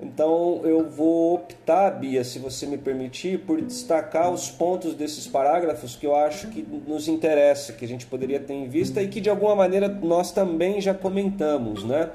Então 0.00 0.60
eu 0.64 0.88
vou 0.88 1.34
optar, 1.34 1.90
Bia, 1.90 2.24
se 2.24 2.38
você 2.38 2.66
me 2.66 2.76
permitir, 2.76 3.38
por 3.40 3.60
destacar 3.60 4.30
os 4.32 4.50
pontos 4.50 4.94
desses 4.94 5.26
parágrafos 5.26 5.94
que 5.94 6.06
eu 6.06 6.16
acho 6.16 6.48
que 6.48 6.62
nos 6.62 7.06
interessa, 7.06 7.72
que 7.72 7.84
a 7.84 7.88
gente 7.88 8.06
poderia 8.06 8.40
ter 8.40 8.54
em 8.54 8.68
vista 8.68 9.00
e 9.00 9.08
que 9.08 9.20
de 9.20 9.30
alguma 9.30 9.54
maneira 9.54 9.88
nós 9.88 10.32
também 10.32 10.80
já 10.80 10.94
comentamos, 10.94 11.84
né? 11.84 12.10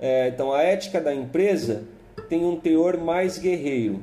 É, 0.00 0.28
então 0.28 0.52
a 0.52 0.62
ética 0.62 1.00
da 1.00 1.14
empresa 1.14 1.84
tem 2.28 2.44
um 2.44 2.56
teor 2.56 2.98
mais 2.98 3.38
guerreiro, 3.38 4.02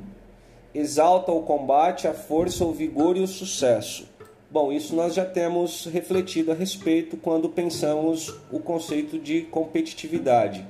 exalta 0.74 1.32
o 1.32 1.42
combate, 1.42 2.06
a 2.06 2.14
força, 2.14 2.64
o 2.64 2.72
vigor 2.72 3.16
e 3.16 3.20
o 3.20 3.26
sucesso. 3.26 4.08
Bom, 4.54 4.70
isso 4.70 4.94
nós 4.94 5.12
já 5.12 5.24
temos 5.24 5.86
refletido 5.86 6.52
a 6.52 6.54
respeito 6.54 7.16
quando 7.16 7.48
pensamos 7.48 8.32
o 8.52 8.60
conceito 8.60 9.18
de 9.18 9.40
competitividade. 9.42 10.64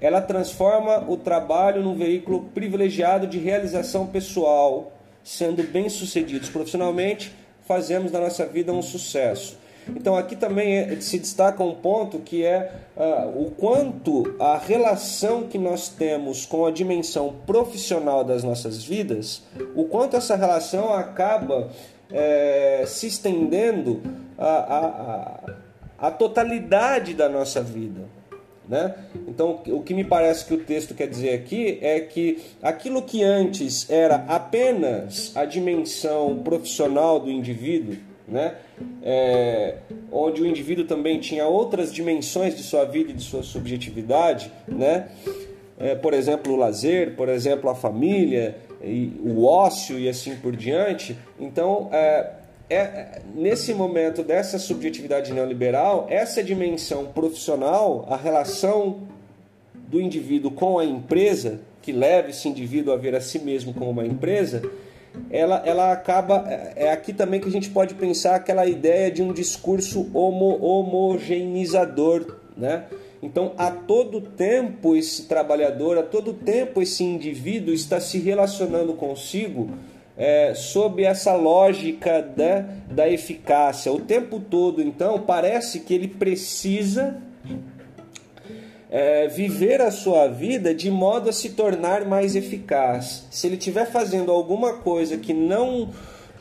Ela 0.00 0.20
transforma 0.20 1.08
o 1.08 1.16
trabalho 1.16 1.84
num 1.84 1.94
veículo 1.94 2.46
privilegiado 2.52 3.28
de 3.28 3.38
realização 3.38 4.08
pessoal, 4.08 4.92
sendo 5.22 5.62
bem-sucedidos 5.62 6.48
profissionalmente, 6.48 7.32
fazemos 7.64 8.10
da 8.10 8.18
nossa 8.18 8.44
vida 8.44 8.72
um 8.72 8.82
sucesso. 8.82 9.56
Então 9.88 10.16
aqui 10.16 10.34
também 10.34 10.78
é, 10.78 11.00
se 11.00 11.20
destaca 11.20 11.62
um 11.62 11.76
ponto 11.76 12.18
que 12.18 12.44
é 12.44 12.74
uh, 12.96 13.40
o 13.40 13.52
quanto 13.52 14.34
a 14.40 14.58
relação 14.58 15.44
que 15.44 15.58
nós 15.58 15.88
temos 15.88 16.44
com 16.44 16.66
a 16.66 16.72
dimensão 16.72 17.36
profissional 17.46 18.24
das 18.24 18.42
nossas 18.42 18.82
vidas, 18.82 19.44
o 19.76 19.84
quanto 19.84 20.16
essa 20.16 20.34
relação 20.34 20.92
acaba 20.92 21.70
é, 22.12 22.84
se 22.86 23.06
estendendo 23.06 24.00
a 25.98 26.10
totalidade 26.10 27.14
da 27.14 27.28
nossa 27.28 27.62
vida. 27.62 28.00
Né? 28.70 28.94
Então, 29.26 29.60
o 29.66 29.82
que 29.82 29.92
me 29.92 30.04
parece 30.04 30.46
que 30.46 30.54
o 30.54 30.58
texto 30.58 30.94
quer 30.94 31.08
dizer 31.08 31.34
aqui 31.34 31.78
é 31.82 31.98
que 31.98 32.38
aquilo 32.62 33.02
que 33.02 33.20
antes 33.20 33.90
era 33.90 34.24
apenas 34.28 35.36
a 35.36 35.44
dimensão 35.44 36.38
profissional 36.44 37.18
do 37.18 37.28
indivíduo, 37.32 37.96
né? 38.28 38.54
É, 39.02 39.78
onde 40.12 40.40
o 40.40 40.46
indivíduo 40.46 40.84
também 40.84 41.18
tinha 41.18 41.48
outras 41.48 41.92
dimensões 41.92 42.56
de 42.56 42.62
sua 42.62 42.84
vida 42.84 43.10
e 43.10 43.14
de 43.14 43.24
sua 43.24 43.42
subjetividade, 43.42 44.52
né? 44.68 45.08
É, 45.76 45.96
por 45.96 46.14
exemplo, 46.14 46.52
o 46.52 46.56
lazer, 46.56 47.16
por 47.16 47.28
exemplo, 47.28 47.68
a 47.68 47.74
família, 47.74 48.56
e 48.82 49.20
o 49.22 49.44
ócio 49.44 49.98
e 49.98 50.08
assim 50.08 50.36
por 50.36 50.56
diante. 50.56 51.16
Então, 51.38 51.88
é, 51.92 52.30
é, 52.68 53.22
nesse 53.34 53.74
momento 53.74 54.22
dessa 54.22 54.58
subjetividade 54.58 55.32
neoliberal, 55.32 56.06
essa 56.08 56.42
dimensão 56.42 57.06
profissional, 57.06 58.06
a 58.08 58.16
relação 58.16 59.08
do 59.74 60.00
indivíduo 60.00 60.50
com 60.52 60.78
a 60.78 60.84
empresa, 60.84 61.60
que 61.82 61.92
leva 61.92 62.30
esse 62.30 62.48
indivíduo 62.48 62.92
a 62.92 62.96
ver 62.96 63.14
a 63.14 63.20
si 63.20 63.38
mesmo 63.40 63.74
como 63.74 63.90
uma 63.90 64.06
empresa, 64.06 64.62
ela, 65.30 65.62
ela 65.66 65.92
acaba. 65.92 66.44
É, 66.48 66.84
é 66.86 66.92
aqui 66.92 67.12
também 67.12 67.40
que 67.40 67.48
a 67.48 67.52
gente 67.52 67.70
pode 67.70 67.94
pensar 67.94 68.36
aquela 68.36 68.66
ideia 68.66 69.10
de 69.10 69.22
um 69.22 69.32
discurso 69.32 70.08
homo, 70.14 70.62
homogeneizador. 70.62 72.36
Né? 72.56 72.84
Então, 73.22 73.52
a 73.58 73.70
todo 73.70 74.20
tempo, 74.20 74.96
esse 74.96 75.24
trabalhador, 75.24 75.98
a 75.98 76.02
todo 76.02 76.32
tempo, 76.32 76.80
esse 76.80 77.04
indivíduo 77.04 77.74
está 77.74 78.00
se 78.00 78.18
relacionando 78.18 78.94
consigo 78.94 79.70
é, 80.16 80.54
sob 80.54 81.02
essa 81.02 81.34
lógica 81.34 82.22
da, 82.22 82.60
da 82.90 83.08
eficácia. 83.08 83.92
O 83.92 84.00
tempo 84.00 84.40
todo, 84.40 84.82
então, 84.82 85.20
parece 85.20 85.80
que 85.80 85.92
ele 85.92 86.08
precisa 86.08 87.20
é, 88.90 89.28
viver 89.28 89.80
a 89.80 89.90
sua 89.90 90.26
vida 90.26 90.74
de 90.74 90.90
modo 90.90 91.28
a 91.28 91.32
se 91.32 91.50
tornar 91.50 92.04
mais 92.06 92.34
eficaz. 92.34 93.26
Se 93.30 93.46
ele 93.46 93.56
estiver 93.56 93.86
fazendo 93.90 94.32
alguma 94.32 94.74
coisa 94.74 95.16
que 95.16 95.32
não 95.32 95.90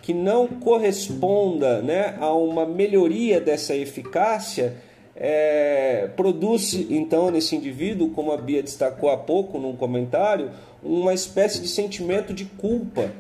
que 0.02 0.14
não 0.14 0.48
corresponda 0.48 1.84
né, 1.84 2.18
a 2.20 2.34
uma 2.34 2.66
melhoria 2.66 3.40
dessa 3.40 3.76
eficácia, 3.76 4.76
é, 5.20 6.10
produz 6.16 6.74
então 6.90 7.30
nesse 7.30 7.54
indivíduo, 7.54 8.10
como 8.12 8.32
a 8.32 8.38
Bia 8.38 8.64
destacou 8.64 9.10
há 9.10 9.18
pouco 9.18 9.60
num 9.60 9.76
comentário, 9.76 10.52
uma 10.82 11.14
espécie 11.14 11.62
de 11.62 11.68
sentimento 11.68 12.34
de 12.34 12.46
culpa. 12.46 13.12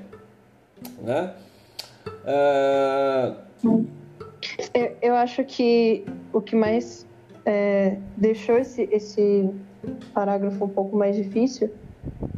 Né? 1.01 1.33
É... 2.25 3.33
Eu 5.01 5.15
acho 5.15 5.43
que 5.43 6.05
o 6.31 6.39
que 6.39 6.55
mais 6.55 7.05
é, 7.45 7.97
deixou 8.15 8.57
esse, 8.57 8.87
esse 8.91 9.49
parágrafo 10.13 10.63
um 10.63 10.69
pouco 10.69 10.95
mais 10.95 11.17
difícil 11.17 11.69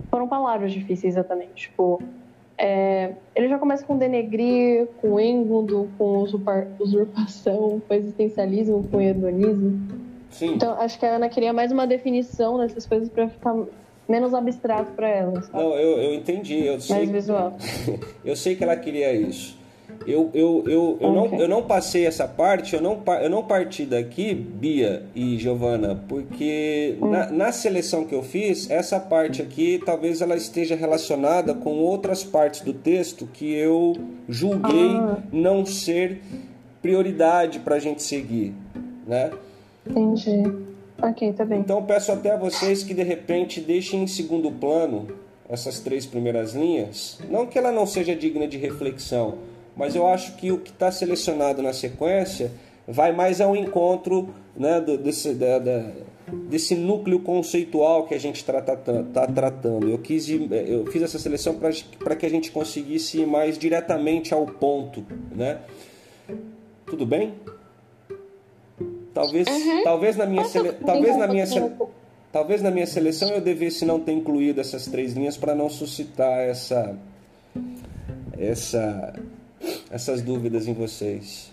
foram 0.09 0.27
palavras 0.27 0.71
difíceis 0.71 1.13
exatamente. 1.13 1.69
Tipo, 1.69 2.01
é, 2.63 3.13
ele 3.35 3.47
já 3.47 3.57
começa 3.57 3.83
com 3.83 3.97
denegrir, 3.97 4.85
com 5.01 5.19
êngulo, 5.19 5.89
com 5.97 6.19
usurpação, 6.79 7.81
com 7.87 7.93
existencialismo, 7.93 8.87
com 8.87 9.01
hedonismo. 9.01 9.81
Sim. 10.29 10.53
Então, 10.53 10.79
acho 10.79 10.99
que 10.99 11.05
a 11.07 11.15
Ana 11.15 11.27
queria 11.27 11.51
mais 11.51 11.71
uma 11.71 11.87
definição 11.87 12.59
dessas 12.59 12.85
coisas 12.85 13.09
para 13.09 13.27
ficar 13.27 13.55
menos 14.07 14.31
abstrato 14.35 14.91
para 14.91 15.09
ela. 15.09 15.41
Sabe? 15.41 15.57
Não, 15.57 15.73
eu, 15.73 15.97
eu 15.97 16.13
entendi. 16.13 16.63
Eu 16.63 16.79
sei, 16.79 16.97
mais 16.97 17.09
visual. 17.09 17.57
eu 18.23 18.35
sei 18.35 18.55
que 18.55 18.63
ela 18.63 18.75
queria 18.75 19.11
isso. 19.11 19.57
Eu, 20.05 20.29
eu, 20.33 20.63
eu, 20.67 20.97
eu, 20.99 21.09
okay. 21.17 21.37
não, 21.37 21.39
eu 21.41 21.47
não 21.47 21.63
passei 21.63 22.05
essa 22.05 22.27
parte, 22.27 22.75
eu 22.75 22.81
não, 22.81 23.01
eu 23.21 23.29
não 23.29 23.43
parti 23.43 23.85
daqui, 23.85 24.33
Bia 24.33 25.03
e 25.15 25.37
Giovana, 25.37 26.03
porque 26.07 26.97
hum. 27.01 27.09
na, 27.09 27.31
na, 27.31 27.51
seleção 27.51 28.05
que 28.05 28.15
eu 28.15 28.23
fiz, 28.23 28.69
essa 28.69 28.99
parte 28.99 29.41
aqui 29.41 29.81
talvez 29.85 30.21
ela 30.21 30.35
esteja 30.35 30.75
relacionada 30.75 31.53
com 31.53 31.77
outras 31.79 32.23
partes 32.23 32.61
do 32.61 32.73
texto 32.73 33.27
que 33.31 33.53
eu 33.53 33.95
julguei 34.27 34.95
ah. 34.95 35.17
não 35.31 35.65
ser 35.65 36.21
prioridade 36.81 37.59
para 37.59 37.75
a 37.75 37.79
gente 37.79 38.01
seguir, 38.01 38.53
né? 39.07 39.31
Entendi. 39.87 40.43
Ok, 41.01 41.33
tá 41.33 41.45
bem. 41.45 41.59
Então 41.59 41.83
peço 41.83 42.11
até 42.11 42.31
a 42.31 42.37
vocês 42.37 42.83
que 42.83 42.93
de 42.93 43.03
repente 43.03 43.59
deixem 43.59 44.03
em 44.03 44.07
segundo 44.07 44.51
plano 44.51 45.07
essas 45.49 45.79
três 45.79 46.05
primeiras 46.05 46.53
linhas. 46.53 47.19
Não 47.29 47.45
que 47.45 47.57
ela 47.57 47.71
não 47.71 47.85
seja 47.85 48.15
digna 48.15 48.47
de 48.47 48.57
reflexão, 48.57 49.39
mas 49.75 49.95
eu 49.95 50.07
acho 50.07 50.35
que 50.35 50.51
o 50.51 50.57
que 50.57 50.69
está 50.69 50.91
selecionado 50.91 51.61
na 51.61 51.73
sequência 51.73 52.51
vai 52.87 53.11
mais 53.11 53.39
ao 53.39 53.55
encontro 53.55 54.33
né, 54.55 54.81
do, 54.81 54.97
desse, 54.97 55.33
da, 55.33 55.59
da, 55.59 55.91
desse 56.49 56.75
núcleo 56.75 57.19
conceitual 57.19 58.05
que 58.05 58.13
a 58.13 58.19
gente 58.19 58.37
está 58.37 58.61
tá 58.61 59.27
tratando. 59.27 59.89
Eu, 59.89 59.97
quis 59.97 60.27
ir, 60.27 60.51
eu 60.51 60.85
fiz 60.87 61.01
essa 61.01 61.19
seleção 61.19 61.57
para 61.99 62.15
que 62.15 62.25
a 62.25 62.29
gente 62.29 62.51
conseguisse 62.51 63.21
ir 63.21 63.25
mais 63.25 63.57
diretamente 63.57 64.33
ao 64.33 64.45
ponto. 64.45 65.05
Né? 65.33 65.59
Tudo 66.85 67.05
bem? 67.05 67.33
Talvez, 69.13 69.47
uhum. 69.47 69.83
talvez, 69.83 70.15
na 70.15 70.25
minha 70.25 70.45
sele... 70.45 70.71
talvez, 70.73 71.17
na 71.17 71.27
minha 71.27 71.45
sele... 71.45 71.71
talvez 72.31 72.61
na 72.61 72.71
minha 72.71 72.87
seleção 72.87 73.29
eu 73.29 73.41
devesse 73.41 73.85
não 73.85 73.99
ter 73.99 74.13
incluído 74.13 74.61
essas 74.61 74.85
três 74.85 75.13
linhas 75.13 75.35
para 75.35 75.53
não 75.53 75.69
suscitar 75.69 76.39
essa, 76.39 76.95
essa 78.37 79.13
essas 79.89 80.21
dúvidas 80.21 80.67
em 80.67 80.73
vocês. 80.73 81.51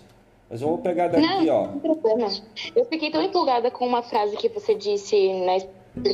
Mas 0.49 0.61
vamos 0.61 0.81
pegar 0.81 1.09
daqui, 1.09 1.21
não, 1.21 1.47
ó. 1.47 1.67
Não 1.67 1.79
problema. 1.79 2.27
Eu 2.75 2.85
fiquei 2.85 3.11
tão 3.11 3.21
empolgada 3.21 3.69
com 3.69 3.85
uma 3.85 4.01
frase 4.01 4.35
que 4.35 4.49
você 4.49 4.73
disse 4.73 5.31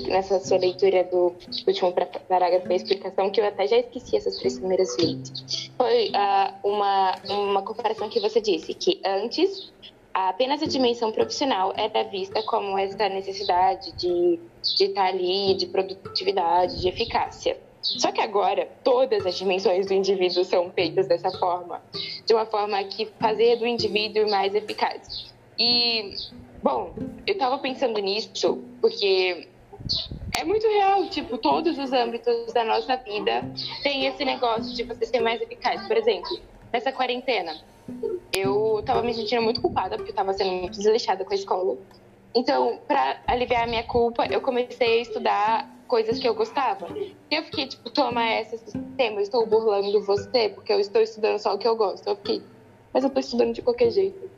nessa 0.10 0.40
sua 0.40 0.58
leitura 0.58 1.04
do 1.06 1.34
último 1.66 1.94
parágrafo 2.28 2.68
da 2.68 2.76
explicação 2.76 3.30
que 3.30 3.40
eu 3.40 3.46
até 3.46 3.68
já 3.68 3.78
esqueci 3.78 4.18
essas 4.18 4.38
três 4.38 4.60
primeiras 4.60 4.98
linhas. 4.98 5.72
Foi 5.78 6.10
uh, 6.10 6.68
uma, 6.68 7.16
uma 7.30 7.62
comparação 7.62 8.10
que 8.10 8.20
você 8.20 8.42
disse 8.42 8.74
que 8.74 9.00
antes 9.06 9.72
apenas 10.14 10.62
a 10.64 10.66
dimensão 10.66 11.12
profissional 11.12 11.74
era 11.76 12.04
vista 12.04 12.42
como 12.44 12.78
essa 12.78 13.10
necessidade 13.10 13.92
de, 13.94 14.40
de 14.78 14.86
estar 14.86 15.08
ali, 15.08 15.54
de 15.56 15.68
produtividade, 15.68 16.82
de 16.82 16.88
eficácia. 16.88 17.58
Só 17.98 18.12
que 18.12 18.20
agora 18.20 18.68
todas 18.84 19.26
as 19.26 19.36
dimensões 19.38 19.86
do 19.86 19.94
indivíduo 19.94 20.44
são 20.44 20.72
feitas 20.72 21.08
dessa 21.08 21.32
forma, 21.32 21.82
de 22.26 22.34
uma 22.34 22.46
forma 22.46 22.84
que 22.84 23.06
fazer 23.20 23.58
do 23.58 23.68
indivíduo 23.68 24.30
mais 24.30 24.54
eficaz. 24.56 25.34
E, 25.58 26.16
bom, 26.64 26.94
eu 27.28 27.34
estava 27.34 27.58
pensando 27.60 28.00
nisso 28.00 28.64
porque 28.82 29.48
é 30.38 30.44
muito 30.44 30.68
real, 30.68 31.08
tipo, 31.10 31.38
todos 31.38 31.78
os 31.78 31.94
âmbitos 31.94 32.52
da 32.54 32.66
nossa 32.66 32.96
vida 32.98 33.44
tem 33.84 34.06
esse 34.06 34.26
negócio 34.26 34.76
de 34.76 34.84
você 34.84 35.06
ser 35.06 35.22
mais 35.22 35.40
eficaz. 35.42 35.88
Por 35.88 35.96
exemplo, 35.96 36.40
nessa 36.74 36.92
quarentena, 36.92 37.56
eu 38.34 38.82
tava 38.86 39.02
me 39.04 39.14
sentindo 39.14 39.42
muito 39.42 39.62
culpada 39.62 39.96
porque 39.96 40.12
eu 40.12 40.16
tava 40.16 40.34
sendo 40.34 40.52
muito 40.52 40.78
desleixada 40.78 41.24
com 41.24 41.32
a 41.32 41.36
escola. 41.36 41.78
Então, 42.36 42.80
para 42.86 43.22
aliviar 43.28 43.64
a 43.64 43.68
minha 43.68 43.84
culpa, 43.84 44.26
eu 44.26 44.42
comecei 44.42 45.00
a 45.00 45.02
estudar 45.02 45.75
coisas 45.88 46.20
que 46.20 46.28
eu 46.28 46.36
gostava. 46.36 46.88
Eu 47.30 47.44
fiquei, 47.44 47.68
tipo, 47.68 47.90
toma 47.90 48.24
essa 48.24 48.58
sistema, 48.58 49.18
eu 49.18 49.22
estou 49.22 49.46
burlando 49.46 50.04
você 50.04 50.50
porque 50.50 50.74
eu 50.74 50.80
estou 50.80 51.02
estudando 51.02 51.40
só 51.40 51.54
o 51.54 51.58
que 51.58 51.68
eu 51.68 51.76
gosto. 51.76 52.08
Eu 52.08 52.16
fiquei, 52.16 52.42
mas 52.94 53.04
eu 53.04 53.10
tô 53.10 53.20
estudando 53.20 53.54
de 53.54 53.62
qualquer 53.62 53.92
jeito 53.92 54.30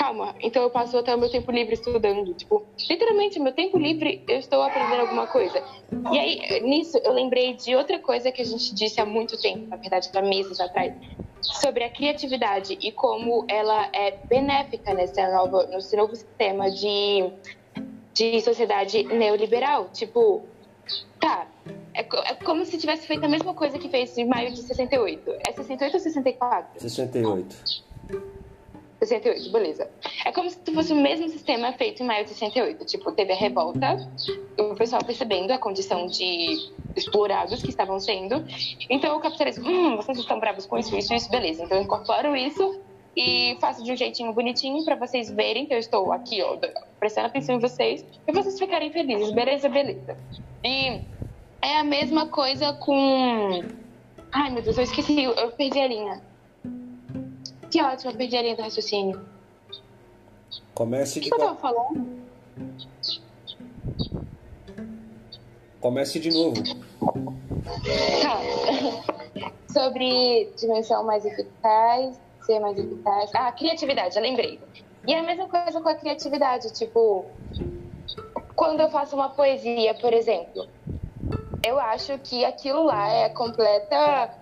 calma, 0.00 0.34
então 0.40 0.62
eu 0.62 0.70
passo 0.70 0.96
até 0.96 1.14
o 1.14 1.18
meu 1.18 1.28
tempo 1.28 1.52
livre 1.52 1.74
estudando. 1.74 2.32
Tipo, 2.32 2.64
literalmente, 2.88 3.38
meu 3.38 3.52
tempo 3.52 3.78
livre 3.78 4.22
eu 4.26 4.38
estou 4.38 4.62
aprendendo 4.62 5.02
alguma 5.02 5.26
coisa. 5.26 5.62
E 6.10 6.18
aí, 6.18 6.60
nisso, 6.62 6.96
eu 7.04 7.12
lembrei 7.12 7.52
de 7.52 7.76
outra 7.76 7.98
coisa 7.98 8.32
que 8.32 8.40
a 8.40 8.44
gente 8.44 8.74
disse 8.74 8.98
há 8.98 9.04
muito 9.04 9.38
tempo, 9.38 9.66
na 9.68 9.76
verdade, 9.76 10.08
há 10.14 10.22
meses 10.22 10.58
atrás, 10.58 10.94
sobre 11.42 11.84
a 11.84 11.90
criatividade 11.90 12.78
e 12.80 12.90
como 12.92 13.44
ela 13.46 13.90
é 13.92 14.12
benéfica 14.26 14.94
nesse 14.94 15.20
novo, 15.28 15.66
nesse 15.66 15.94
novo 15.94 16.16
sistema 16.16 16.70
de, 16.70 17.30
de 18.14 18.40
sociedade 18.40 19.02
neoliberal. 19.02 19.90
Tipo, 19.92 20.42
tá, 21.20 21.46
é, 21.94 22.00
é, 22.00 22.34
como 22.44 22.64
se 22.64 22.78
tivesse 22.78 23.06
feito 23.06 23.24
a 23.24 23.28
mesma 23.28 23.54
coisa 23.54 23.78
que 23.78 23.88
fez 23.88 24.16
em 24.16 24.26
maio 24.26 24.50
de 24.52 24.62
68. 24.62 25.30
É 25.46 25.52
68 25.52 25.94
ou 25.94 26.00
64? 26.00 26.80
68. 26.80 27.84
68, 29.00 29.50
beleza. 29.50 29.88
É 30.26 30.32
como 30.32 30.50
se 30.50 30.58
fosse 30.74 30.92
o 30.92 30.96
mesmo 30.96 31.28
sistema 31.28 31.72
feito 31.72 32.02
em 32.02 32.06
maio 32.06 32.24
de 32.24 32.30
68. 32.30 32.84
Tipo, 32.84 33.12
teve 33.12 33.32
a 33.32 33.36
revolta, 33.36 33.96
o 34.58 34.74
pessoal 34.74 35.02
percebendo 35.02 35.52
a 35.52 35.58
condição 35.58 36.06
de 36.06 36.70
explorados 36.94 37.62
que 37.62 37.70
estavam 37.70 37.98
sendo. 37.98 38.44
Então 38.88 39.16
o 39.16 39.20
capitalismo, 39.20 39.68
hum, 39.68 39.96
vocês 39.96 40.18
estão 40.18 40.38
bravos 40.38 40.66
com 40.66 40.78
isso, 40.78 40.94
isso, 40.96 41.14
isso, 41.14 41.30
beleza. 41.30 41.64
Então 41.64 41.78
eu 41.78 41.84
incorporo 41.84 42.36
isso 42.36 42.80
e 43.20 43.54
faço 43.60 43.84
de 43.84 43.92
um 43.92 43.96
jeitinho 43.96 44.32
bonitinho 44.32 44.82
para 44.82 44.96
vocês 44.96 45.30
verem 45.30 45.66
que 45.66 45.74
eu 45.74 45.78
estou 45.78 46.10
aqui, 46.10 46.42
ó, 46.42 46.56
prestando 46.98 47.26
atenção 47.26 47.56
em 47.56 47.58
vocês 47.58 48.02
e 48.26 48.32
vocês 48.32 48.58
ficarem 48.58 48.90
felizes, 48.90 49.30
beleza, 49.30 49.68
beleza. 49.68 50.16
E 50.64 51.02
é 51.60 51.76
a 51.78 51.84
mesma 51.84 52.28
coisa 52.28 52.72
com. 52.72 53.62
Ai 54.32 54.50
meu 54.50 54.62
Deus, 54.62 54.78
eu 54.78 54.84
esqueci, 54.84 55.22
eu 55.22 55.50
perdi 55.52 55.78
a 55.78 55.86
linha. 55.86 56.22
Que 57.70 57.82
ótimo, 57.82 58.10
eu 58.10 58.16
perdi 58.16 58.36
a 58.38 58.42
linha 58.42 58.56
do 58.56 58.62
raciocínio. 58.62 59.20
Comece 60.74 61.20
de. 61.20 61.26
O 61.26 61.30
que 61.30 61.34
eu 61.34 61.46
tava 61.46 61.56
falando? 61.56 62.20
Comece 65.78 66.18
de 66.18 66.30
novo. 66.30 66.62
Tá. 68.22 68.40
Sobre 69.72 70.50
dimensão 70.56 71.04
mais 71.04 71.24
eficaz, 71.24 72.18
ser 72.50 72.58
mais 72.58 72.76
eficaz. 72.76 73.30
Ah, 73.34 73.52
criatividade, 73.52 74.16
eu 74.16 74.22
lembrei. 74.22 74.58
E 75.06 75.14
é 75.14 75.20
a 75.20 75.22
mesma 75.22 75.48
coisa 75.48 75.80
com 75.80 75.88
a 75.88 75.94
criatividade, 75.94 76.72
tipo, 76.72 77.24
quando 78.56 78.80
eu 78.80 78.90
faço 78.90 79.14
uma 79.14 79.30
poesia, 79.30 79.94
por 79.94 80.12
exemplo, 80.12 80.68
eu 81.64 81.78
acho 81.78 82.18
que 82.18 82.44
aquilo 82.44 82.82
lá 82.84 83.08
é 83.08 83.28
completa 83.28 84.34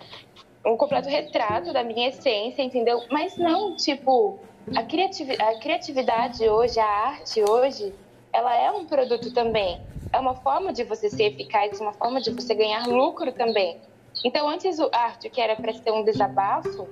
um 0.65 0.77
completo 0.77 1.09
retrato 1.09 1.73
da 1.73 1.85
minha 1.85 2.09
essência, 2.09 2.63
entendeu? 2.63 3.03
Mas 3.11 3.37
não, 3.37 3.77
tipo, 3.77 4.39
a, 4.75 4.83
criativ 4.83 5.31
a 5.39 5.59
criatividade 5.59 6.49
hoje, 6.49 6.81
a 6.81 6.87
arte 6.87 7.43
hoje, 7.43 7.95
ela 8.33 8.55
é 8.57 8.71
um 8.71 8.85
produto 8.85 9.33
também. 9.33 9.81
É 10.13 10.19
uma 10.19 10.35
forma 10.35 10.73
de 10.73 10.85
você 10.85 11.09
ser 11.09 11.25
eficaz, 11.25 11.81
uma 11.81 11.93
forma 11.93 12.21
de 12.21 12.31
você 12.31 12.55
ganhar 12.55 12.87
lucro 12.87 13.31
também. 13.33 13.79
Então, 14.25 14.49
antes 14.49 14.81
a 14.81 14.89
arte, 14.93 15.31
que 15.31 15.41
era 15.41 15.55
para 15.55 15.73
ser 15.73 15.93
um 15.93 16.03
desabafo, 16.03 16.89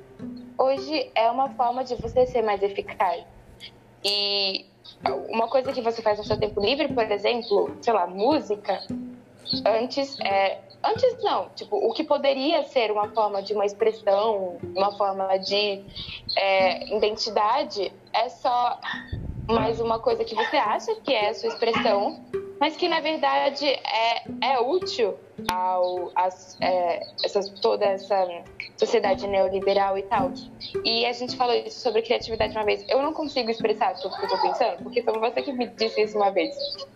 hoje 0.58 1.10
é 1.14 1.30
uma 1.30 1.50
forma 1.50 1.84
de 1.84 1.94
você 1.96 2.26
ser 2.26 2.42
mais 2.42 2.62
eficaz. 2.62 3.24
E 4.04 4.66
uma 5.28 5.48
coisa 5.48 5.72
que 5.72 5.80
você 5.80 6.02
faz 6.02 6.18
no 6.18 6.24
seu 6.24 6.38
tempo 6.38 6.60
livre, 6.60 6.88
por 6.88 7.10
exemplo, 7.10 7.76
sei 7.80 7.92
lá, 7.92 8.06
música, 8.06 8.82
antes 9.64 10.18
é, 10.20 10.60
Antes 10.86 11.20
não, 11.20 11.48
tipo, 11.56 11.76
o 11.76 11.92
que 11.92 12.04
poderia 12.04 12.62
ser 12.62 12.92
uma 12.92 13.08
forma 13.08 13.42
de 13.42 13.52
uma 13.52 13.66
expressão, 13.66 14.56
uma 14.74 14.96
forma 14.96 15.36
de 15.38 15.82
é, 16.36 16.96
identidade, 16.96 17.92
é 18.12 18.28
só 18.28 18.78
mais 19.48 19.80
uma 19.80 19.98
coisa 19.98 20.24
que 20.24 20.34
você 20.34 20.56
acha 20.56 20.94
que 20.96 21.12
é 21.12 21.30
a 21.30 21.34
sua 21.34 21.48
expressão, 21.48 22.20
mas 22.60 22.76
que 22.76 22.88
na 22.88 23.00
verdade 23.00 23.66
é, 23.66 24.24
é 24.42 24.60
útil 24.60 25.14
ao 25.48 26.10
as, 26.14 26.56
é, 26.60 27.06
essa, 27.22 27.40
toda 27.60 27.84
essa 27.84 28.26
sociedade 28.76 29.26
neoliberal 29.26 29.98
e 29.98 30.02
tal. 30.02 30.32
E 30.84 31.04
a 31.06 31.12
gente 31.12 31.36
falou 31.36 31.54
isso 31.54 31.80
sobre 31.80 32.02
criatividade 32.02 32.56
uma 32.56 32.64
vez. 32.64 32.84
Eu 32.88 33.02
não 33.02 33.12
consigo 33.12 33.50
expressar 33.50 33.94
tudo 33.94 34.16
que 34.16 34.24
eu 34.24 34.28
tô 34.28 34.38
pensando, 34.40 34.82
porque 34.82 35.02
foi 35.02 35.18
você 35.18 35.42
que 35.42 35.52
me 35.52 35.66
disse 35.66 36.02
isso 36.02 36.16
uma 36.16 36.30
vez. 36.30 36.54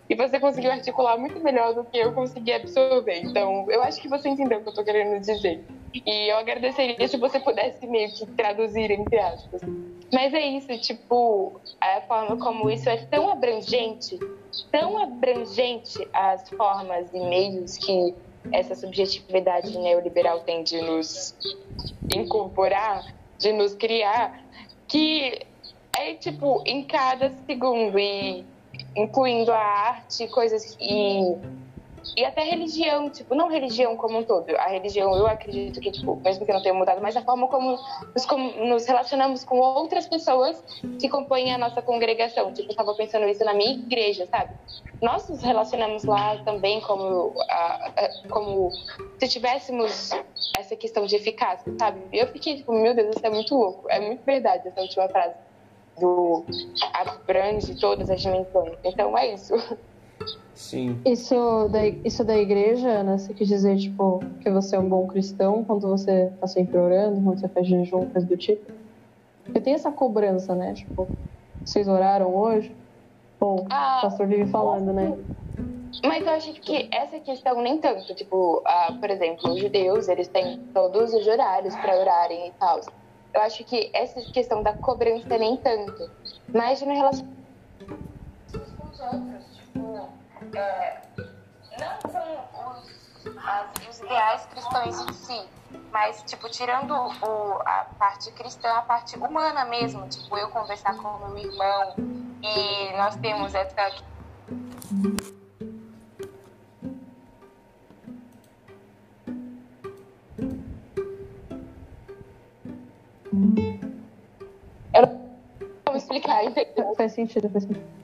E 0.09 0.15
você 0.15 0.39
conseguiu 0.39 0.71
articular 0.71 1.17
muito 1.17 1.39
melhor 1.39 1.73
do 1.73 1.83
que 1.85 1.97
eu 1.97 2.13
consegui 2.13 2.53
absorver. 2.53 3.21
Então, 3.23 3.65
eu 3.69 3.81
acho 3.83 4.01
que 4.01 4.07
você 4.07 4.29
entendeu 4.29 4.59
o 4.59 4.63
que 4.63 4.69
eu 4.69 4.73
tô 4.73 4.83
querendo 4.83 5.19
dizer. 5.19 5.63
E 5.93 6.31
eu 6.31 6.37
agradeceria 6.37 7.07
se 7.07 7.17
você 7.17 7.39
pudesse 7.39 7.85
meio 7.85 8.11
que 8.13 8.25
traduzir 8.31 8.91
entre 8.91 9.19
aspas. 9.19 9.61
Mas 10.11 10.33
é 10.33 10.41
isso, 10.41 10.77
tipo, 10.79 11.61
a 11.79 12.01
forma 12.01 12.37
como 12.37 12.69
isso 12.69 12.89
é 12.89 12.97
tão 13.05 13.29
abrangente, 13.29 14.19
tão 14.71 14.97
abrangente 14.97 16.07
as 16.13 16.49
formas 16.49 17.13
e 17.13 17.19
meios 17.19 17.77
que 17.77 18.15
essa 18.51 18.75
subjetividade 18.75 19.77
neoliberal 19.77 20.41
tem 20.41 20.63
de 20.63 20.81
nos 20.81 21.35
incorporar, 22.09 23.05
de 23.37 23.51
nos 23.53 23.73
criar, 23.75 24.43
que 24.87 25.45
é 25.97 26.13
tipo 26.15 26.63
em 26.65 26.83
cada 26.83 27.31
segundo 27.45 27.97
e 27.99 28.45
incluindo 28.95 29.51
a 29.51 29.59
arte, 29.59 30.27
coisas 30.27 30.77
e 30.79 31.35
e 32.15 32.25
até 32.25 32.43
religião, 32.43 33.09
tipo, 33.09 33.35
não 33.35 33.47
religião 33.47 33.95
como 33.95 34.19
um 34.19 34.23
todo. 34.23 34.49
A 34.57 34.67
religião, 34.67 35.15
eu 35.15 35.27
acredito 35.27 35.79
que, 35.79 35.91
tipo, 35.91 36.15
mesmo 36.17 36.45
que 36.45 36.51
não 36.51 36.61
tenha 36.61 36.73
mudado, 36.73 37.01
mas 37.01 37.15
a 37.15 37.21
forma 37.21 37.47
como 37.47 37.77
nos, 38.13 38.25
como 38.25 38.65
nos 38.65 38.85
relacionamos 38.85 39.43
com 39.43 39.59
outras 39.59 40.07
pessoas 40.07 40.61
que 40.99 41.07
compõem 41.09 41.53
a 41.53 41.57
nossa 41.57 41.81
congregação. 41.81 42.53
Tipo, 42.53 42.71
eu 42.71 42.75
tava 42.75 42.93
pensando 42.95 43.27
isso 43.27 43.43
na 43.43 43.53
minha 43.53 43.71
igreja, 43.71 44.25
sabe? 44.27 44.51
Nós 45.01 45.27
nos 45.29 45.41
relacionamos 45.41 46.03
lá 46.03 46.37
também 46.43 46.81
como, 46.81 47.33
a, 47.49 47.91
a, 47.95 48.27
como 48.29 48.71
se 49.19 49.27
tivéssemos 49.27 50.11
essa 50.57 50.75
questão 50.75 51.05
de 51.05 51.15
eficácia, 51.15 51.73
sabe? 51.79 52.01
Eu 52.11 52.27
fiquei, 52.27 52.57
tipo, 52.57 52.73
meu 52.73 52.93
Deus, 52.93 53.15
isso 53.15 53.25
é 53.25 53.29
muito 53.29 53.55
louco. 53.55 53.89
É 53.89 53.99
muito 53.99 54.23
verdade 54.23 54.67
essa 54.67 54.81
última 54.81 55.07
frase 55.07 55.35
do 55.99 56.45
abrange 56.93 57.75
todas 57.79 58.09
as 58.09 58.21
dimensões. 58.21 58.77
Então 58.83 59.17
é 59.17 59.33
isso. 59.33 59.53
Sim. 60.53 61.01
Isso 61.05 61.67
da, 61.69 61.85
isso 61.87 62.23
da 62.23 62.37
igreja, 62.37 62.87
Ana, 62.87 63.17
você 63.17 63.33
quis 63.33 63.47
dizer, 63.47 63.77
tipo, 63.77 64.19
que 64.41 64.49
você 64.49 64.75
é 64.75 64.79
um 64.79 64.87
bom 64.87 65.07
cristão 65.07 65.63
quando 65.63 65.87
você 65.87 66.31
tá 66.39 66.47
sempre 66.47 66.77
orando, 66.77 67.21
quando 67.21 67.39
você 67.39 67.47
faz 67.47 67.67
jejum, 67.67 68.09
coisa 68.09 68.27
do 68.27 68.37
tipo? 68.37 68.71
Porque 69.43 69.59
tem 69.59 69.73
essa 69.73 69.91
cobrança, 69.91 70.55
né? 70.55 70.73
Tipo, 70.73 71.09
vocês 71.63 71.87
oraram 71.87 72.35
hoje? 72.35 72.75
Bom, 73.39 73.65
ah, 73.69 73.99
o 73.99 74.01
pastor 74.03 74.27
vive 74.27 74.45
falando, 74.51 74.93
né? 74.93 75.17
Mas 76.05 76.25
eu 76.25 76.31
acho 76.31 76.53
que 76.53 76.87
essa 76.91 77.19
questão 77.19 77.61
nem 77.61 77.79
tanto. 77.79 78.13
Tipo, 78.15 78.61
ah, 78.65 78.97
por 78.99 79.09
exemplo, 79.09 79.51
os 79.51 79.59
judeus, 79.59 80.07
eles 80.07 80.27
têm 80.27 80.59
todos 80.73 81.13
os 81.13 81.27
horários 81.27 81.75
para 81.75 81.99
orarem 81.99 82.47
e 82.47 82.51
tal. 82.51 82.79
Eu 83.33 83.41
acho 83.41 83.63
que 83.63 83.89
essa 83.93 84.21
questão 84.31 84.61
da 84.61 84.73
cobrança 84.73 85.37
nem 85.37 85.57
tanto. 85.57 86.09
Mas 86.53 86.81
no 86.81 86.93
relacionamento 86.93 87.40
é, 90.57 91.01
não 91.79 92.11
são 92.11 92.75
os, 92.75 93.37
as, 93.37 93.87
os 93.89 93.99
ideais 93.99 94.45
cristãos 94.45 95.09
em 95.09 95.13
si, 95.13 95.49
mas, 95.91 96.23
tipo, 96.23 96.49
tirando 96.49 96.91
o, 96.93 97.61
a 97.65 97.85
parte 97.97 98.31
cristã, 98.31 98.69
a 98.69 98.81
parte 98.81 99.17
humana 99.17 99.65
mesmo, 99.65 100.07
tipo, 100.09 100.37
eu 100.37 100.49
conversar 100.49 100.95
com 100.97 101.07
o 101.07 101.29
meu 101.29 101.51
irmão 101.51 101.95
e 102.41 102.97
nós 102.97 103.15
temos 103.17 103.53
essa. 103.53 103.75
Eu 114.93 115.05
não 115.05 115.31
vou 115.85 115.95
explicar, 115.95 116.43
entendeu? 116.43 116.93
Faz 116.95 117.13
sentido, 117.13 117.49
faz 117.49 117.63
sentido. 117.63 118.01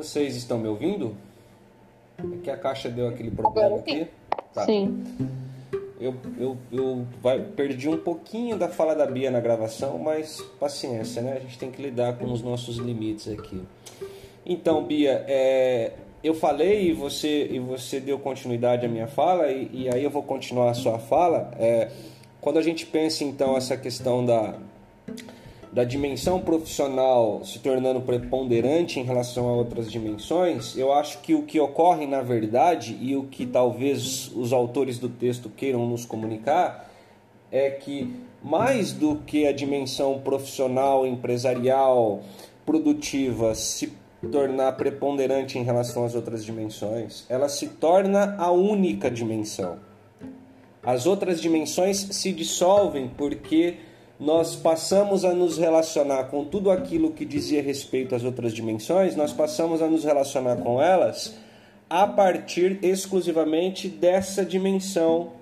Vocês 0.00 0.34
estão 0.34 0.58
me 0.58 0.66
ouvindo? 0.66 1.14
É 2.18 2.36
que 2.42 2.50
a 2.50 2.56
caixa 2.56 2.88
deu 2.88 3.06
aquele 3.06 3.30
problema 3.30 3.76
aqui. 3.76 4.06
Tá. 4.54 4.64
Sim. 4.64 5.04
eu, 6.00 6.14
eu, 6.38 6.56
eu 6.72 7.06
vai, 7.22 7.38
perdi 7.38 7.86
um 7.86 7.98
pouquinho 7.98 8.56
da 8.56 8.66
fala 8.66 8.94
da 8.94 9.04
Bia 9.04 9.30
na 9.30 9.40
gravação, 9.40 9.98
mas 9.98 10.40
paciência, 10.58 11.20
né? 11.20 11.34
A 11.36 11.40
gente 11.40 11.58
tem 11.58 11.70
que 11.70 11.82
lidar 11.82 12.16
com 12.16 12.32
os 12.32 12.40
nossos 12.40 12.78
limites 12.78 13.28
aqui. 13.28 13.62
Então, 14.46 14.82
Bia, 14.84 15.22
é, 15.28 15.92
eu 16.24 16.32
falei 16.32 16.88
e 16.88 16.92
você, 16.94 17.48
e 17.50 17.58
você 17.58 18.00
deu 18.00 18.18
continuidade 18.18 18.86
à 18.86 18.88
minha 18.88 19.06
fala, 19.06 19.52
e, 19.52 19.68
e 19.70 19.88
aí 19.90 20.02
eu 20.02 20.10
vou 20.10 20.22
continuar 20.22 20.70
a 20.70 20.74
sua 20.74 20.98
fala. 20.98 21.50
É, 21.58 21.90
quando 22.40 22.58
a 22.58 22.62
gente 22.62 22.86
pensa, 22.86 23.22
então, 23.22 23.54
essa 23.54 23.76
questão 23.76 24.24
da, 24.24 24.54
da 25.72 25.84
dimensão 25.84 26.40
profissional 26.40 27.44
se 27.44 27.60
tornando 27.60 28.00
preponderante 28.00 28.98
em 28.98 29.04
relação 29.04 29.48
a 29.48 29.52
outras 29.52 29.90
dimensões, 29.90 30.76
eu 30.76 30.92
acho 30.92 31.20
que 31.20 31.34
o 31.34 31.42
que 31.42 31.60
ocorre 31.60 32.06
na 32.06 32.22
verdade 32.22 32.98
e 33.00 33.14
o 33.16 33.24
que 33.24 33.46
talvez 33.46 34.30
os 34.34 34.52
autores 34.52 34.98
do 34.98 35.08
texto 35.08 35.48
queiram 35.48 35.86
nos 35.86 36.04
comunicar 36.04 36.90
é 37.52 37.70
que 37.70 38.12
mais 38.42 38.92
do 38.92 39.16
que 39.16 39.46
a 39.46 39.52
dimensão 39.52 40.18
profissional, 40.20 41.06
empresarial, 41.06 42.20
produtiva 42.64 43.54
se 43.54 43.92
tornar 44.30 44.72
preponderante 44.72 45.58
em 45.58 45.62
relação 45.62 46.04
às 46.04 46.14
outras 46.14 46.44
dimensões, 46.44 47.24
ela 47.28 47.48
se 47.48 47.68
torna 47.68 48.36
a 48.38 48.50
única 48.50 49.10
dimensão. 49.10 49.78
As 50.82 51.06
outras 51.06 51.40
dimensões 51.40 51.98
se 51.98 52.32
dissolvem 52.32 53.10
porque 53.16 53.76
nós 54.20 54.54
passamos 54.54 55.24
a 55.24 55.32
nos 55.32 55.56
relacionar 55.56 56.24
com 56.24 56.44
tudo 56.44 56.70
aquilo 56.70 57.10
que 57.10 57.24
dizia 57.24 57.62
respeito 57.62 58.14
às 58.14 58.22
outras 58.22 58.52
dimensões, 58.52 59.16
nós 59.16 59.32
passamos 59.32 59.80
a 59.80 59.88
nos 59.88 60.04
relacionar 60.04 60.56
com 60.56 60.80
elas 60.80 61.34
a 61.88 62.06
partir 62.06 62.78
exclusivamente 62.82 63.88
dessa 63.88 64.44
dimensão 64.44 65.32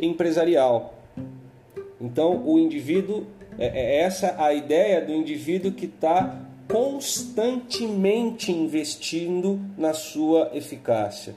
empresarial. 0.00 0.94
Então, 2.00 2.40
o 2.46 2.60
indivíduo, 2.60 3.26
é, 3.58 3.66
é 3.66 4.00
essa 4.02 4.36
a 4.38 4.54
ideia 4.54 5.04
do 5.04 5.12
indivíduo 5.12 5.72
que 5.72 5.86
está 5.86 6.40
constantemente 6.68 8.52
investindo 8.52 9.58
na 9.76 9.92
sua 9.92 10.52
eficácia. 10.54 11.34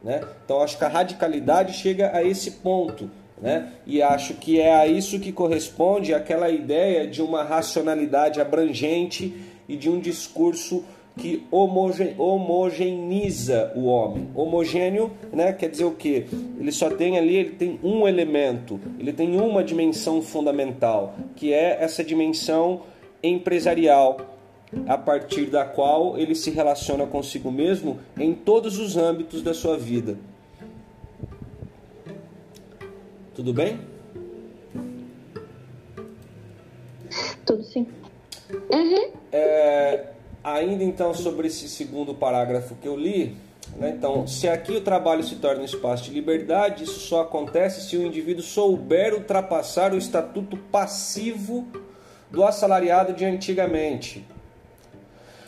Né? 0.00 0.20
Então, 0.44 0.62
acho 0.62 0.78
que 0.78 0.84
a 0.84 0.88
radicalidade 0.88 1.72
chega 1.72 2.16
a 2.16 2.22
esse 2.22 2.52
ponto 2.52 3.10
né? 3.40 3.72
E 3.86 4.02
acho 4.02 4.34
que 4.34 4.60
é 4.60 4.74
a 4.74 4.86
isso 4.86 5.18
que 5.18 5.32
corresponde 5.32 6.12
aquela 6.14 6.50
ideia 6.50 7.06
de 7.06 7.22
uma 7.22 7.42
racionalidade 7.42 8.40
abrangente 8.40 9.34
e 9.68 9.76
de 9.76 9.88
um 9.88 10.00
discurso 10.00 10.84
que 11.18 11.44
homoge, 11.50 12.14
homogeneiza 12.16 13.72
o 13.74 13.86
homem. 13.86 14.28
Homogêneo, 14.34 15.10
né, 15.32 15.52
quer 15.52 15.68
dizer 15.68 15.84
o 15.84 15.90
quê? 15.90 16.26
Ele 16.58 16.72
só 16.72 16.88
tem 16.90 17.18
ali, 17.18 17.36
ele 17.36 17.50
tem 17.50 17.78
um 17.82 18.06
elemento, 18.06 18.80
ele 18.98 19.12
tem 19.12 19.38
uma 19.40 19.62
dimensão 19.64 20.22
fundamental, 20.22 21.16
que 21.34 21.52
é 21.52 21.78
essa 21.80 22.04
dimensão 22.04 22.82
empresarial, 23.22 24.38
a 24.86 24.96
partir 24.96 25.46
da 25.46 25.64
qual 25.64 26.18
ele 26.18 26.34
se 26.34 26.50
relaciona 26.50 27.06
consigo 27.06 27.50
mesmo 27.50 27.98
em 28.18 28.32
todos 28.34 28.78
os 28.78 28.96
âmbitos 28.96 29.42
da 29.42 29.54
sua 29.54 29.76
vida. 29.76 30.18
Tudo 33.38 33.52
bem? 33.52 33.78
Tudo 37.46 37.62
sim. 37.62 37.86
Uhum. 38.68 39.12
É, 39.30 40.06
ainda 40.42 40.82
então 40.82 41.14
sobre 41.14 41.46
esse 41.46 41.68
segundo 41.68 42.12
parágrafo 42.12 42.74
que 42.74 42.88
eu 42.88 42.96
li, 42.96 43.36
né? 43.76 43.94
então, 43.96 44.26
se 44.26 44.48
aqui 44.48 44.72
o 44.72 44.80
trabalho 44.80 45.22
se 45.22 45.36
torna 45.36 45.62
um 45.62 45.64
espaço 45.64 46.02
de 46.02 46.10
liberdade, 46.10 46.82
isso 46.82 46.98
só 46.98 47.20
acontece 47.20 47.88
se 47.88 47.96
o 47.96 48.04
indivíduo 48.04 48.42
souber 48.42 49.14
ultrapassar 49.14 49.94
o 49.94 49.96
estatuto 49.96 50.56
passivo 50.56 51.64
do 52.32 52.42
assalariado 52.42 53.12
de 53.12 53.24
antigamente. 53.24 54.26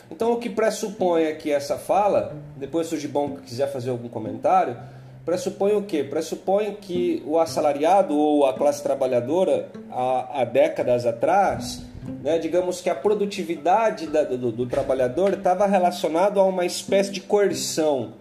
Então, 0.09 0.31
o 0.31 0.37
que 0.37 0.49
pressupõe 0.49 1.27
aqui 1.27 1.51
essa 1.51 1.77
fala, 1.77 2.37
depois 2.55 2.87
se 2.87 2.95
o 2.95 2.97
Gibão 2.97 3.35
quiser 3.35 3.69
fazer 3.69 3.89
algum 3.89 4.07
comentário, 4.07 4.77
pressupõe 5.25 5.73
o 5.73 5.83
quê? 5.83 6.03
Pressupõe 6.03 6.75
que 6.79 7.23
o 7.25 7.39
assalariado 7.39 8.17
ou 8.17 8.45
a 8.45 8.53
classe 8.53 8.81
trabalhadora, 8.81 9.69
há, 9.91 10.41
há 10.41 10.43
décadas 10.43 11.05
atrás, 11.05 11.81
né, 12.23 12.37
digamos 12.39 12.81
que 12.81 12.89
a 12.89 12.95
produtividade 12.95 14.07
da, 14.07 14.23
do, 14.23 14.51
do 14.51 14.65
trabalhador 14.65 15.33
estava 15.33 15.65
relacionado 15.65 16.39
a 16.39 16.43
uma 16.43 16.65
espécie 16.65 17.11
de 17.11 17.21
coerção. 17.21 18.13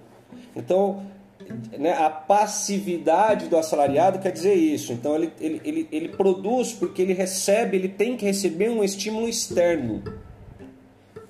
Então, 0.54 1.02
né, 1.78 1.92
a 1.92 2.10
passividade 2.10 3.48
do 3.48 3.56
assalariado 3.56 4.18
quer 4.18 4.32
dizer 4.32 4.54
isso. 4.54 4.92
Então, 4.92 5.14
ele, 5.14 5.32
ele, 5.40 5.60
ele, 5.64 5.88
ele 5.90 6.08
produz 6.08 6.72
porque 6.72 7.02
ele 7.02 7.12
recebe, 7.12 7.76
ele 7.76 7.88
tem 7.88 8.16
que 8.16 8.24
receber 8.24 8.68
um 8.70 8.84
estímulo 8.84 9.28
externo. 9.28 10.02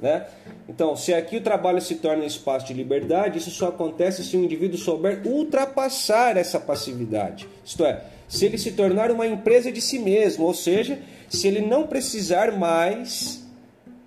Né? 0.01 0.26
Então, 0.68 0.96
se 0.96 1.12
aqui 1.12 1.36
o 1.36 1.42
trabalho 1.42 1.80
se 1.80 1.96
torna 1.96 2.22
um 2.22 2.26
espaço 2.26 2.66
de 2.66 2.72
liberdade, 2.72 3.38
isso 3.38 3.51
só 3.51 3.68
acontece 3.68 4.24
se 4.24 4.36
o 4.36 4.42
indivíduo 4.42 4.78
souber 4.78 5.20
ultrapassar 5.26 6.36
essa 6.36 6.59
passividade. 6.59 7.46
Isto 7.64 7.84
é, 7.84 8.03
se 8.26 8.46
ele 8.46 8.57
se 8.57 8.72
tornar 8.72 9.11
uma 9.11 9.26
empresa 9.26 9.70
de 9.70 9.80
si 9.80 9.98
mesmo, 9.98 10.46
ou 10.46 10.55
seja, 10.55 10.98
se 11.28 11.46
ele 11.46 11.61
não 11.61 11.86
precisar 11.86 12.53
mais 12.53 13.44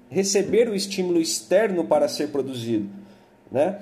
receber 0.10 0.68
o 0.68 0.76
estímulo 0.76 1.22
externo 1.22 1.84
para 1.84 2.08
ser 2.08 2.30
produzido. 2.30 2.88
Né? 3.52 3.80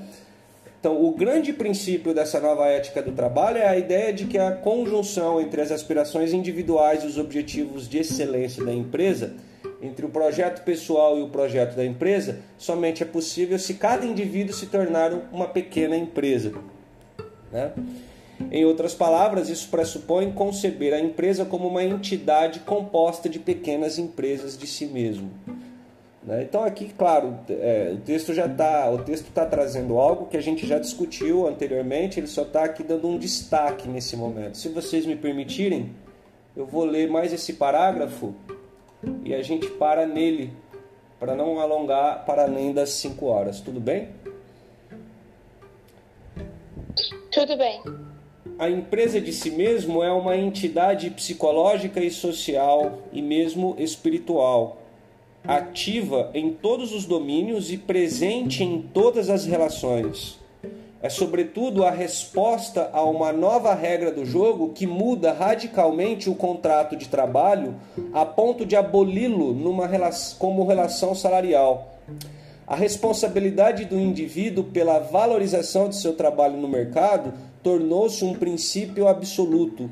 Então, 0.80 1.02
o 1.06 1.12
grande 1.12 1.54
princípio 1.54 2.14
dessa 2.14 2.40
nova 2.40 2.66
ética 2.66 3.02
do 3.02 3.12
trabalho 3.12 3.58
é 3.58 3.68
a 3.68 3.78
ideia 3.78 4.12
de 4.12 4.26
que 4.26 4.38
a 4.38 4.52
conjunção 4.52 5.40
entre 5.40 5.62
as 5.62 5.72
aspirações 5.72 6.34
individuais 6.34 7.04
e 7.04 7.08
os 7.08 7.18
objetivos 7.18 7.88
de 7.88 8.00
excelência 8.00 8.66
da 8.66 8.74
empresa 8.74 9.34
entre 9.82 10.06
o 10.06 10.10
projeto 10.10 10.64
pessoal 10.64 11.18
e 11.18 11.22
o 11.22 11.30
projeto 11.30 11.76
da 11.76 11.86
empresa 11.86 12.40
somente 12.58 13.02
é 13.02 13.06
possível 13.06 13.58
se 13.58 13.74
cada 13.74 14.06
indivíduo 14.06 14.54
se 14.54 14.68
tornar 14.68 15.12
uma 15.32 15.48
pequena 15.48 15.98
empresa. 15.98 16.54
Né? 17.52 17.72
Em 18.52 18.66
outras 18.66 18.94
palavras, 18.94 19.50
isso 19.50 19.70
pressupõe 19.70 20.32
conceber 20.32 20.94
a 20.94 21.00
empresa 21.00 21.46
como 21.46 21.68
uma 21.68 21.84
entidade 21.84 22.60
composta 22.62 23.28
de 23.28 23.40
pequenas 23.40 23.98
empresas 23.98 24.58
de 24.58 24.68
si 24.68 24.86
mesmo. 24.86 25.32
Né? 26.24 26.44
Então 26.44 26.64
aqui, 26.64 26.94
claro, 26.98 27.40
é, 27.50 27.92
o 27.94 27.98
texto 27.98 28.34
já 28.34 28.46
está, 28.46 28.90
o 28.92 29.00
texto 29.00 29.28
está 29.28 29.46
trazendo 29.46 29.98
algo 29.98 30.28
que 30.28 30.38
a 30.38 30.42
gente 30.42 30.66
já 30.68 30.78
discutiu 30.78 31.48
anteriormente. 31.48 32.20
Ele 32.20 32.28
só 32.28 32.44
está 32.44 32.64
aqui 32.64 32.84
dando 32.84 33.08
um 33.08 33.18
destaque 33.18 33.88
nesse 33.88 34.16
momento. 34.16 34.58
Se 34.58 34.70
vocês 34.70 35.06
me 35.06 35.16
permitirem, 35.16 35.92
eu 36.56 36.66
vou 36.66 36.86
ler 36.86 37.10
mais 37.10 37.34
esse 37.34 37.54
parágrafo 37.54 38.34
e 39.24 39.34
a 39.34 39.42
gente 39.42 39.68
para 39.68 40.06
nele 40.06 40.52
para 41.20 41.36
não 41.36 41.60
alongar 41.60 42.26
para 42.26 42.44
além 42.44 42.74
das 42.74 42.90
5 42.90 43.26
horas. 43.28 43.62
Tudo 43.62 43.80
bem? 43.80 44.10
Tudo 47.32 47.56
bem. 47.56 47.80
A 48.58 48.70
empresa 48.70 49.22
de 49.22 49.32
si 49.32 49.52
mesmo 49.52 50.04
é 50.04 50.12
uma 50.12 50.36
entidade 50.36 51.10
psicológica 51.12 52.00
e 52.00 52.10
social 52.10 53.04
e 53.14 53.22
mesmo 53.22 53.76
espiritual, 53.78 54.82
ativa 55.44 56.32
em 56.34 56.54
todos 56.54 56.92
os 56.92 57.06
domínios 57.06 57.72
e 57.72 57.78
presente 57.78 58.64
em 58.64 58.82
todas 58.82 59.30
as 59.30 59.46
relações 59.46 60.41
é 61.02 61.10
sobretudo 61.10 61.84
a 61.84 61.90
resposta 61.90 62.90
a 62.94 63.04
uma 63.04 63.34
nova 63.34 63.74
regra 63.74 64.12
do 64.12 64.24
jogo 64.24 64.70
que 64.70 64.86
muda 64.86 65.34
radicalmente 65.34 66.30
o 66.30 66.36
contrato 66.36 66.96
de 66.96 67.10
trabalho 67.10 67.76
a 68.14 68.24
ponto 68.24 68.66
de 68.66 68.76
aboli-lo 68.76 69.56
como 70.38 70.66
relação 70.66 71.16
salarial. 71.16 71.96
A 72.68 72.76
responsabilidade 72.76 73.86
do 73.86 74.00
indivíduo 74.00 74.66
pela 74.66 75.00
valorização 75.00 75.90
de 75.90 75.96
seu 75.96 76.14
trabalho 76.14 76.58
no 76.58 76.68
mercado 76.68 77.34
tornou-se 77.64 78.24
um 78.24 78.36
princípio 78.36 79.08
absoluto. 79.08 79.90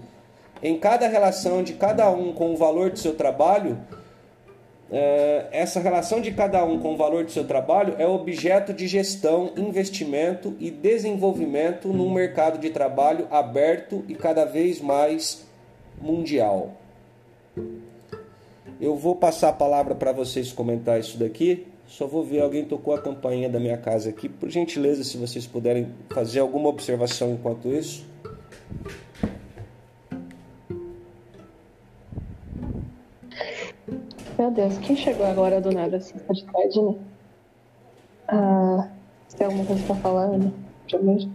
Em 0.61 0.77
cada 0.77 1.07
relação 1.07 1.63
de 1.63 1.73
cada 1.73 2.09
um 2.11 2.33
com 2.33 2.53
o 2.53 2.57
valor 2.57 2.91
de 2.91 2.99
seu 2.99 3.15
trabalho, 3.15 3.77
essa 5.51 5.79
relação 5.79 6.19
de 6.19 6.31
cada 6.31 6.63
um 6.65 6.79
com 6.79 6.93
o 6.93 6.97
valor 6.97 7.23
do 7.23 7.31
seu 7.31 7.45
trabalho 7.45 7.95
é 7.99 8.07
objeto 8.07 8.73
de 8.73 8.87
gestão, 8.87 9.51
investimento 9.55 10.55
e 10.59 10.71
desenvolvimento 10.71 11.89
num 11.89 12.11
mercado 12.11 12.57
de 12.57 12.69
trabalho 12.71 13.27
aberto 13.29 14.03
e 14.07 14.15
cada 14.15 14.45
vez 14.45 14.81
mais 14.81 15.45
mundial. 16.01 16.73
Eu 18.81 18.95
vou 18.95 19.15
passar 19.15 19.49
a 19.49 19.53
palavra 19.53 19.93
para 19.93 20.11
vocês 20.11 20.51
comentar 20.51 20.99
isso 20.99 21.17
daqui. 21.17 21.67
Só 21.85 22.07
vou 22.07 22.23
ver, 22.23 22.41
alguém 22.41 22.63
tocou 22.63 22.93
a 22.93 23.01
campainha 23.01 23.49
da 23.49 23.59
minha 23.59 23.77
casa 23.77 24.09
aqui. 24.09 24.29
Por 24.29 24.49
gentileza, 24.49 25.03
se 25.03 25.17
vocês 25.17 25.45
puderem 25.45 25.89
fazer 26.09 26.39
alguma 26.39 26.69
observação 26.69 27.33
enquanto 27.33 27.67
isso. 27.67 28.05
Meu 34.39 34.51
Deus, 34.51 34.77
quem 34.77 34.95
chegou 34.95 35.25
agora 35.25 35.59
do 35.59 35.69
nada 35.69 35.97
assim, 35.97 36.17
tá 36.19 36.33
de 36.33 36.45
tarde, 36.45 36.81
né? 36.81 36.95
Ah, 38.29 38.87
tem 39.37 39.45
alguma 39.45 39.65
coisa 39.65 39.83
pra 39.83 39.95
falar, 39.95 40.23
Ana? 40.27 40.53
Mesmo? 41.01 41.33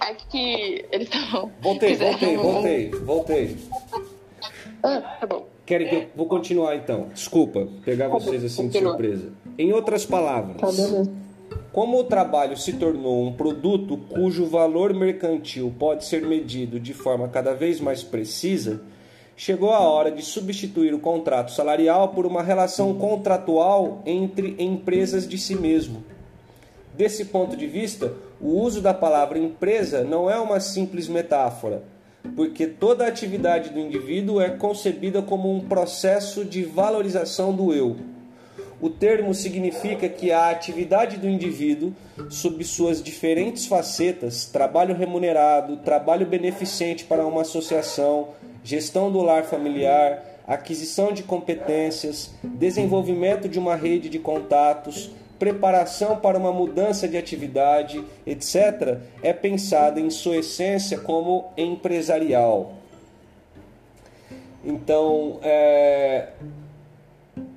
Aqui 0.00 0.84
eles 0.90 1.08
estão. 1.08 1.50
Voltei, 1.62 1.94
voltei, 1.94 2.36
voltei, 2.36 2.90
voltei. 2.90 3.56
Ah, 4.82 5.00
tá 5.20 5.26
bom. 5.28 5.46
Querem 5.64 5.88
que 5.88 5.94
eu 5.94 6.06
vou 6.16 6.26
continuar 6.26 6.74
então? 6.74 7.08
Desculpa, 7.14 7.68
pegar 7.84 8.08
vocês 8.08 8.44
assim 8.44 8.66
de 8.68 8.78
surpresa. 8.80 9.32
Em 9.56 9.72
outras 9.72 10.04
palavras, 10.04 10.56
Tá, 10.56 10.66
beleza. 10.66 11.12
como 11.72 12.00
o 12.00 12.04
trabalho 12.04 12.56
se 12.56 12.72
tornou 12.72 13.24
um 13.24 13.32
produto 13.32 13.96
cujo 13.96 14.46
valor 14.46 14.92
mercantil 14.92 15.72
pode 15.78 16.04
ser 16.04 16.26
medido 16.26 16.80
de 16.80 16.92
forma 16.92 17.28
cada 17.28 17.54
vez 17.54 17.80
mais 17.80 18.02
precisa, 18.02 18.80
chegou 19.36 19.70
a 19.70 19.80
hora 19.80 20.10
de 20.10 20.22
substituir 20.22 20.94
o 20.94 20.98
contrato 20.98 21.52
salarial 21.52 22.08
por 22.08 22.24
uma 22.24 22.42
relação 22.42 22.94
contratual 22.94 24.02
entre 24.06 24.56
empresas 24.58 25.28
de 25.28 25.36
si 25.36 25.54
mesmo. 25.54 26.02
Desse 26.94 27.26
ponto 27.26 27.54
de 27.54 27.66
vista, 27.66 28.14
o 28.40 28.48
uso 28.48 28.80
da 28.80 28.94
palavra 28.94 29.38
empresa 29.38 30.02
não 30.02 30.30
é 30.30 30.38
uma 30.38 30.58
simples 30.58 31.06
metáfora, 31.06 31.82
porque 32.34 32.66
toda 32.66 33.04
a 33.04 33.08
atividade 33.08 33.68
do 33.68 33.78
indivíduo 33.78 34.40
é 34.40 34.48
concebida 34.48 35.20
como 35.20 35.52
um 35.52 35.60
processo 35.60 36.42
de 36.42 36.64
valorização 36.64 37.54
do 37.54 37.74
eu. 37.74 37.96
O 38.80 38.90
termo 38.90 39.32
significa 39.32 40.08
que 40.08 40.30
a 40.30 40.50
atividade 40.50 41.16
do 41.16 41.28
indivíduo, 41.28 41.94
sob 42.28 42.62
suas 42.62 43.02
diferentes 43.02 43.66
facetas 43.66 44.44
trabalho 44.44 44.94
remunerado, 44.94 45.78
trabalho 45.78 46.26
beneficente 46.26 47.04
para 47.04 47.26
uma 47.26 47.40
associação, 47.40 48.28
gestão 48.62 49.10
do 49.10 49.22
lar 49.22 49.44
familiar, 49.44 50.22
aquisição 50.46 51.12
de 51.12 51.22
competências, 51.22 52.30
desenvolvimento 52.42 53.48
de 53.48 53.58
uma 53.58 53.74
rede 53.74 54.10
de 54.10 54.18
contatos, 54.18 55.10
preparação 55.38 56.18
para 56.18 56.38
uma 56.38 56.52
mudança 56.52 57.08
de 57.08 57.16
atividade, 57.16 58.02
etc., 58.26 58.98
é 59.22 59.32
pensada 59.32 60.00
em 60.00 60.10
sua 60.10 60.38
essência 60.38 60.98
como 60.98 61.46
empresarial. 61.56 62.74
Então, 64.64 65.38
é, 65.42 66.30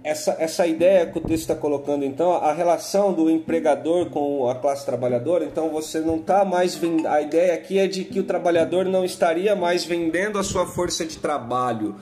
essa, 0.04 0.36
essa 0.40 0.66
ideia 0.66 1.06
que 1.06 1.18
o 1.18 1.22
texto 1.22 1.42
está 1.42 1.56
colocando, 1.56 2.06
então, 2.06 2.32
a 2.32 2.54
relação 2.54 3.14
do 3.14 3.30
empregador 3.30 4.10
com 4.10 4.50
a 4.50 4.56
classe 4.56 4.86
trabalhadora, 4.86 5.44
então 5.44 5.70
você 5.70 6.00
não 6.00 6.18
está 6.18 6.46
mais 6.46 6.76
vendendo. 6.76 7.08
A 7.08 7.22
ideia 7.22 7.54
aqui 7.54 7.78
é 7.78 7.88
de 7.88 8.06
que 8.06 8.20
o 8.20 8.24
trabalhador 8.24 8.86
não 8.86 9.04
estaria 9.04 9.56
mais 9.56 9.84
vendendo 9.84 10.40
a 10.40 10.44
sua 10.44 10.66
força 10.66 11.06
de 11.06 11.18
trabalho. 11.18 11.96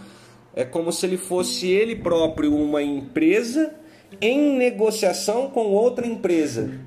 É 0.55 0.63
como 0.63 0.91
se 0.91 1.05
ele 1.05 1.17
fosse 1.17 1.69
ele 1.69 1.95
próprio 1.95 2.55
uma 2.55 2.81
empresa 2.81 3.73
em 4.21 4.57
negociação 4.57 5.49
com 5.49 5.65
outra 5.67 6.05
empresa. 6.05 6.79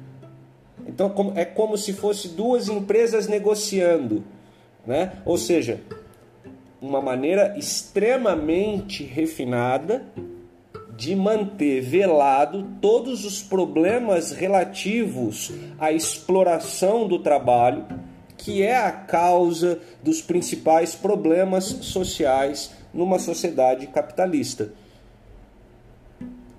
Então 0.87 1.33
é 1.37 1.45
como 1.45 1.77
se 1.77 1.93
fosse 1.93 2.29
duas 2.29 2.69
empresas 2.69 3.29
negociando, 3.29 4.25
né? 4.87 5.13
Ou 5.25 5.37
seja, 5.37 5.81
uma 6.81 7.01
maneira 7.01 7.55
extremamente 7.57 9.05
refinada 9.05 10.05
de 11.01 11.17
manter 11.17 11.81
velado 11.81 12.63
todos 12.79 13.25
os 13.25 13.43
problemas 13.43 14.33
relativos 14.33 15.51
à 15.79 15.91
exploração 15.91 17.09
do 17.09 17.19
trabalho, 17.19 17.87
que 18.37 18.63
é 18.63 18.77
a 18.77 18.93
causa 18.93 19.81
dos 20.05 20.21
principais 20.21 20.95
problemas 20.95 21.65
sociais 21.65 22.73
numa 22.93 23.19
sociedade 23.19 23.87
capitalista. 23.87 24.75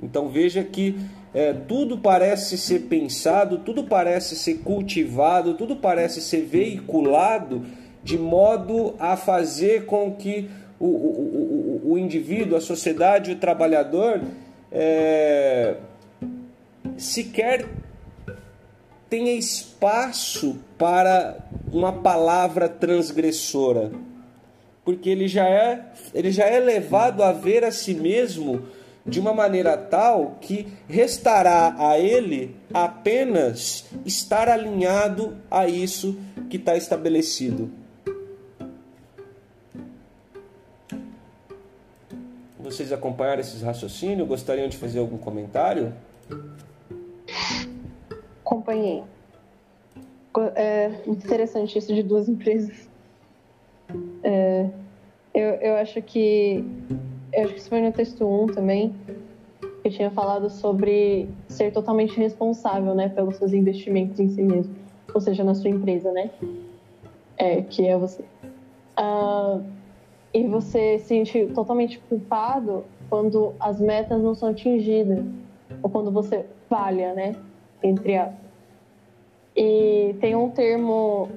Então 0.02 0.28
veja 0.28 0.64
que 0.64 0.96
é, 1.36 1.54
tudo 1.54 2.00
parece 2.00 2.58
ser 2.58 2.88
pensado, 2.88 3.60
tudo 3.60 3.84
parece 3.84 4.36
ser 4.36 4.56
cultivado, 4.64 5.54
tudo 5.54 5.76
parece 5.76 6.20
ser 6.20 6.46
veiculado 6.46 7.64
de 8.04 8.18
modo 8.18 8.96
a 8.98 9.16
fazer 9.16 9.86
com 9.86 10.16
que 10.16 10.50
o, 10.82 10.88
o, 10.88 11.82
o, 11.86 11.92
o 11.94 11.98
indivíduo, 11.98 12.58
a 12.58 12.62
sociedade, 12.62 13.32
o 13.32 13.36
trabalhador 13.36 14.20
é, 14.72 15.76
sequer 16.98 17.68
tenha 19.10 19.34
espaço 19.34 20.58
para 20.78 21.38
uma 21.72 21.94
palavra 21.94 22.68
transgressora, 22.68 23.92
porque 24.84 25.10
ele 25.10 25.28
já 25.28 25.48
é, 25.48 25.92
ele 26.14 26.32
já 26.32 26.46
é 26.46 26.60
levado 26.60 27.22
a 27.22 27.32
ver 27.32 27.64
a 27.64 27.72
si 27.72 27.94
mesmo 27.94 28.64
de 29.06 29.20
uma 29.20 29.34
maneira 29.34 29.78
tal 29.78 30.38
que 30.40 30.68
restará 30.88 31.76
a 31.78 32.00
ele 32.00 32.56
apenas 32.74 33.86
estar 34.06 34.48
alinhado 34.48 35.38
a 35.50 35.68
isso 35.68 36.18
que 36.50 36.58
está 36.58 36.76
estabelecido. 36.76 37.81
Vocês 42.72 42.92
acompanharam 42.94 43.42
esses 43.42 43.62
raciocínios? 43.62 44.26
Gostariam 44.28 44.70
de 44.70 44.78
fazer 44.78 45.00
algum 45.00 45.18
comentário? 45.18 45.94
Acompanhei. 48.46 49.04
Co- 50.32 50.52
É 50.56 51.02
interessante 51.06 51.78
isso 51.78 51.94
de 51.94 52.02
duas 52.02 52.30
empresas. 52.30 52.90
É, 54.24 54.70
eu, 55.34 55.50
eu 55.56 55.76
acho 55.76 56.02
que. 56.02 56.64
Eu 57.34 57.44
acho 57.44 57.54
que 57.54 57.60
isso 57.60 57.70
foi 57.70 57.82
no 57.82 57.92
texto 57.92 58.26
1 58.26 58.48
também. 58.48 58.96
Que 59.82 59.88
eu 59.90 59.92
tinha 59.92 60.12
falado 60.12 60.50
sobre 60.50 61.28
ser 61.50 61.72
totalmente 61.72 62.16
responsável 62.18 62.94
né, 62.96 63.10
pelos 63.10 63.36
seus 63.38 63.52
investimentos 63.52 64.20
em 64.20 64.30
si 64.30 64.42
mesmo. 64.42 64.74
Ou 65.14 65.20
seja, 65.20 65.44
na 65.44 65.56
sua 65.56 65.70
empresa, 65.70 66.12
né? 66.12 66.30
É, 67.38 67.62
que 67.64 67.86
é 67.86 67.98
você. 67.98 68.24
Ah, 68.96 69.60
e 70.34 70.48
você 70.48 71.00
se 71.00 71.06
sentir 71.06 71.54
totalmente 71.54 72.00
culpado 72.00 72.86
quando 73.10 73.54
as 73.60 73.80
metas 73.80 74.22
não 74.22 74.34
são 74.34 74.50
atingidas. 74.50 75.24
Ou 75.84 75.90
quando 75.90 76.12
você 76.12 76.46
falha, 76.70 77.14
né? 77.14 77.36
Entre 77.84 78.16
aspas. 78.16 78.40
E 79.56 80.16
tem 80.22 80.36
um 80.36 80.50
termo 80.50 81.30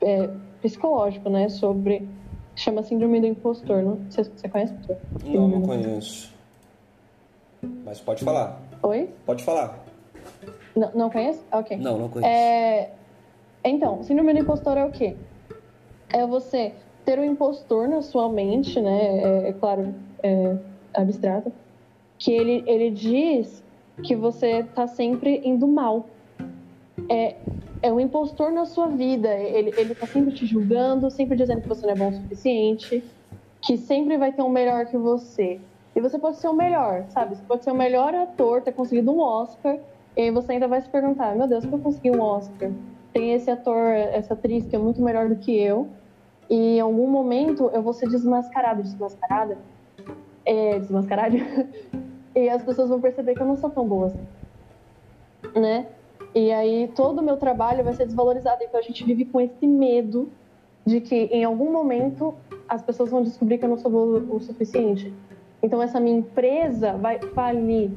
é, 0.00 0.28
psicológico, 0.60 1.28
né, 1.28 1.48
sobre 1.48 2.08
chama 2.54 2.82
síndrome 2.82 3.20
do 3.20 3.26
impostor, 3.26 3.82
não? 3.82 3.96
Você, 4.08 4.24
você 4.24 4.48
conhece? 4.48 4.74
Não, 5.24 5.48
não 5.48 5.62
conheço. 5.62 6.32
Mas 7.84 8.00
pode 8.00 8.24
falar. 8.24 8.60
Oi? 8.82 9.10
Pode 9.26 9.42
falar. 9.42 9.84
Não, 10.76 10.90
não 10.94 11.10
conhece? 11.10 11.42
Ok. 11.50 11.76
Não, 11.78 11.98
não 11.98 12.08
conheço. 12.08 12.30
É, 12.30 12.90
então, 13.64 14.02
síndrome 14.02 14.32
do 14.34 14.40
impostor 14.40 14.76
é 14.76 14.84
o 14.84 14.90
quê? 14.90 15.16
É 16.08 16.26
você 16.26 16.74
ter 17.04 17.18
um 17.18 17.24
impostor 17.24 17.88
na 17.88 18.02
sua 18.02 18.28
mente, 18.28 18.80
né? 18.80 19.18
É, 19.18 19.48
é 19.48 19.52
claro, 19.52 19.94
é 20.22 20.56
abstrato, 20.94 21.52
que 22.18 22.32
ele, 22.32 22.62
ele 22.66 22.90
diz 22.90 23.62
que 24.02 24.14
você 24.14 24.62
tá 24.74 24.86
sempre 24.86 25.40
indo 25.44 25.66
mal. 25.66 26.06
É, 27.08 27.36
é 27.82 27.92
um 27.92 27.98
impostor 27.98 28.52
na 28.52 28.64
sua 28.64 28.86
vida. 28.86 29.28
Ele, 29.34 29.72
ele 29.76 29.94
tá 29.94 30.06
sempre 30.06 30.32
te 30.32 30.46
julgando, 30.46 31.10
sempre 31.10 31.36
dizendo 31.36 31.60
que 31.60 31.68
você 31.68 31.84
não 31.86 31.92
é 31.92 31.96
bom 31.96 32.08
o 32.08 32.12
suficiente, 32.12 33.02
que 33.60 33.76
sempre 33.76 34.16
vai 34.16 34.32
ter 34.32 34.42
um 34.42 34.48
melhor 34.48 34.86
que 34.86 34.96
você. 34.96 35.60
E 35.94 36.00
você 36.00 36.18
pode 36.18 36.38
ser 36.38 36.48
o 36.48 36.54
melhor, 36.54 37.04
sabe? 37.08 37.36
Você 37.36 37.42
pode 37.46 37.64
ser 37.64 37.70
o 37.70 37.74
melhor 37.74 38.14
ator, 38.14 38.62
ter 38.62 38.72
conseguido 38.72 39.10
um 39.10 39.20
Oscar, 39.20 39.78
e 40.16 40.22
aí 40.22 40.30
você 40.30 40.52
ainda 40.52 40.68
vai 40.68 40.80
se 40.80 40.88
perguntar: 40.88 41.34
meu 41.36 41.46
Deus, 41.46 41.66
que 41.66 41.72
eu 41.72 41.78
consegui 41.78 42.10
um 42.10 42.20
Oscar? 42.20 42.70
Tem 43.12 43.34
esse 43.34 43.50
ator, 43.50 43.88
essa 43.88 44.32
atriz 44.32 44.66
que 44.66 44.74
é 44.74 44.78
muito 44.78 45.02
melhor 45.02 45.28
do 45.28 45.36
que 45.36 45.54
eu, 45.58 45.88
e 46.52 46.76
em 46.76 46.80
algum 46.80 47.06
momento 47.06 47.70
eu 47.72 47.80
vou 47.80 47.94
ser 47.94 48.10
desmascarado, 48.10 48.82
desmascarada, 48.82 49.56
é, 50.44 50.78
desmascarada, 50.78 51.34
e 52.36 52.46
as 52.50 52.62
pessoas 52.62 52.90
vão 52.90 53.00
perceber 53.00 53.34
que 53.34 53.40
eu 53.40 53.46
não 53.46 53.56
sou 53.56 53.70
tão 53.70 53.88
boa 53.88 54.08
assim, 54.08 54.26
né? 55.58 55.86
E 56.34 56.52
aí 56.52 56.92
todo 56.94 57.20
o 57.20 57.22
meu 57.22 57.38
trabalho 57.38 57.82
vai 57.82 57.94
ser 57.94 58.04
desvalorizado. 58.04 58.62
Então 58.62 58.78
a 58.78 58.82
gente 58.82 59.02
vive 59.02 59.24
com 59.24 59.40
esse 59.40 59.66
medo 59.66 60.30
de 60.84 61.00
que 61.00 61.14
em 61.14 61.42
algum 61.42 61.72
momento 61.72 62.34
as 62.68 62.82
pessoas 62.82 63.10
vão 63.10 63.22
descobrir 63.22 63.56
que 63.56 63.64
eu 63.64 63.70
não 63.70 63.78
sou 63.78 63.90
boa 63.90 64.18
o 64.28 64.38
suficiente. 64.38 65.10
Então 65.62 65.82
essa 65.82 65.98
minha 65.98 66.18
empresa 66.18 66.92
vai 66.98 67.18
falir, 67.18 67.90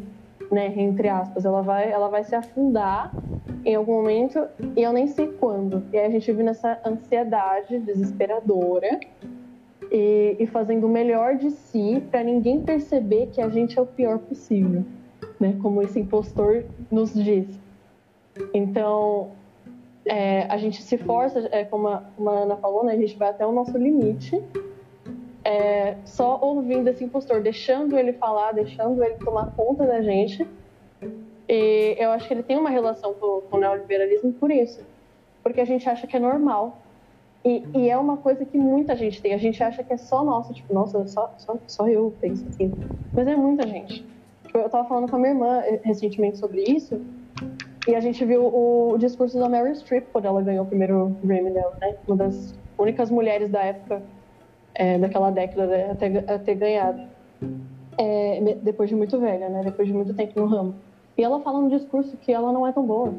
né, 0.51 0.73
entre 0.77 1.09
aspas, 1.09 1.45
ela 1.45 1.61
vai, 1.61 1.91
ela 1.91 2.07
vai 2.07 2.23
se 2.23 2.35
afundar 2.35 3.13
em 3.63 3.75
algum 3.75 3.93
momento 3.93 4.47
e 4.75 4.81
eu 4.81 4.93
nem 4.93 5.07
sei 5.07 5.27
quando. 5.27 5.83
E 5.91 5.97
aí 5.97 6.05
a 6.05 6.09
gente 6.09 6.31
vive 6.31 6.43
nessa 6.43 6.79
ansiedade 6.85 7.79
desesperadora 7.79 8.99
e, 9.91 10.35
e 10.39 10.47
fazendo 10.47 10.85
o 10.85 10.89
melhor 10.89 11.35
de 11.35 11.51
si 11.51 12.03
para 12.11 12.23
ninguém 12.23 12.61
perceber 12.61 13.27
que 13.27 13.41
a 13.41 13.49
gente 13.49 13.77
é 13.77 13.81
o 13.81 13.85
pior 13.85 14.19
possível, 14.19 14.83
né? 15.39 15.57
Como 15.61 15.81
esse 15.81 15.99
impostor 15.99 16.63
nos 16.91 17.13
diz. 17.13 17.47
Então, 18.53 19.31
é, 20.05 20.43
a 20.43 20.57
gente 20.57 20.81
se 20.81 20.97
força, 20.97 21.47
é, 21.51 21.63
como, 21.63 21.87
a, 21.87 22.03
como 22.15 22.29
a 22.29 22.39
Ana 22.39 22.55
falou, 22.57 22.83
né, 22.83 22.93
a 22.93 22.97
gente 22.97 23.17
vai 23.17 23.29
até 23.29 23.45
o 23.45 23.51
nosso 23.51 23.77
limite, 23.77 24.41
é, 25.45 25.95
só 26.05 26.39
ouvindo 26.41 26.89
esse 26.89 27.03
impostor, 27.03 27.39
deixando 27.39 27.99
ele 27.99 28.13
falar, 28.13 28.51
deixando 28.51 29.03
ele 29.03 29.13
tomar 29.15 29.45
conta 29.55 29.85
da 29.85 30.01
gente. 30.01 30.45
E 31.47 31.95
eu 31.99 32.09
acho 32.09 32.27
que 32.27 32.33
ele 32.33 32.41
tem 32.41 32.57
uma 32.57 32.71
relação 32.71 33.13
com, 33.13 33.41
com 33.41 33.57
o 33.57 33.59
neoliberalismo 33.59 34.33
por 34.33 34.49
isso. 34.49 34.81
Porque 35.43 35.61
a 35.61 35.65
gente 35.65 35.87
acha 35.87 36.07
que 36.07 36.17
é 36.17 36.19
normal 36.19 36.79
E, 37.45 37.63
e, 37.75 37.89
é 37.91 37.95
uma 37.95 38.17
coisa 38.17 38.43
que 38.43 38.57
muita 38.57 38.95
gente 38.95 39.21
tem. 39.21 39.35
A 39.35 39.37
gente 39.37 39.61
acha 39.61 39.83
que 39.83 39.93
é 39.93 39.97
só 39.97 40.23
nossa, 40.23 40.51
tipo, 40.51 40.73
nossa, 40.73 41.05
só, 41.05 41.31
só, 41.37 41.55
só 41.67 41.87
eu 41.87 42.11
penso 42.19 42.43
assim. 42.49 42.73
Mas 43.13 43.27
é 43.27 43.35
muita 43.35 43.67
gente. 43.67 44.03
Tipo, 44.47 44.57
eu 44.57 44.69
tava 44.69 44.87
falando 44.87 45.07
com 45.07 45.15
a 45.15 45.19
minha 45.19 45.31
irmã 45.31 45.59
eh, 45.59 45.79
recentemente 45.83 46.39
sobre 46.39 46.63
isso. 46.63 46.99
E 47.87 47.93
a 47.93 47.99
gente 47.99 48.25
viu 48.25 48.45
o, 48.45 48.93
o 48.93 48.97
discurso 48.97 49.37
da 49.37 49.47
Meryl 49.47 49.75
Streep 49.75 50.07
quando 50.11 50.25
ela 50.25 50.41
ganhou 50.41 50.65
o 50.65 50.67
primeiro 50.67 51.15
Grammy 51.23 51.51
dela, 51.51 51.77
né? 51.79 51.95
Uma 52.07 52.17
das 52.17 52.55
únicas 52.79 53.11
mulheres 53.11 53.51
da 53.51 53.61
época, 53.61 54.01
é, 54.76 54.97
daquela 54.97 55.32
década, 55.32 55.65
né, 55.65 55.91
a 55.91 55.95
ter, 55.95 56.32
a 56.32 56.39
ter 56.39 56.55
ganhado. 56.55 57.01
É, 57.97 58.57
depois 58.61 58.89
de 58.89 58.95
muito 58.95 59.17
velha, 59.19 59.47
né? 59.47 59.61
Depois 59.63 59.88
de 59.88 59.93
muito 59.93 60.13
tempo 60.13 60.39
no 60.39 60.47
ramo. 60.47 60.76
E 61.17 61.23
ela 61.23 61.39
fala 61.39 61.61
no 61.61 61.69
discurso 61.69 62.17
que 62.17 62.32
ela 62.32 62.51
não 62.51 62.67
é 62.67 62.71
tão 62.71 62.86
boa, 62.86 63.13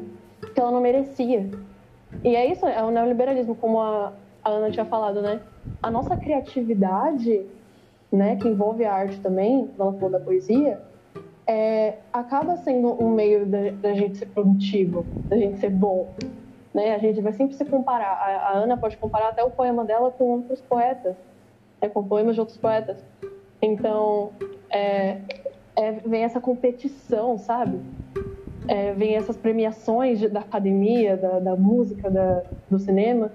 que 0.53 0.59
ela 0.59 0.71
não 0.71 0.79
merecia. 0.79 1.49
E 2.23 2.35
é 2.35 2.45
isso, 2.45 2.65
é 2.65 2.83
o 2.83 2.91
neoliberalismo, 2.91 3.55
como 3.55 3.81
a, 3.81 4.13
a 4.43 4.49
Ana 4.49 4.69
tinha 4.69 4.85
falado, 4.85 5.21
né? 5.21 5.41
A 5.81 5.89
nossa 5.89 6.15
criatividade, 6.15 7.43
né, 8.11 8.35
que 8.35 8.47
envolve 8.47 8.85
a 8.85 8.93
arte 8.93 9.19
também, 9.19 9.69
ela 9.77 9.91
falou 9.93 10.11
da 10.11 10.19
poesia, 10.19 10.79
é, 11.47 11.95
acaba 12.13 12.57
sendo 12.57 13.01
um 13.03 13.09
meio 13.09 13.45
da, 13.45 13.71
da, 13.71 13.93
gente 13.93 14.17
ser 14.17 14.27
produtivo, 14.27 15.05
da 15.27 15.37
gente 15.37 15.59
ser 15.59 15.69
bom. 15.69 16.09
Né? 16.73 16.93
A 16.93 16.97
gente 16.97 17.21
vai 17.21 17.33
sempre 17.33 17.55
se 17.55 17.65
comparar. 17.65 18.11
A, 18.11 18.49
a 18.49 18.57
Ana 18.57 18.77
pode 18.77 18.97
comparar 18.97 19.29
até 19.29 19.43
o 19.43 19.49
poema 19.49 19.83
dela 19.83 20.11
com 20.11 20.25
outros 20.25 20.61
poetas, 20.61 21.15
né, 21.81 21.89
com 21.89 22.03
poemas 22.03 22.35
de 22.35 22.39
outros 22.39 22.57
poetas. 22.57 23.03
Então, 23.61 24.31
é, 24.69 25.21
é, 25.75 25.91
vem 25.91 26.23
essa 26.23 26.39
competição, 26.39 27.37
sabe? 27.37 27.79
É, 28.67 28.93
vem 28.93 29.15
essas 29.15 29.37
premiações 29.37 30.19
de, 30.19 30.27
da 30.27 30.41
academia, 30.41 31.15
da, 31.15 31.39
da 31.39 31.55
música, 31.55 32.09
da, 32.09 32.43
do 32.69 32.77
cinema, 32.77 33.31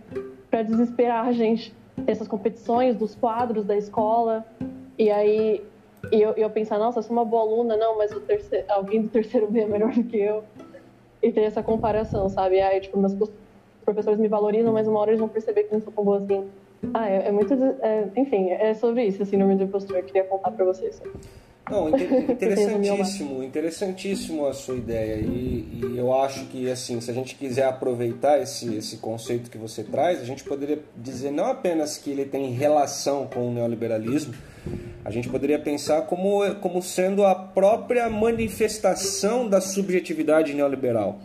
para 0.50 0.62
desesperar 0.62 1.26
a 1.26 1.32
gente. 1.32 1.74
Essas 2.06 2.26
competições 2.26 2.96
dos 2.96 3.14
quadros 3.14 3.64
da 3.64 3.76
escola. 3.76 4.44
E 4.98 5.10
aí 5.10 5.64
e 6.10 6.20
eu, 6.20 6.32
eu 6.32 6.50
pensar, 6.50 6.78
nossa, 6.78 6.98
eu 6.98 7.02
sou 7.02 7.12
uma 7.12 7.24
boa 7.24 7.42
aluna, 7.42 7.76
não, 7.76 7.96
mas 7.96 8.10
terceiro, 8.26 8.64
alguém 8.68 9.02
do 9.02 9.08
terceiro 9.08 9.50
B 9.50 9.60
é 9.60 9.66
melhor 9.66 9.92
do 9.92 10.02
que 10.02 10.18
eu. 10.18 10.42
E 11.22 11.30
ter 11.30 11.42
essa 11.42 11.62
comparação, 11.62 12.28
sabe? 12.28 12.60
Aí, 12.60 12.80
tipo, 12.80 12.98
meus 12.98 13.14
professores 13.84 14.18
me 14.18 14.26
valorizam, 14.26 14.72
mas 14.72 14.88
uma 14.88 14.98
hora 14.98 15.10
eles 15.10 15.20
vão 15.20 15.28
perceber 15.28 15.64
que 15.64 15.72
não 15.72 15.80
sou 15.80 15.92
tão 15.92 16.04
boa 16.04 16.18
assim. 16.18 16.50
Ah, 16.94 17.08
é, 17.08 17.28
é 17.28 17.32
muito. 17.32 17.54
É, 17.54 18.08
enfim, 18.16 18.50
é 18.50 18.74
sobre 18.74 19.04
isso, 19.04 19.22
assim, 19.22 19.36
no 19.36 19.54
de 19.56 19.64
impostor. 19.64 19.96
Eu 19.96 20.02
queria 20.02 20.24
contar 20.24 20.50
pra 20.50 20.64
vocês. 20.64 21.00
Não, 21.70 21.88
interessantíssimo, 22.28 23.42
interessantíssimo 23.42 24.46
a 24.46 24.52
sua 24.52 24.76
ideia. 24.76 25.16
E, 25.16 25.68
e, 25.72 25.96
eu 25.96 26.12
acho 26.12 26.46
que, 26.46 26.68
assim, 26.70 27.00
se 27.00 27.10
a 27.10 27.14
gente 27.14 27.36
quiser 27.36 27.66
aproveitar 27.66 28.40
esse, 28.40 28.74
esse 28.74 28.96
conceito 28.96 29.48
que 29.48 29.56
você 29.56 29.84
traz, 29.84 30.20
a 30.20 30.24
gente 30.24 30.42
poderia 30.42 30.80
dizer 30.96 31.30
não 31.30 31.46
apenas 31.46 31.96
que 31.96 32.10
ele 32.10 32.24
tem 32.24 32.50
relação 32.50 33.26
com 33.26 33.48
o 33.48 33.52
neoliberalismo, 33.52 34.34
a 35.04 35.10
gente 35.10 35.28
poderia 35.28 35.58
pensar 35.58 36.02
como, 36.02 36.54
como 36.56 36.82
sendo 36.82 37.24
a 37.24 37.34
própria 37.34 38.08
manifestação 38.10 39.48
da 39.48 39.60
subjetividade 39.60 40.54
neoliberal. 40.54 41.18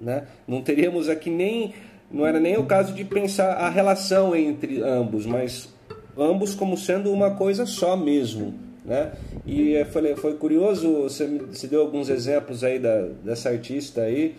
Né? 0.00 0.26
Não 0.46 0.62
teríamos 0.62 1.08
aqui 1.08 1.30
nem. 1.30 1.74
Não 2.10 2.26
era 2.26 2.38
nem 2.38 2.56
o 2.56 2.64
caso 2.64 2.92
de 2.92 3.04
pensar 3.04 3.54
a 3.54 3.68
relação 3.68 4.36
entre 4.36 4.80
ambos, 4.82 5.26
mas 5.26 5.68
ambos 6.16 6.54
como 6.54 6.76
sendo 6.76 7.12
uma 7.12 7.32
coisa 7.32 7.66
só 7.66 7.96
mesmo. 7.96 8.54
Né? 8.84 9.12
E 9.46 9.82
foi, 9.90 10.14
foi 10.14 10.34
curioso, 10.34 11.02
você, 11.02 11.26
você 11.26 11.66
deu 11.66 11.80
alguns 11.80 12.08
exemplos 12.08 12.62
aí 12.62 12.78
da, 12.78 13.08
dessa 13.24 13.48
artista 13.48 14.02
aí, 14.02 14.34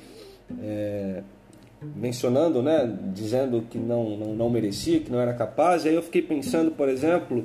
é, 0.61 1.23
mencionando, 1.95 2.61
né, 2.61 2.91
dizendo 3.13 3.63
que 3.69 3.77
não, 3.77 4.17
não, 4.17 4.35
não 4.35 4.49
merecia, 4.49 4.99
que 4.99 5.11
não 5.11 5.19
era 5.19 5.33
capaz. 5.33 5.83
E 5.83 5.89
aí 5.89 5.95
eu 5.95 6.03
fiquei 6.03 6.21
pensando, 6.21 6.71
por 6.71 6.87
exemplo, 6.87 7.43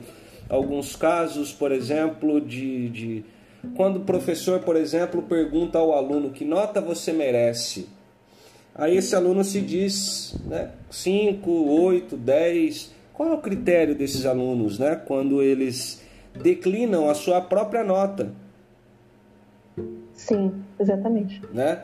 alguns 0.48 0.94
casos, 0.94 1.52
por 1.52 1.72
exemplo, 1.72 2.40
de, 2.40 2.90
de 2.90 3.24
quando 3.74 3.96
o 3.96 4.00
professor, 4.00 4.60
por 4.60 4.76
exemplo, 4.76 5.22
pergunta 5.22 5.78
ao 5.78 5.92
aluno 5.92 6.30
que 6.30 6.44
nota 6.44 6.80
você 6.80 7.12
merece. 7.12 7.88
Aí 8.80 8.96
esse 8.96 9.14
aluno 9.14 9.44
se 9.44 9.60
diz 9.60 10.34
né, 10.44 10.70
5, 10.90 11.48
8, 11.50 12.16
10. 12.16 12.94
Qual 13.12 13.28
é 13.28 13.34
o 13.34 13.38
critério 13.38 13.94
desses 13.94 14.26
alunos 14.26 14.78
né, 14.78 14.96
quando 14.96 15.42
eles 15.42 16.00
declinam 16.34 17.08
a 17.08 17.14
sua 17.14 17.40
própria 17.40 17.82
nota. 17.84 18.32
Sim, 20.14 20.52
exatamente. 20.78 21.40
Né? 21.52 21.82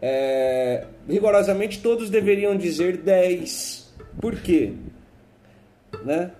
É, 0.00 0.86
rigorosamente 1.08 1.80
todos 1.80 2.10
deveriam 2.10 2.56
dizer 2.56 2.98
10. 2.98 3.92
Por 4.20 4.36
quê? 4.36 4.72
Né? 6.04 6.30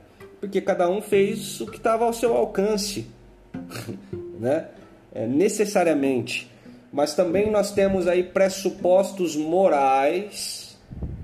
Porque 0.40 0.60
cada 0.60 0.88
um 0.88 1.00
fez 1.00 1.60
o 1.60 1.66
que 1.66 1.76
estava 1.76 2.04
ao 2.04 2.12
seu 2.12 2.34
alcance. 2.36 3.06
né? 4.38 4.68
É, 5.14 5.26
necessariamente. 5.26 6.50
Mas 6.92 7.14
também 7.14 7.50
nós 7.50 7.72
temos 7.72 8.06
aí 8.06 8.22
pressupostos 8.22 9.34
morais, 9.34 10.78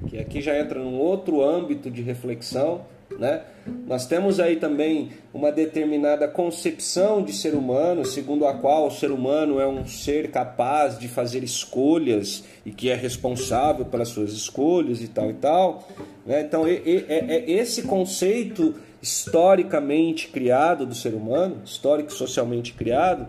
que 0.09 0.19
aqui 0.19 0.41
já 0.41 0.59
entra 0.59 0.81
num 0.81 0.99
outro 0.99 1.43
âmbito 1.43 1.91
de 1.91 2.01
reflexão, 2.01 2.87
né? 3.19 3.43
Nós 3.87 4.07
temos 4.07 4.39
aí 4.41 4.57
também 4.57 5.11
uma 5.33 5.51
determinada 5.51 6.29
concepção 6.29 7.23
de 7.23 7.33
ser 7.33 7.55
humano, 7.55 8.05
segundo 8.05 8.47
a 8.47 8.55
qual 8.55 8.87
o 8.87 8.91
ser 8.91 9.11
humano 9.11 9.61
é 9.61 9.67
um 9.67 9.87
ser 9.87 10.31
capaz 10.31 10.99
de 10.99 11.09
fazer 11.09 11.43
escolhas 11.43 12.45
e 12.65 12.71
que 12.71 12.91
é 12.91 12.95
responsável 12.95 13.85
pelas 13.85 14.09
suas 14.09 14.33
escolhas 14.33 15.03
e 15.03 15.09
tal 15.09 15.31
e 15.31 15.35
tal. 15.35 15.89
Né? 16.25 16.43
Então, 16.43 16.67
é, 16.67 16.77
é 16.77 17.51
esse 17.51 17.83
conceito 17.83 18.75
historicamente 19.03 20.29
criado 20.29 20.87
do 20.87 20.95
ser 20.95 21.15
humano, 21.15 21.63
histórico 21.65 22.13
socialmente 22.13 22.73
criado, 22.73 23.27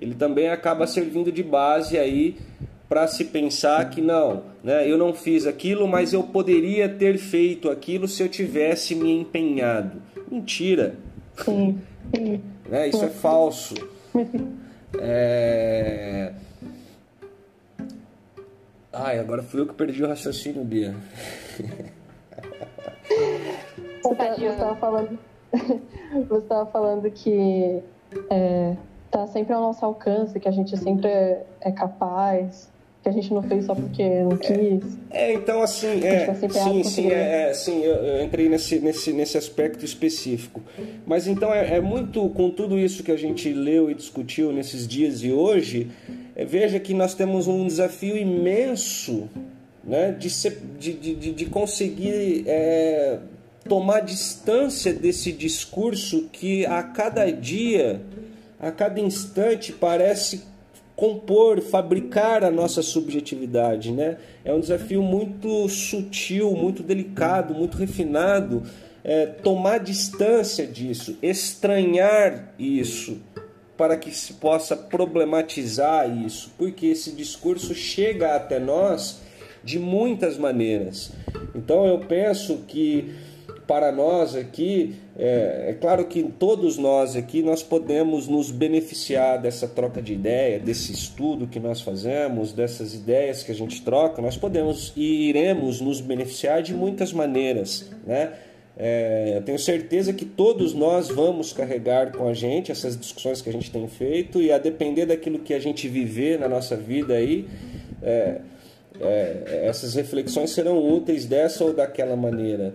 ele 0.00 0.14
também 0.14 0.48
acaba 0.48 0.86
servindo 0.86 1.32
de 1.32 1.42
base 1.42 1.98
aí 1.98 2.36
para 2.88 3.06
se 3.08 3.24
pensar 3.24 3.90
que 3.90 4.00
não, 4.00 4.44
né, 4.62 4.88
eu 4.88 4.96
não 4.96 5.12
fiz 5.12 5.46
aquilo, 5.46 5.88
mas 5.88 6.12
eu 6.12 6.22
poderia 6.22 6.88
ter 6.88 7.18
feito 7.18 7.68
aquilo 7.68 8.06
se 8.06 8.22
eu 8.22 8.28
tivesse 8.28 8.94
me 8.94 9.12
empenhado. 9.12 10.00
Mentira. 10.30 10.94
Sim. 11.44 11.80
Sim. 12.14 12.40
né, 12.68 12.88
isso 12.88 13.04
é 13.04 13.08
falso. 13.08 13.74
É... 14.98 16.32
Ai, 18.90 19.18
agora 19.18 19.42
fui 19.42 19.60
eu 19.60 19.66
que 19.66 19.74
perdi 19.74 20.02
o 20.02 20.08
raciocínio, 20.08 20.64
Bia. 20.64 20.94
Você 24.02 24.46
estava 24.46 24.76
falando, 24.76 25.18
você 26.28 26.38
estava 26.38 26.66
falando 26.70 27.10
que 27.10 27.82
é, 28.30 28.76
tá 29.16 29.26
sempre 29.26 29.54
ao 29.54 29.60
nosso 29.60 29.84
alcance, 29.84 30.38
que 30.38 30.48
a 30.48 30.52
gente 30.52 30.76
sempre 30.76 31.08
é, 31.08 31.46
é 31.60 31.72
capaz 31.72 32.68
que 33.02 33.08
a 33.08 33.12
gente 33.12 33.32
não 33.32 33.40
fez 33.40 33.66
só 33.66 33.74
porque 33.74 34.02
não 34.24 34.36
quis. 34.36 34.98
É, 35.10 35.30
é 35.30 35.34
então 35.34 35.62
assim, 35.62 36.04
é, 36.04 36.34
sim, 36.34 36.82
sim, 36.82 37.10
é, 37.10 37.50
é, 37.50 37.54
sim, 37.54 37.80
eu, 37.84 37.94
eu, 37.94 38.24
entrei 38.24 38.48
nesse, 38.48 38.80
nesse, 38.80 39.12
nesse 39.12 39.38
aspecto 39.38 39.84
específico. 39.84 40.60
Mas 41.06 41.28
então 41.28 41.54
é, 41.54 41.76
é, 41.76 41.80
muito, 41.80 42.28
com 42.30 42.50
tudo 42.50 42.76
isso 42.76 43.04
que 43.04 43.12
a 43.12 43.16
gente 43.16 43.52
leu 43.52 43.88
e 43.88 43.94
discutiu 43.94 44.52
nesses 44.52 44.88
dias 44.88 45.22
e 45.22 45.30
hoje, 45.30 45.88
é, 46.34 46.44
veja 46.44 46.80
que 46.80 46.92
nós 46.92 47.14
temos 47.14 47.46
um 47.46 47.64
desafio 47.64 48.16
imenso 48.16 49.28
né, 49.84 50.10
de, 50.10 50.28
ser, 50.28 50.60
de, 50.76 50.92
de, 50.92 51.32
de 51.32 51.46
conseguir 51.46 52.42
é, 52.48 53.20
tomar 53.68 54.00
distância 54.00 54.92
desse 54.92 55.30
discurso 55.30 56.28
que 56.32 56.66
a 56.66 56.82
cada 56.82 57.30
dia, 57.30 58.00
a 58.58 58.70
cada 58.70 59.00
instante 59.00 59.72
parece 59.72 60.44
compor, 60.96 61.60
fabricar 61.60 62.42
a 62.42 62.50
nossa 62.50 62.80
subjetividade, 62.82 63.92
né? 63.92 64.16
É 64.44 64.52
um 64.52 64.60
desafio 64.60 65.02
muito 65.02 65.68
sutil, 65.68 66.52
muito 66.52 66.82
delicado, 66.82 67.54
muito 67.54 67.76
refinado. 67.76 68.62
É, 69.04 69.26
tomar 69.26 69.78
distância 69.78 70.66
disso, 70.66 71.16
estranhar 71.22 72.54
isso, 72.58 73.18
para 73.76 73.96
que 73.96 74.10
se 74.10 74.32
possa 74.32 74.74
problematizar 74.74 76.10
isso, 76.24 76.50
porque 76.56 76.86
esse 76.86 77.12
discurso 77.12 77.74
chega 77.74 78.34
até 78.34 78.58
nós 78.58 79.20
de 79.62 79.78
muitas 79.78 80.38
maneiras. 80.38 81.12
Então 81.54 81.86
eu 81.86 81.98
penso 82.00 82.64
que 82.66 83.14
para 83.66 83.90
nós 83.90 84.36
aqui, 84.36 84.94
é, 85.18 85.70
é, 85.70 85.72
claro 85.80 86.04
que 86.04 86.22
todos 86.22 86.78
nós 86.78 87.16
aqui 87.16 87.42
nós 87.42 87.62
podemos 87.62 88.28
nos 88.28 88.50
beneficiar 88.50 89.40
dessa 89.40 89.66
troca 89.66 90.00
de 90.00 90.14
ideia, 90.14 90.60
desse 90.60 90.92
estudo 90.92 91.46
que 91.46 91.58
nós 91.58 91.80
fazemos, 91.80 92.52
dessas 92.52 92.94
ideias 92.94 93.42
que 93.42 93.50
a 93.50 93.54
gente 93.54 93.82
troca, 93.82 94.22
nós 94.22 94.36
podemos 94.36 94.92
e 94.96 95.28
iremos 95.28 95.80
nos 95.80 96.00
beneficiar 96.00 96.62
de 96.62 96.72
muitas 96.72 97.12
maneiras, 97.12 97.90
né? 98.06 98.32
É, 98.78 99.32
eu 99.36 99.42
tenho 99.42 99.58
certeza 99.58 100.12
que 100.12 100.26
todos 100.26 100.74
nós 100.74 101.08
vamos 101.08 101.50
carregar 101.50 102.12
com 102.12 102.28
a 102.28 102.34
gente 102.34 102.70
essas 102.70 102.94
discussões 102.94 103.40
que 103.40 103.48
a 103.48 103.52
gente 103.52 103.70
tem 103.70 103.88
feito 103.88 104.40
e 104.40 104.52
a 104.52 104.58
depender 104.58 105.06
daquilo 105.06 105.38
que 105.38 105.54
a 105.54 105.58
gente 105.58 105.88
viver 105.88 106.38
na 106.38 106.46
nossa 106.46 106.76
vida 106.76 107.14
aí, 107.14 107.48
é, 108.02 108.42
é, 109.00 109.62
essas 109.64 109.94
reflexões 109.94 110.50
serão 110.50 110.78
úteis 110.86 111.24
dessa 111.24 111.64
ou 111.64 111.72
daquela 111.72 112.16
maneira. 112.16 112.74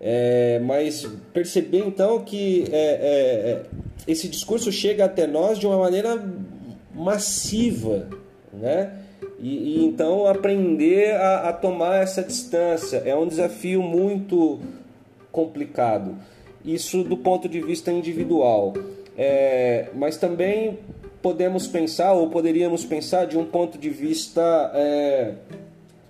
É, 0.00 0.58
mas 0.60 1.06
perceber 1.30 1.84
então 1.84 2.20
que 2.24 2.64
é, 2.72 2.76
é, 2.76 3.50
é, 3.50 3.62
esse 4.08 4.28
discurso 4.28 4.72
chega 4.72 5.04
até 5.04 5.26
nós 5.26 5.58
de 5.58 5.66
uma 5.66 5.76
maneira 5.76 6.24
massiva, 6.94 8.08
né? 8.50 8.96
E, 9.38 9.80
e 9.80 9.84
então 9.84 10.26
aprender 10.26 11.14
a, 11.16 11.50
a, 11.50 11.52
tomar 11.52 12.02
essa 12.02 12.22
distância 12.22 13.02
é 13.04 13.14
um 13.14 13.28
desafio 13.28 13.82
muito 13.82 14.60
complicado. 15.30 16.16
Isso 16.64 17.04
do 17.04 17.18
ponto 17.18 17.46
de 17.46 17.60
vista 17.60 17.92
individual, 17.92 18.72
é, 19.18 19.88
mas 19.94 20.16
também 20.16 20.78
podemos 21.20 21.66
pensar 21.66 22.12
ou 22.14 22.30
poderíamos 22.30 22.86
pensar 22.86 23.26
de 23.26 23.36
um 23.36 23.44
ponto 23.44 23.76
de 23.76 23.90
vista 23.90 24.70
é, 24.74 25.34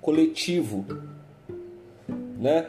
coletivo, 0.01 0.85
né? 2.39 2.67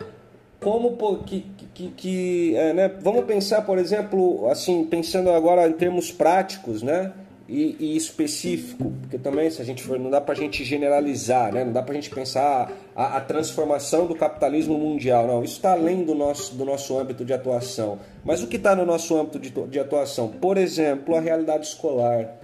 Como 0.61 0.95
que, 1.23 1.43
que, 1.73 1.87
que 1.89 2.55
é, 2.55 2.71
né? 2.71 2.87
vamos 3.01 3.25
pensar, 3.25 3.63
por 3.63 3.79
exemplo, 3.79 4.47
assim 4.47 4.85
pensando 4.85 5.31
agora 5.31 5.67
em 5.67 5.73
termos 5.73 6.11
práticos, 6.11 6.83
né? 6.83 7.13
E, 7.49 7.75
e, 7.79 7.97
específico, 7.97 8.93
porque 9.01 9.17
também 9.17 9.49
se 9.49 9.61
a 9.61 9.65
gente 9.65 9.83
for, 9.83 9.99
não 9.99 10.09
dá 10.09 10.21
para 10.21 10.33
a 10.33 10.37
gente 10.37 10.63
generalizar, 10.63 11.51
né? 11.51 11.65
não 11.65 11.73
dá 11.73 11.81
para 11.81 11.91
a 11.91 11.95
gente 11.95 12.09
pensar 12.09 12.71
a, 12.95 13.17
a, 13.17 13.21
transformação 13.21 14.05
do 14.05 14.15
capitalismo 14.15 14.77
mundial, 14.77 15.27
não, 15.27 15.43
isso 15.43 15.55
está 15.55 15.73
além 15.73 16.05
do 16.05 16.15
nosso, 16.15 16.55
do 16.55 16.63
nosso 16.63 16.97
âmbito 16.97 17.25
de 17.25 17.33
atuação. 17.33 17.99
Mas 18.23 18.41
o 18.41 18.47
que 18.47 18.55
está 18.55 18.73
no 18.73 18.85
nosso 18.85 19.17
âmbito 19.17 19.37
de, 19.37 19.49
de, 19.49 19.79
atuação? 19.79 20.29
Por 20.29 20.57
exemplo, 20.57 21.13
a 21.13 21.19
realidade 21.19 21.65
escolar. 21.65 22.37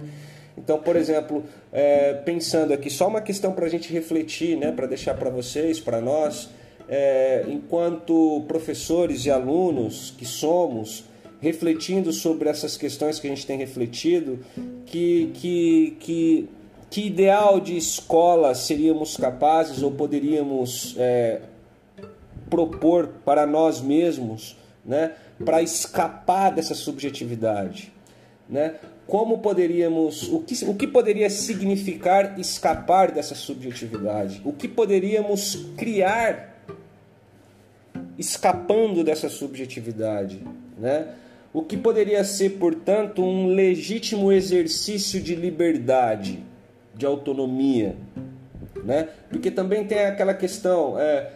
Então, 0.58 0.78
por 0.78 0.94
exemplo, 0.94 1.42
é, 1.72 2.12
pensando 2.12 2.74
aqui, 2.74 2.90
só 2.90 3.08
uma 3.08 3.22
questão 3.22 3.52
para 3.52 3.64
a 3.64 3.70
gente 3.70 3.90
refletir, 3.90 4.58
né? 4.58 4.72
para 4.72 4.86
deixar 4.86 5.14
para 5.14 5.30
vocês, 5.30 5.80
para 5.80 6.02
nós, 6.02 6.50
é, 6.88 7.44
enquanto 7.48 8.44
professores 8.48 9.26
e 9.26 9.30
alunos 9.30 10.14
que 10.16 10.24
somos, 10.24 11.04
refletindo 11.40 12.12
sobre 12.12 12.48
essas 12.48 12.76
questões 12.76 13.20
que 13.20 13.26
a 13.26 13.30
gente 13.30 13.46
tem 13.46 13.58
refletido, 13.58 14.40
que, 14.86 15.30
que, 15.34 15.96
que, 16.00 16.48
que 16.90 17.06
ideal 17.06 17.60
de 17.60 17.76
escola 17.76 18.54
seríamos 18.54 19.16
capazes 19.16 19.82
ou 19.82 19.92
poderíamos 19.92 20.96
é, 20.98 21.42
propor 22.48 23.08
para 23.24 23.46
nós 23.46 23.80
mesmos, 23.80 24.56
né, 24.84 25.12
para 25.44 25.62
escapar 25.62 26.50
dessa 26.50 26.74
subjetividade, 26.74 27.92
né? 28.48 28.76
Como 29.06 29.38
poderíamos, 29.38 30.28
o 30.28 30.40
que, 30.40 30.64
o 30.66 30.74
que 30.74 30.86
poderia 30.86 31.30
significar 31.30 32.38
escapar 32.38 33.10
dessa 33.10 33.34
subjetividade? 33.34 34.42
O 34.44 34.52
que 34.52 34.68
poderíamos 34.68 35.66
criar 35.78 36.57
escapando 38.18 39.04
dessa 39.04 39.28
subjetividade, 39.28 40.40
né? 40.76 41.14
o 41.52 41.62
que 41.62 41.76
poderia 41.76 42.22
ser, 42.24 42.50
portanto, 42.50 43.22
um 43.22 43.48
legítimo 43.48 44.30
exercício 44.30 45.20
de 45.20 45.34
liberdade, 45.34 46.40
de 46.94 47.06
autonomia, 47.06 47.96
né? 48.84 49.08
Porque 49.30 49.50
também 49.50 49.84
tem 49.84 50.04
aquela 50.04 50.34
questão, 50.34 50.98
é, 50.98 51.30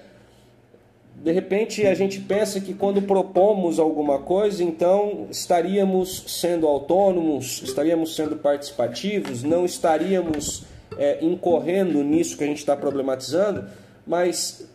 de 1.17 1.33
repente 1.33 1.87
a 1.87 1.95
gente 1.95 2.21
pensa 2.21 2.61
que 2.61 2.75
quando 2.75 3.01
propomos 3.03 3.79
alguma 3.79 4.19
coisa, 4.19 4.63
então 4.63 5.27
estaríamos 5.31 6.25
sendo 6.27 6.67
autônomos, 6.67 7.63
estaríamos 7.63 8.15
sendo 8.15 8.37
participativos, 8.37 9.43
não 9.43 9.65
estaríamos 9.65 10.65
é, 10.99 11.25
incorrendo 11.25 12.03
nisso 12.03 12.37
que 12.37 12.45
a 12.45 12.47
gente 12.47 12.59
está 12.59 12.77
problematizando, 12.77 13.65
mas 14.07 14.69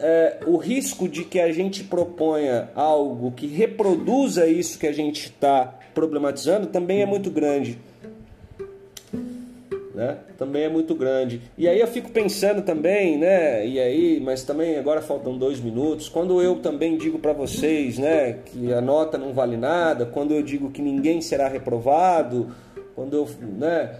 é, 0.00 0.38
o 0.46 0.56
risco 0.56 1.06
de 1.06 1.24
que 1.24 1.38
a 1.38 1.52
gente 1.52 1.84
proponha 1.84 2.70
algo 2.74 3.30
que 3.32 3.46
reproduza 3.46 4.46
isso 4.46 4.78
que 4.78 4.86
a 4.86 4.92
gente 4.92 5.26
está 5.26 5.78
problematizando 5.94 6.66
também 6.68 7.02
é 7.02 7.06
muito 7.06 7.30
grande. 7.30 7.78
Né? 9.94 10.16
Também 10.38 10.62
é 10.62 10.68
muito 10.68 10.94
grande. 10.94 11.42
E 11.58 11.68
aí 11.68 11.78
eu 11.78 11.86
fico 11.86 12.10
pensando 12.10 12.62
também, 12.62 13.18
né? 13.18 13.66
E 13.66 13.78
aí, 13.78 14.20
mas 14.20 14.42
também 14.42 14.78
agora 14.78 15.02
faltam 15.02 15.36
dois 15.36 15.60
minutos. 15.60 16.08
Quando 16.08 16.40
eu 16.40 16.56
também 16.56 16.96
digo 16.96 17.18
para 17.18 17.34
vocês, 17.34 17.98
né, 17.98 18.38
que 18.46 18.72
a 18.72 18.80
nota 18.80 19.18
não 19.18 19.34
vale 19.34 19.58
nada, 19.58 20.06
quando 20.06 20.32
eu 20.32 20.42
digo 20.42 20.70
que 20.70 20.80
ninguém 20.80 21.20
será 21.20 21.48
reprovado, 21.48 22.48
quando 22.94 23.14
eu, 23.14 23.28
né? 23.58 23.90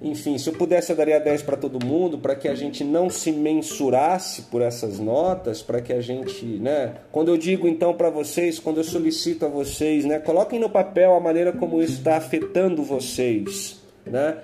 Enfim, 0.00 0.36
se 0.36 0.48
eu 0.48 0.54
pudesse, 0.54 0.90
eu 0.90 0.96
daria 0.96 1.20
10 1.20 1.42
para 1.42 1.56
todo 1.56 1.84
mundo, 1.84 2.18
para 2.18 2.34
que 2.34 2.48
a 2.48 2.54
gente 2.54 2.82
não 2.82 3.08
se 3.08 3.30
mensurasse 3.30 4.42
por 4.42 4.60
essas 4.60 4.98
notas, 4.98 5.62
para 5.62 5.80
que 5.80 5.92
a 5.92 6.00
gente, 6.00 6.44
né? 6.44 6.94
Quando 7.10 7.28
eu 7.28 7.36
digo 7.36 7.68
então 7.68 7.94
para 7.94 8.10
vocês, 8.10 8.58
quando 8.58 8.78
eu 8.78 8.84
solicito 8.84 9.46
a 9.46 9.48
vocês, 9.48 10.04
né? 10.04 10.18
Coloquem 10.18 10.58
no 10.58 10.68
papel 10.68 11.14
a 11.14 11.20
maneira 11.20 11.52
como 11.52 11.80
isso 11.80 11.98
está 11.98 12.16
afetando 12.16 12.82
vocês, 12.82 13.80
né? 14.04 14.38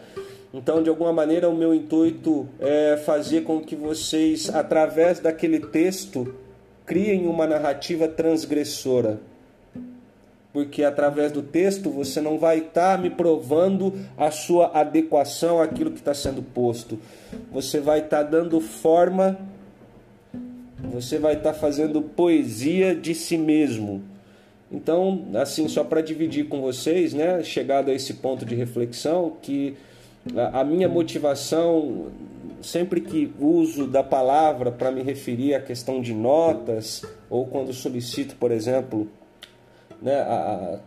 Então, 0.53 0.83
de 0.83 0.89
alguma 0.89 1.13
maneira, 1.13 1.49
o 1.49 1.55
meu 1.55 1.75
intuito 1.75 2.49
é 2.59 2.97
fazer 2.97 3.43
com 3.43 3.61
que 3.61 3.77
vocês, 3.77 4.49
através 4.49 5.21
daquele 5.21 5.61
texto, 5.61 6.35
criem 6.87 7.27
uma 7.27 7.47
narrativa 7.47 8.09
transgressora 8.09 9.21
porque 10.59 10.83
através 10.83 11.31
do 11.31 11.41
texto 11.41 11.89
você 11.89 12.21
não 12.21 12.37
vai 12.37 12.59
estar 12.59 12.97
tá 12.97 12.99
me 13.01 13.09
provando 13.09 13.95
a 14.17 14.29
sua 14.29 14.77
adequação 14.77 15.63
àquilo 15.63 15.93
que 15.93 16.01
está 16.01 16.13
sendo 16.13 16.43
posto. 16.43 16.99
Você 17.53 17.79
vai 17.79 18.01
estar 18.01 18.25
tá 18.25 18.31
dando 18.31 18.61
forma, 18.61 19.39
você 20.83 21.17
vai 21.17 21.35
estar 21.35 21.53
tá 21.53 21.57
fazendo 21.57 22.03
poesia 22.03 22.93
de 22.93 23.15
si 23.15 23.39
mesmo. 23.39 24.03
Então, 24.69 25.27
assim, 25.37 25.69
só 25.69 25.85
para 25.85 26.01
dividir 26.01 26.49
com 26.49 26.61
vocês, 26.61 27.15
né, 27.15 27.41
chegado 27.45 27.93
a 27.93 27.95
esse 27.95 28.15
ponto 28.15 28.45
de 28.45 28.57
reflexão, 28.57 29.37
que 29.41 29.77
a 30.53 30.65
minha 30.65 30.89
motivação, 30.89 32.07
sempre 32.61 33.01
que 33.01 33.33
uso 33.39 33.87
da 33.87 34.03
palavra 34.03 34.73
para 34.73 34.91
me 34.91 35.05
referir 35.05 35.55
à 35.55 35.61
questão 35.61 36.03
de 36.03 36.13
notas, 36.13 37.05
ou 37.31 37.47
quando 37.47 37.73
solicito, 37.73 38.35
por 38.35 38.51
exemplo, 38.51 39.09
né, 40.01 40.21
a, 40.21 40.79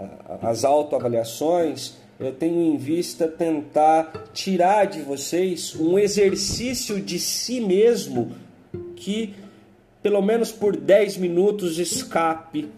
a, 0.42 0.50
as 0.50 0.64
autoavaliações, 0.64 1.94
eu 2.20 2.32
tenho 2.32 2.62
em 2.62 2.78
vista 2.78 3.28
tentar 3.28 4.26
tirar 4.34 4.86
de 4.86 5.02
vocês 5.02 5.76
um 5.76 5.98
exercício 5.98 7.02
de 7.02 7.20
si 7.20 7.60
mesmo 7.60 8.32
que, 8.96 9.34
pelo 10.04 10.22
menos 10.22 10.52
por 10.52 10.78
10 10.78 11.18
minutos, 11.18 11.80
escape 11.80 12.70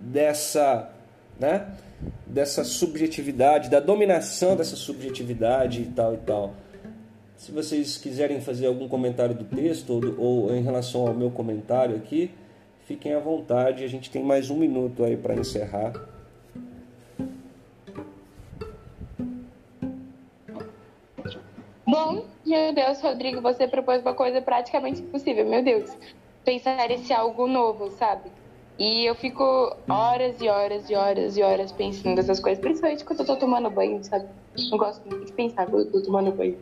dessa, 0.00 0.90
né, 1.38 1.68
dessa 2.26 2.64
subjetividade, 2.64 3.70
da 3.70 3.80
dominação 3.80 4.56
dessa 4.56 4.76
subjetividade 4.76 5.82
e 5.82 5.86
tal 5.86 6.14
e 6.14 6.18
tal. 6.18 6.54
Se 7.36 7.52
vocês 7.52 7.98
quiserem 7.98 8.40
fazer 8.40 8.66
algum 8.66 8.88
comentário 8.88 9.34
do 9.34 9.44
texto 9.44 9.90
ou, 9.90 10.48
ou 10.48 10.56
em 10.56 10.62
relação 10.62 11.06
ao 11.06 11.14
meu 11.14 11.30
comentário 11.30 11.94
aqui, 11.96 12.30
Fiquem 12.84 13.14
à 13.14 13.18
vontade, 13.18 13.82
a 13.82 13.88
gente 13.88 14.10
tem 14.10 14.22
mais 14.22 14.50
um 14.50 14.56
minuto 14.56 15.04
aí 15.04 15.16
para 15.16 15.34
encerrar. 15.34 15.92
Bom, 21.86 22.26
meu 22.44 22.74
Deus, 22.74 23.00
Rodrigo, 23.00 23.40
você 23.40 23.66
propôs 23.66 24.02
uma 24.02 24.12
coisa 24.12 24.42
praticamente 24.42 25.00
impossível, 25.00 25.46
meu 25.46 25.62
Deus. 25.62 25.96
Pensar 26.44 26.90
esse 26.90 27.10
algo 27.10 27.46
novo, 27.46 27.90
sabe? 27.90 28.30
E 28.78 29.06
eu 29.06 29.14
fico 29.14 29.42
horas 29.88 30.38
e 30.42 30.48
horas 30.48 30.90
e 30.90 30.94
horas 30.94 31.36
e 31.38 31.42
horas 31.42 31.72
pensando 31.72 32.16
nessas 32.16 32.38
coisas, 32.38 32.60
principalmente 32.60 33.04
quando 33.04 33.20
eu 33.20 33.26
tô 33.26 33.36
tomando 33.36 33.70
banho, 33.70 34.04
sabe? 34.04 34.28
Não 34.70 34.76
gosto 34.76 35.08
muito 35.08 35.24
de 35.24 35.32
pensar 35.32 35.66
quando 35.66 35.86
eu 35.86 35.92
tô 35.92 36.02
tomando 36.02 36.32
banho. 36.32 36.58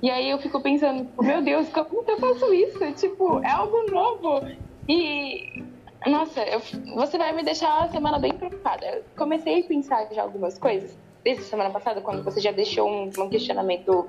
E 0.00 0.08
aí 0.08 0.30
eu 0.30 0.38
fico 0.38 0.62
pensando, 0.62 1.06
meu 1.20 1.42
Deus, 1.42 1.68
como 1.68 2.04
que 2.04 2.10
eu 2.12 2.18
faço 2.18 2.54
isso? 2.54 2.92
Tipo, 2.92 3.40
é 3.44 3.50
algo 3.50 3.90
novo. 3.90 4.40
E, 4.88 5.62
nossa, 6.06 6.40
eu, 6.42 6.60
você 6.94 7.18
vai 7.18 7.32
me 7.32 7.42
deixar 7.42 7.84
a 7.84 7.88
semana 7.88 8.18
bem 8.18 8.32
preocupada. 8.32 8.86
Eu 8.86 9.04
comecei 9.16 9.60
a 9.60 9.64
pensar 9.64 10.08
já 10.12 10.22
algumas 10.22 10.58
coisas 10.58 10.96
desde 11.22 11.42
a 11.42 11.46
semana 11.46 11.70
passada, 11.70 12.00
quando 12.00 12.22
você 12.22 12.40
já 12.40 12.52
deixou 12.52 12.88
um, 12.88 13.10
um 13.18 13.28
questionamento 13.28 14.08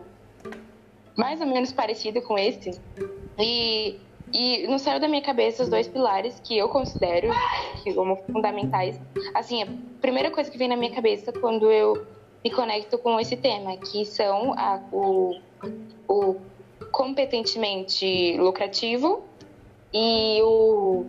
mais 1.17 1.41
ou 1.41 1.47
menos 1.47 1.73
parecido 1.73 2.21
com 2.21 2.37
esse. 2.37 2.79
E, 3.37 3.99
e 4.31 4.67
não 4.67 4.77
saiu 4.77 4.99
da 4.99 5.07
minha 5.07 5.21
cabeça 5.21 5.63
os 5.63 5.69
dois 5.69 5.87
pilares 5.87 6.39
que 6.39 6.57
eu 6.57 6.69
considero 6.69 7.29
como 7.93 8.15
fundamentais. 8.31 8.99
Assim, 9.33 9.63
a 9.63 9.67
primeira 9.99 10.31
coisa 10.31 10.49
que 10.49 10.57
vem 10.57 10.69
na 10.69 10.77
minha 10.77 10.93
cabeça 10.93 11.33
quando 11.33 11.69
eu 11.69 12.05
me 12.43 12.51
conecto 12.51 12.97
com 12.97 13.19
esse 13.19 13.35
tema, 13.35 13.75
que 13.75 14.05
são 14.05 14.53
a, 14.53 14.81
o, 14.93 15.37
o 16.07 16.35
competentemente 16.91 18.37
lucrativo 18.37 19.28
e 19.93 20.41
o 20.43 21.07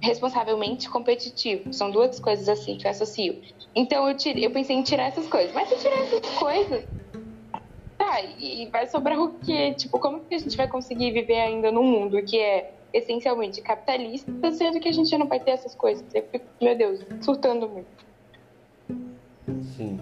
responsavelmente 0.00 0.88
competitivo. 0.88 1.72
São 1.72 1.90
duas 1.90 2.20
coisas 2.20 2.48
assim 2.48 2.76
que 2.76 2.86
eu 2.86 2.90
associo. 2.90 3.40
Então 3.74 4.08
eu, 4.08 4.16
tirei, 4.16 4.46
eu 4.46 4.50
pensei 4.50 4.76
em 4.76 4.82
tirar 4.82 5.04
essas 5.04 5.26
coisas. 5.26 5.52
Mas 5.54 5.68
se 5.68 5.78
tirar 5.78 5.98
essas 6.02 6.20
coisas, 6.38 6.84
tá. 7.98 8.20
E 8.38 8.66
vai 8.66 8.86
sobrar 8.86 9.18
o 9.18 9.34
quê? 9.40 9.74
Tipo, 9.74 9.98
como 9.98 10.20
que 10.20 10.34
a 10.34 10.38
gente 10.38 10.56
vai 10.56 10.68
conseguir 10.68 11.10
viver 11.12 11.40
ainda 11.40 11.72
num 11.72 11.82
mundo 11.82 12.22
que 12.22 12.38
é 12.38 12.72
essencialmente 12.92 13.60
capitalista, 13.60 14.52
sendo 14.52 14.78
que 14.78 14.88
a 14.88 14.92
gente 14.92 15.16
não 15.18 15.26
vai 15.26 15.40
ter 15.40 15.52
essas 15.52 15.74
coisas? 15.74 16.04
Eu 16.14 16.22
fico, 16.30 16.44
meu 16.60 16.76
Deus, 16.76 17.00
surtando 17.20 17.68
muito. 17.68 18.04
Sim. 19.76 19.98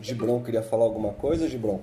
Gibrão 0.00 0.42
queria 0.42 0.62
falar 0.62 0.84
alguma 0.84 1.12
coisa, 1.14 1.48
Gibrão? 1.48 1.80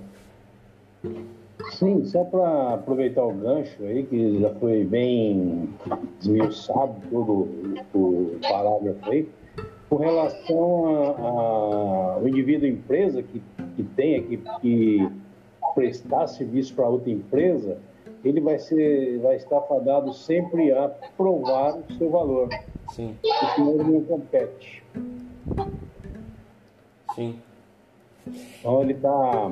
Sim, 1.72 2.06
só 2.06 2.24
para 2.24 2.76
aproveitar 2.76 3.24
o 3.24 3.34
gancho 3.34 3.84
aí, 3.84 4.04
que 4.06 4.40
já 4.40 4.54
foi 4.56 4.84
bem 4.84 5.70
desmiuçado 6.20 6.96
todo 7.10 7.48
o 7.94 8.40
parágrafo 8.42 9.10
aí, 9.10 9.28
com 9.90 9.98
relação 9.98 11.16
ao 11.18 12.28
indivíduo 12.28 12.68
empresa 12.68 13.24
que, 13.24 13.42
que 13.76 13.84
tenha 13.84 14.22
que, 14.22 14.38
que 14.62 15.10
prestar 15.74 16.28
serviço 16.28 16.76
para 16.76 16.88
outra 16.88 17.12
empresa, 17.12 17.78
ele 18.24 18.42
vai, 18.42 18.60
ser, 18.60 19.20
vai 19.20 19.36
estar 19.36 19.62
fadado 19.62 20.14
sempre 20.14 20.72
a 20.72 20.90
provar 21.16 21.78
o 21.78 21.94
seu 21.94 22.10
valor. 22.10 22.50
Sim. 22.92 23.16
Senão 23.56 23.74
ele 23.74 23.84
não 23.84 24.02
compete. 24.02 24.84
Sim. 27.16 27.40
Então 28.60 28.82
ele 28.82 28.94
está 28.94 29.52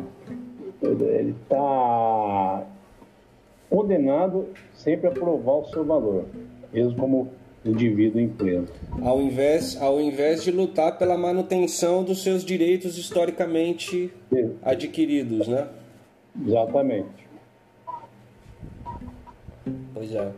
ele 0.82 1.36
tá 1.48 2.66
condenado 3.70 4.48
sempre 4.74 5.08
a 5.08 5.12
provar 5.12 5.54
o 5.54 5.66
seu 5.66 5.84
valor, 5.84 6.26
mesmo 6.72 6.96
como 6.96 7.30
indivíduo 7.66 8.22
empresa. 8.22 8.72
Ao 9.02 9.20
invés, 9.22 9.82
ao 9.82 10.00
invés 10.00 10.44
de 10.44 10.52
lutar 10.52 10.98
pela 10.98 11.18
manutenção 11.18 12.04
dos 12.04 12.22
seus 12.22 12.46
direitos 12.46 12.98
historicamente 12.98 14.14
Sim. 14.30 14.56
adquiridos, 14.62 15.48
né? 15.48 15.68
Exatamente. 16.46 17.28
Pois 19.94 20.14
é. 20.14 20.32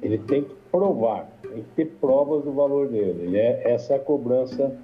Ele 0.00 0.18
tem 0.18 0.44
que 0.44 0.54
provar, 0.70 1.28
tem 1.42 1.62
que 1.62 1.68
ter 1.76 1.86
provas 2.00 2.44
do 2.44 2.52
valor 2.52 2.88
dele. 2.88 3.24
Ele 3.24 3.38
é, 3.38 3.72
essa 3.72 3.94
é 3.94 3.96
a 3.96 4.00
cobrança 4.00 4.76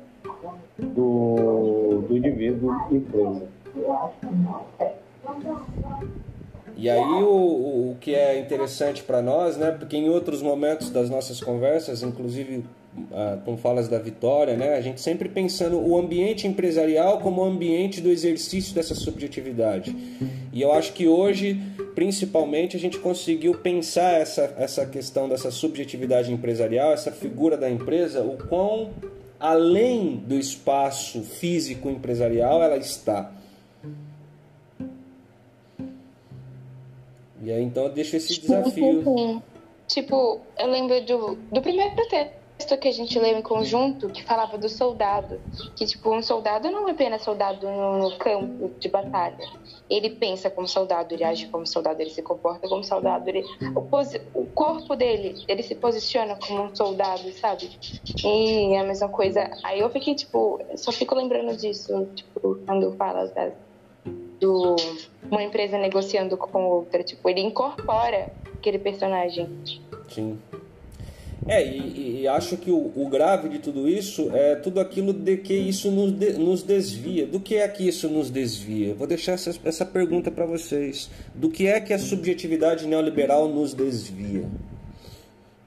do, 0.79 2.05
do 2.09 2.17
indivíduo 2.17 2.75
empresa. 2.91 3.49
E 6.77 6.89
aí 6.89 7.23
o, 7.23 7.91
o 7.91 7.97
que 8.01 8.15
é 8.15 8.39
interessante 8.39 9.03
para 9.03 9.21
nós, 9.21 9.57
né? 9.57 9.71
Porque 9.71 9.97
em 9.97 10.09
outros 10.09 10.41
momentos 10.41 10.91
das 10.91 11.11
nossas 11.11 11.41
conversas, 11.41 12.03
inclusive 12.03 12.65
ah, 13.13 13.39
com 13.45 13.57
falas 13.57 13.87
da 13.87 13.99
Vitória, 13.99 14.57
né? 14.57 14.75
A 14.75 14.81
gente 14.81 15.01
sempre 15.01 15.29
pensando 15.29 15.79
o 15.79 15.97
ambiente 15.99 16.47
empresarial 16.47 17.21
como 17.21 17.43
o 17.43 17.45
ambiente 17.45 18.01
do 18.01 18.11
exercício 18.11 18.75
dessa 18.75 18.95
subjetividade. 18.95 19.95
E 20.53 20.61
eu 20.61 20.73
acho 20.73 20.93
que 20.93 21.07
hoje, 21.07 21.61
principalmente, 21.95 22.77
a 22.77 22.81
gente 22.81 22.99
conseguiu 22.99 23.55
pensar 23.55 24.21
essa, 24.21 24.55
essa 24.59 24.85
questão 24.87 25.29
dessa 25.29 25.51
subjetividade 25.51 26.33
empresarial, 26.33 26.93
essa 26.93 27.13
figura 27.13 27.57
da 27.57 27.71
empresa, 27.71 28.23
o 28.23 28.37
quão 28.49 28.91
além 29.41 30.17
do 30.17 30.35
espaço 30.35 31.23
físico 31.23 31.89
empresarial 31.89 32.63
ela 32.63 32.77
está. 32.77 33.33
E 37.43 37.51
aí 37.51 37.63
então 37.63 37.85
eu 37.85 37.91
deixo 37.91 38.17
esse 38.17 38.39
desafio. 38.39 39.03
Sim. 39.03 39.43
Tipo, 39.89 40.41
eu 40.59 40.67
lembro 40.69 41.05
do, 41.05 41.35
do 41.51 41.63
primeiro 41.63 41.97
texto 42.61 42.77
que 42.79 42.89
a 42.89 42.93
gente 42.93 43.19
leu 43.19 43.39
em 43.39 43.43
conjunto, 43.43 44.09
que 44.11 44.23
falava 44.23 44.59
do 44.59 44.69
soldado. 44.69 45.41
Que, 45.75 45.87
tipo, 45.87 46.15
um 46.15 46.23
soldado 46.23 46.71
não 46.71 46.89
é 46.89 46.93
apenas 46.93 47.23
soldado 47.23 47.67
no, 47.67 48.17
campo 48.19 48.71
de 48.79 48.89
batalha. 48.89 49.49
Ele 49.89 50.11
pensa 50.11 50.51
como 50.51 50.69
soldado, 50.69 51.15
ele 51.15 51.25
age 51.25 51.47
como 51.49 51.67
soldado, 51.67 52.01
ele 52.01 52.11
se 52.11 52.23
comporta 52.23 52.69
como 52.69 52.85
soldado. 52.85 53.29
Ele, 53.29 53.43
o, 53.75 54.41
o 54.41 54.47
corpo 54.47 54.95
dele, 54.95 55.43
ele 55.49 55.63
se 55.63 55.75
posiciona 55.75 56.37
como 56.37 56.65
um 56.65 56.77
soldado, 56.77 57.33
sabe? 57.33 57.71
E 58.25 58.75
é 58.75 58.81
a 58.81 58.85
mesma 58.85 59.09
coisa. 59.09 59.51
Aí 59.65 59.81
eu 59.81 59.89
fiquei, 59.89 60.15
tipo, 60.15 60.61
só 60.77 60.93
fico 60.93 61.15
lembrando 61.15 61.57
disso, 61.57 62.07
tipo, 62.15 62.59
quando 62.67 62.93
fala 62.97 63.27
das 63.29 63.55
do 64.39 64.75
uma 65.31 65.43
empresa 65.43 65.79
negociando 65.79 66.37
com 66.37 66.65
outra. 66.65 67.03
Tipo, 67.03 67.29
ele 67.29 67.41
incorpora 67.41 68.33
aquele 68.55 68.79
personagem. 68.79 69.49
Sim. 70.09 70.39
É, 71.47 71.67
e, 71.67 72.21
e 72.21 72.29
acho 72.29 72.57
que 72.57 72.71
o, 72.71 72.93
o, 72.95 73.09
grave 73.09 73.49
de 73.49 73.59
tudo 73.59 73.89
isso 73.89 74.31
é 74.35 74.55
tudo 74.57 74.79
aquilo 74.79 75.13
de 75.13 75.39
que 75.39 75.55
isso 75.55 75.91
nos, 75.91 76.13
de, 76.13 76.35
nos 76.35 76.63
desvia. 76.63 77.27
Do 77.27 77.41
que 77.41 77.57
é 77.57 77.67
que 77.67 77.89
isso 77.89 78.09
nos 78.09 78.31
desvia? 78.31 78.95
Vou 78.95 79.07
deixar 79.07 79.33
essa, 79.33 79.55
essa 79.65 79.87
pergunta 79.87 80.31
para 80.31 80.45
vocês. 80.45 81.11
Do 81.35 81.51
que 81.51 81.67
é 81.67 81.81
que 81.81 81.93
a 81.93 81.99
subjetividade 81.99 82.87
neoliberal 82.87 83.49
nos 83.49 83.73
desvia? 83.73 84.45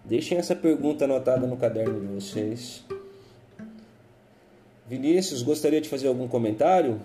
Deixem 0.05 0.37
essa 0.37 0.55
pergunta 0.55 1.05
anotada 1.05 1.47
no 1.47 1.57
caderno 1.57 1.99
de 1.99 2.07
vocês. 2.07 2.83
Vinícius, 4.87 5.41
gostaria 5.41 5.81
de 5.81 5.89
fazer 5.89 6.07
algum 6.07 6.27
comentário? 6.27 6.99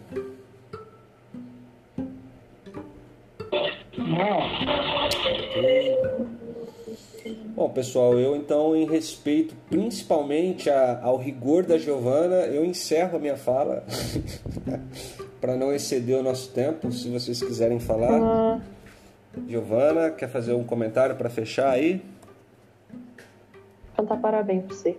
Bom, 7.58 7.68
pessoal, 7.70 8.16
eu 8.20 8.36
então, 8.36 8.76
em 8.76 8.86
respeito 8.86 9.52
principalmente 9.68 10.70
a, 10.70 11.00
ao 11.02 11.16
rigor 11.16 11.64
da 11.66 11.76
Giovana, 11.76 12.46
eu 12.46 12.64
encerro 12.64 13.16
a 13.16 13.18
minha 13.18 13.36
fala 13.36 13.82
para 15.42 15.56
não 15.56 15.74
exceder 15.74 16.16
o 16.16 16.22
nosso 16.22 16.52
tempo. 16.52 16.92
Se 16.92 17.10
vocês 17.10 17.42
quiserem 17.42 17.80
falar, 17.80 18.12
Ah, 18.12 18.60
Giovana, 19.48 20.08
quer 20.12 20.28
fazer 20.28 20.52
um 20.52 20.62
comentário 20.62 21.16
para 21.16 21.28
fechar 21.28 21.70
aí? 21.70 22.00
cantar 23.96 24.20
parabéns 24.20 24.64
pra 24.64 24.76
você. 24.76 24.96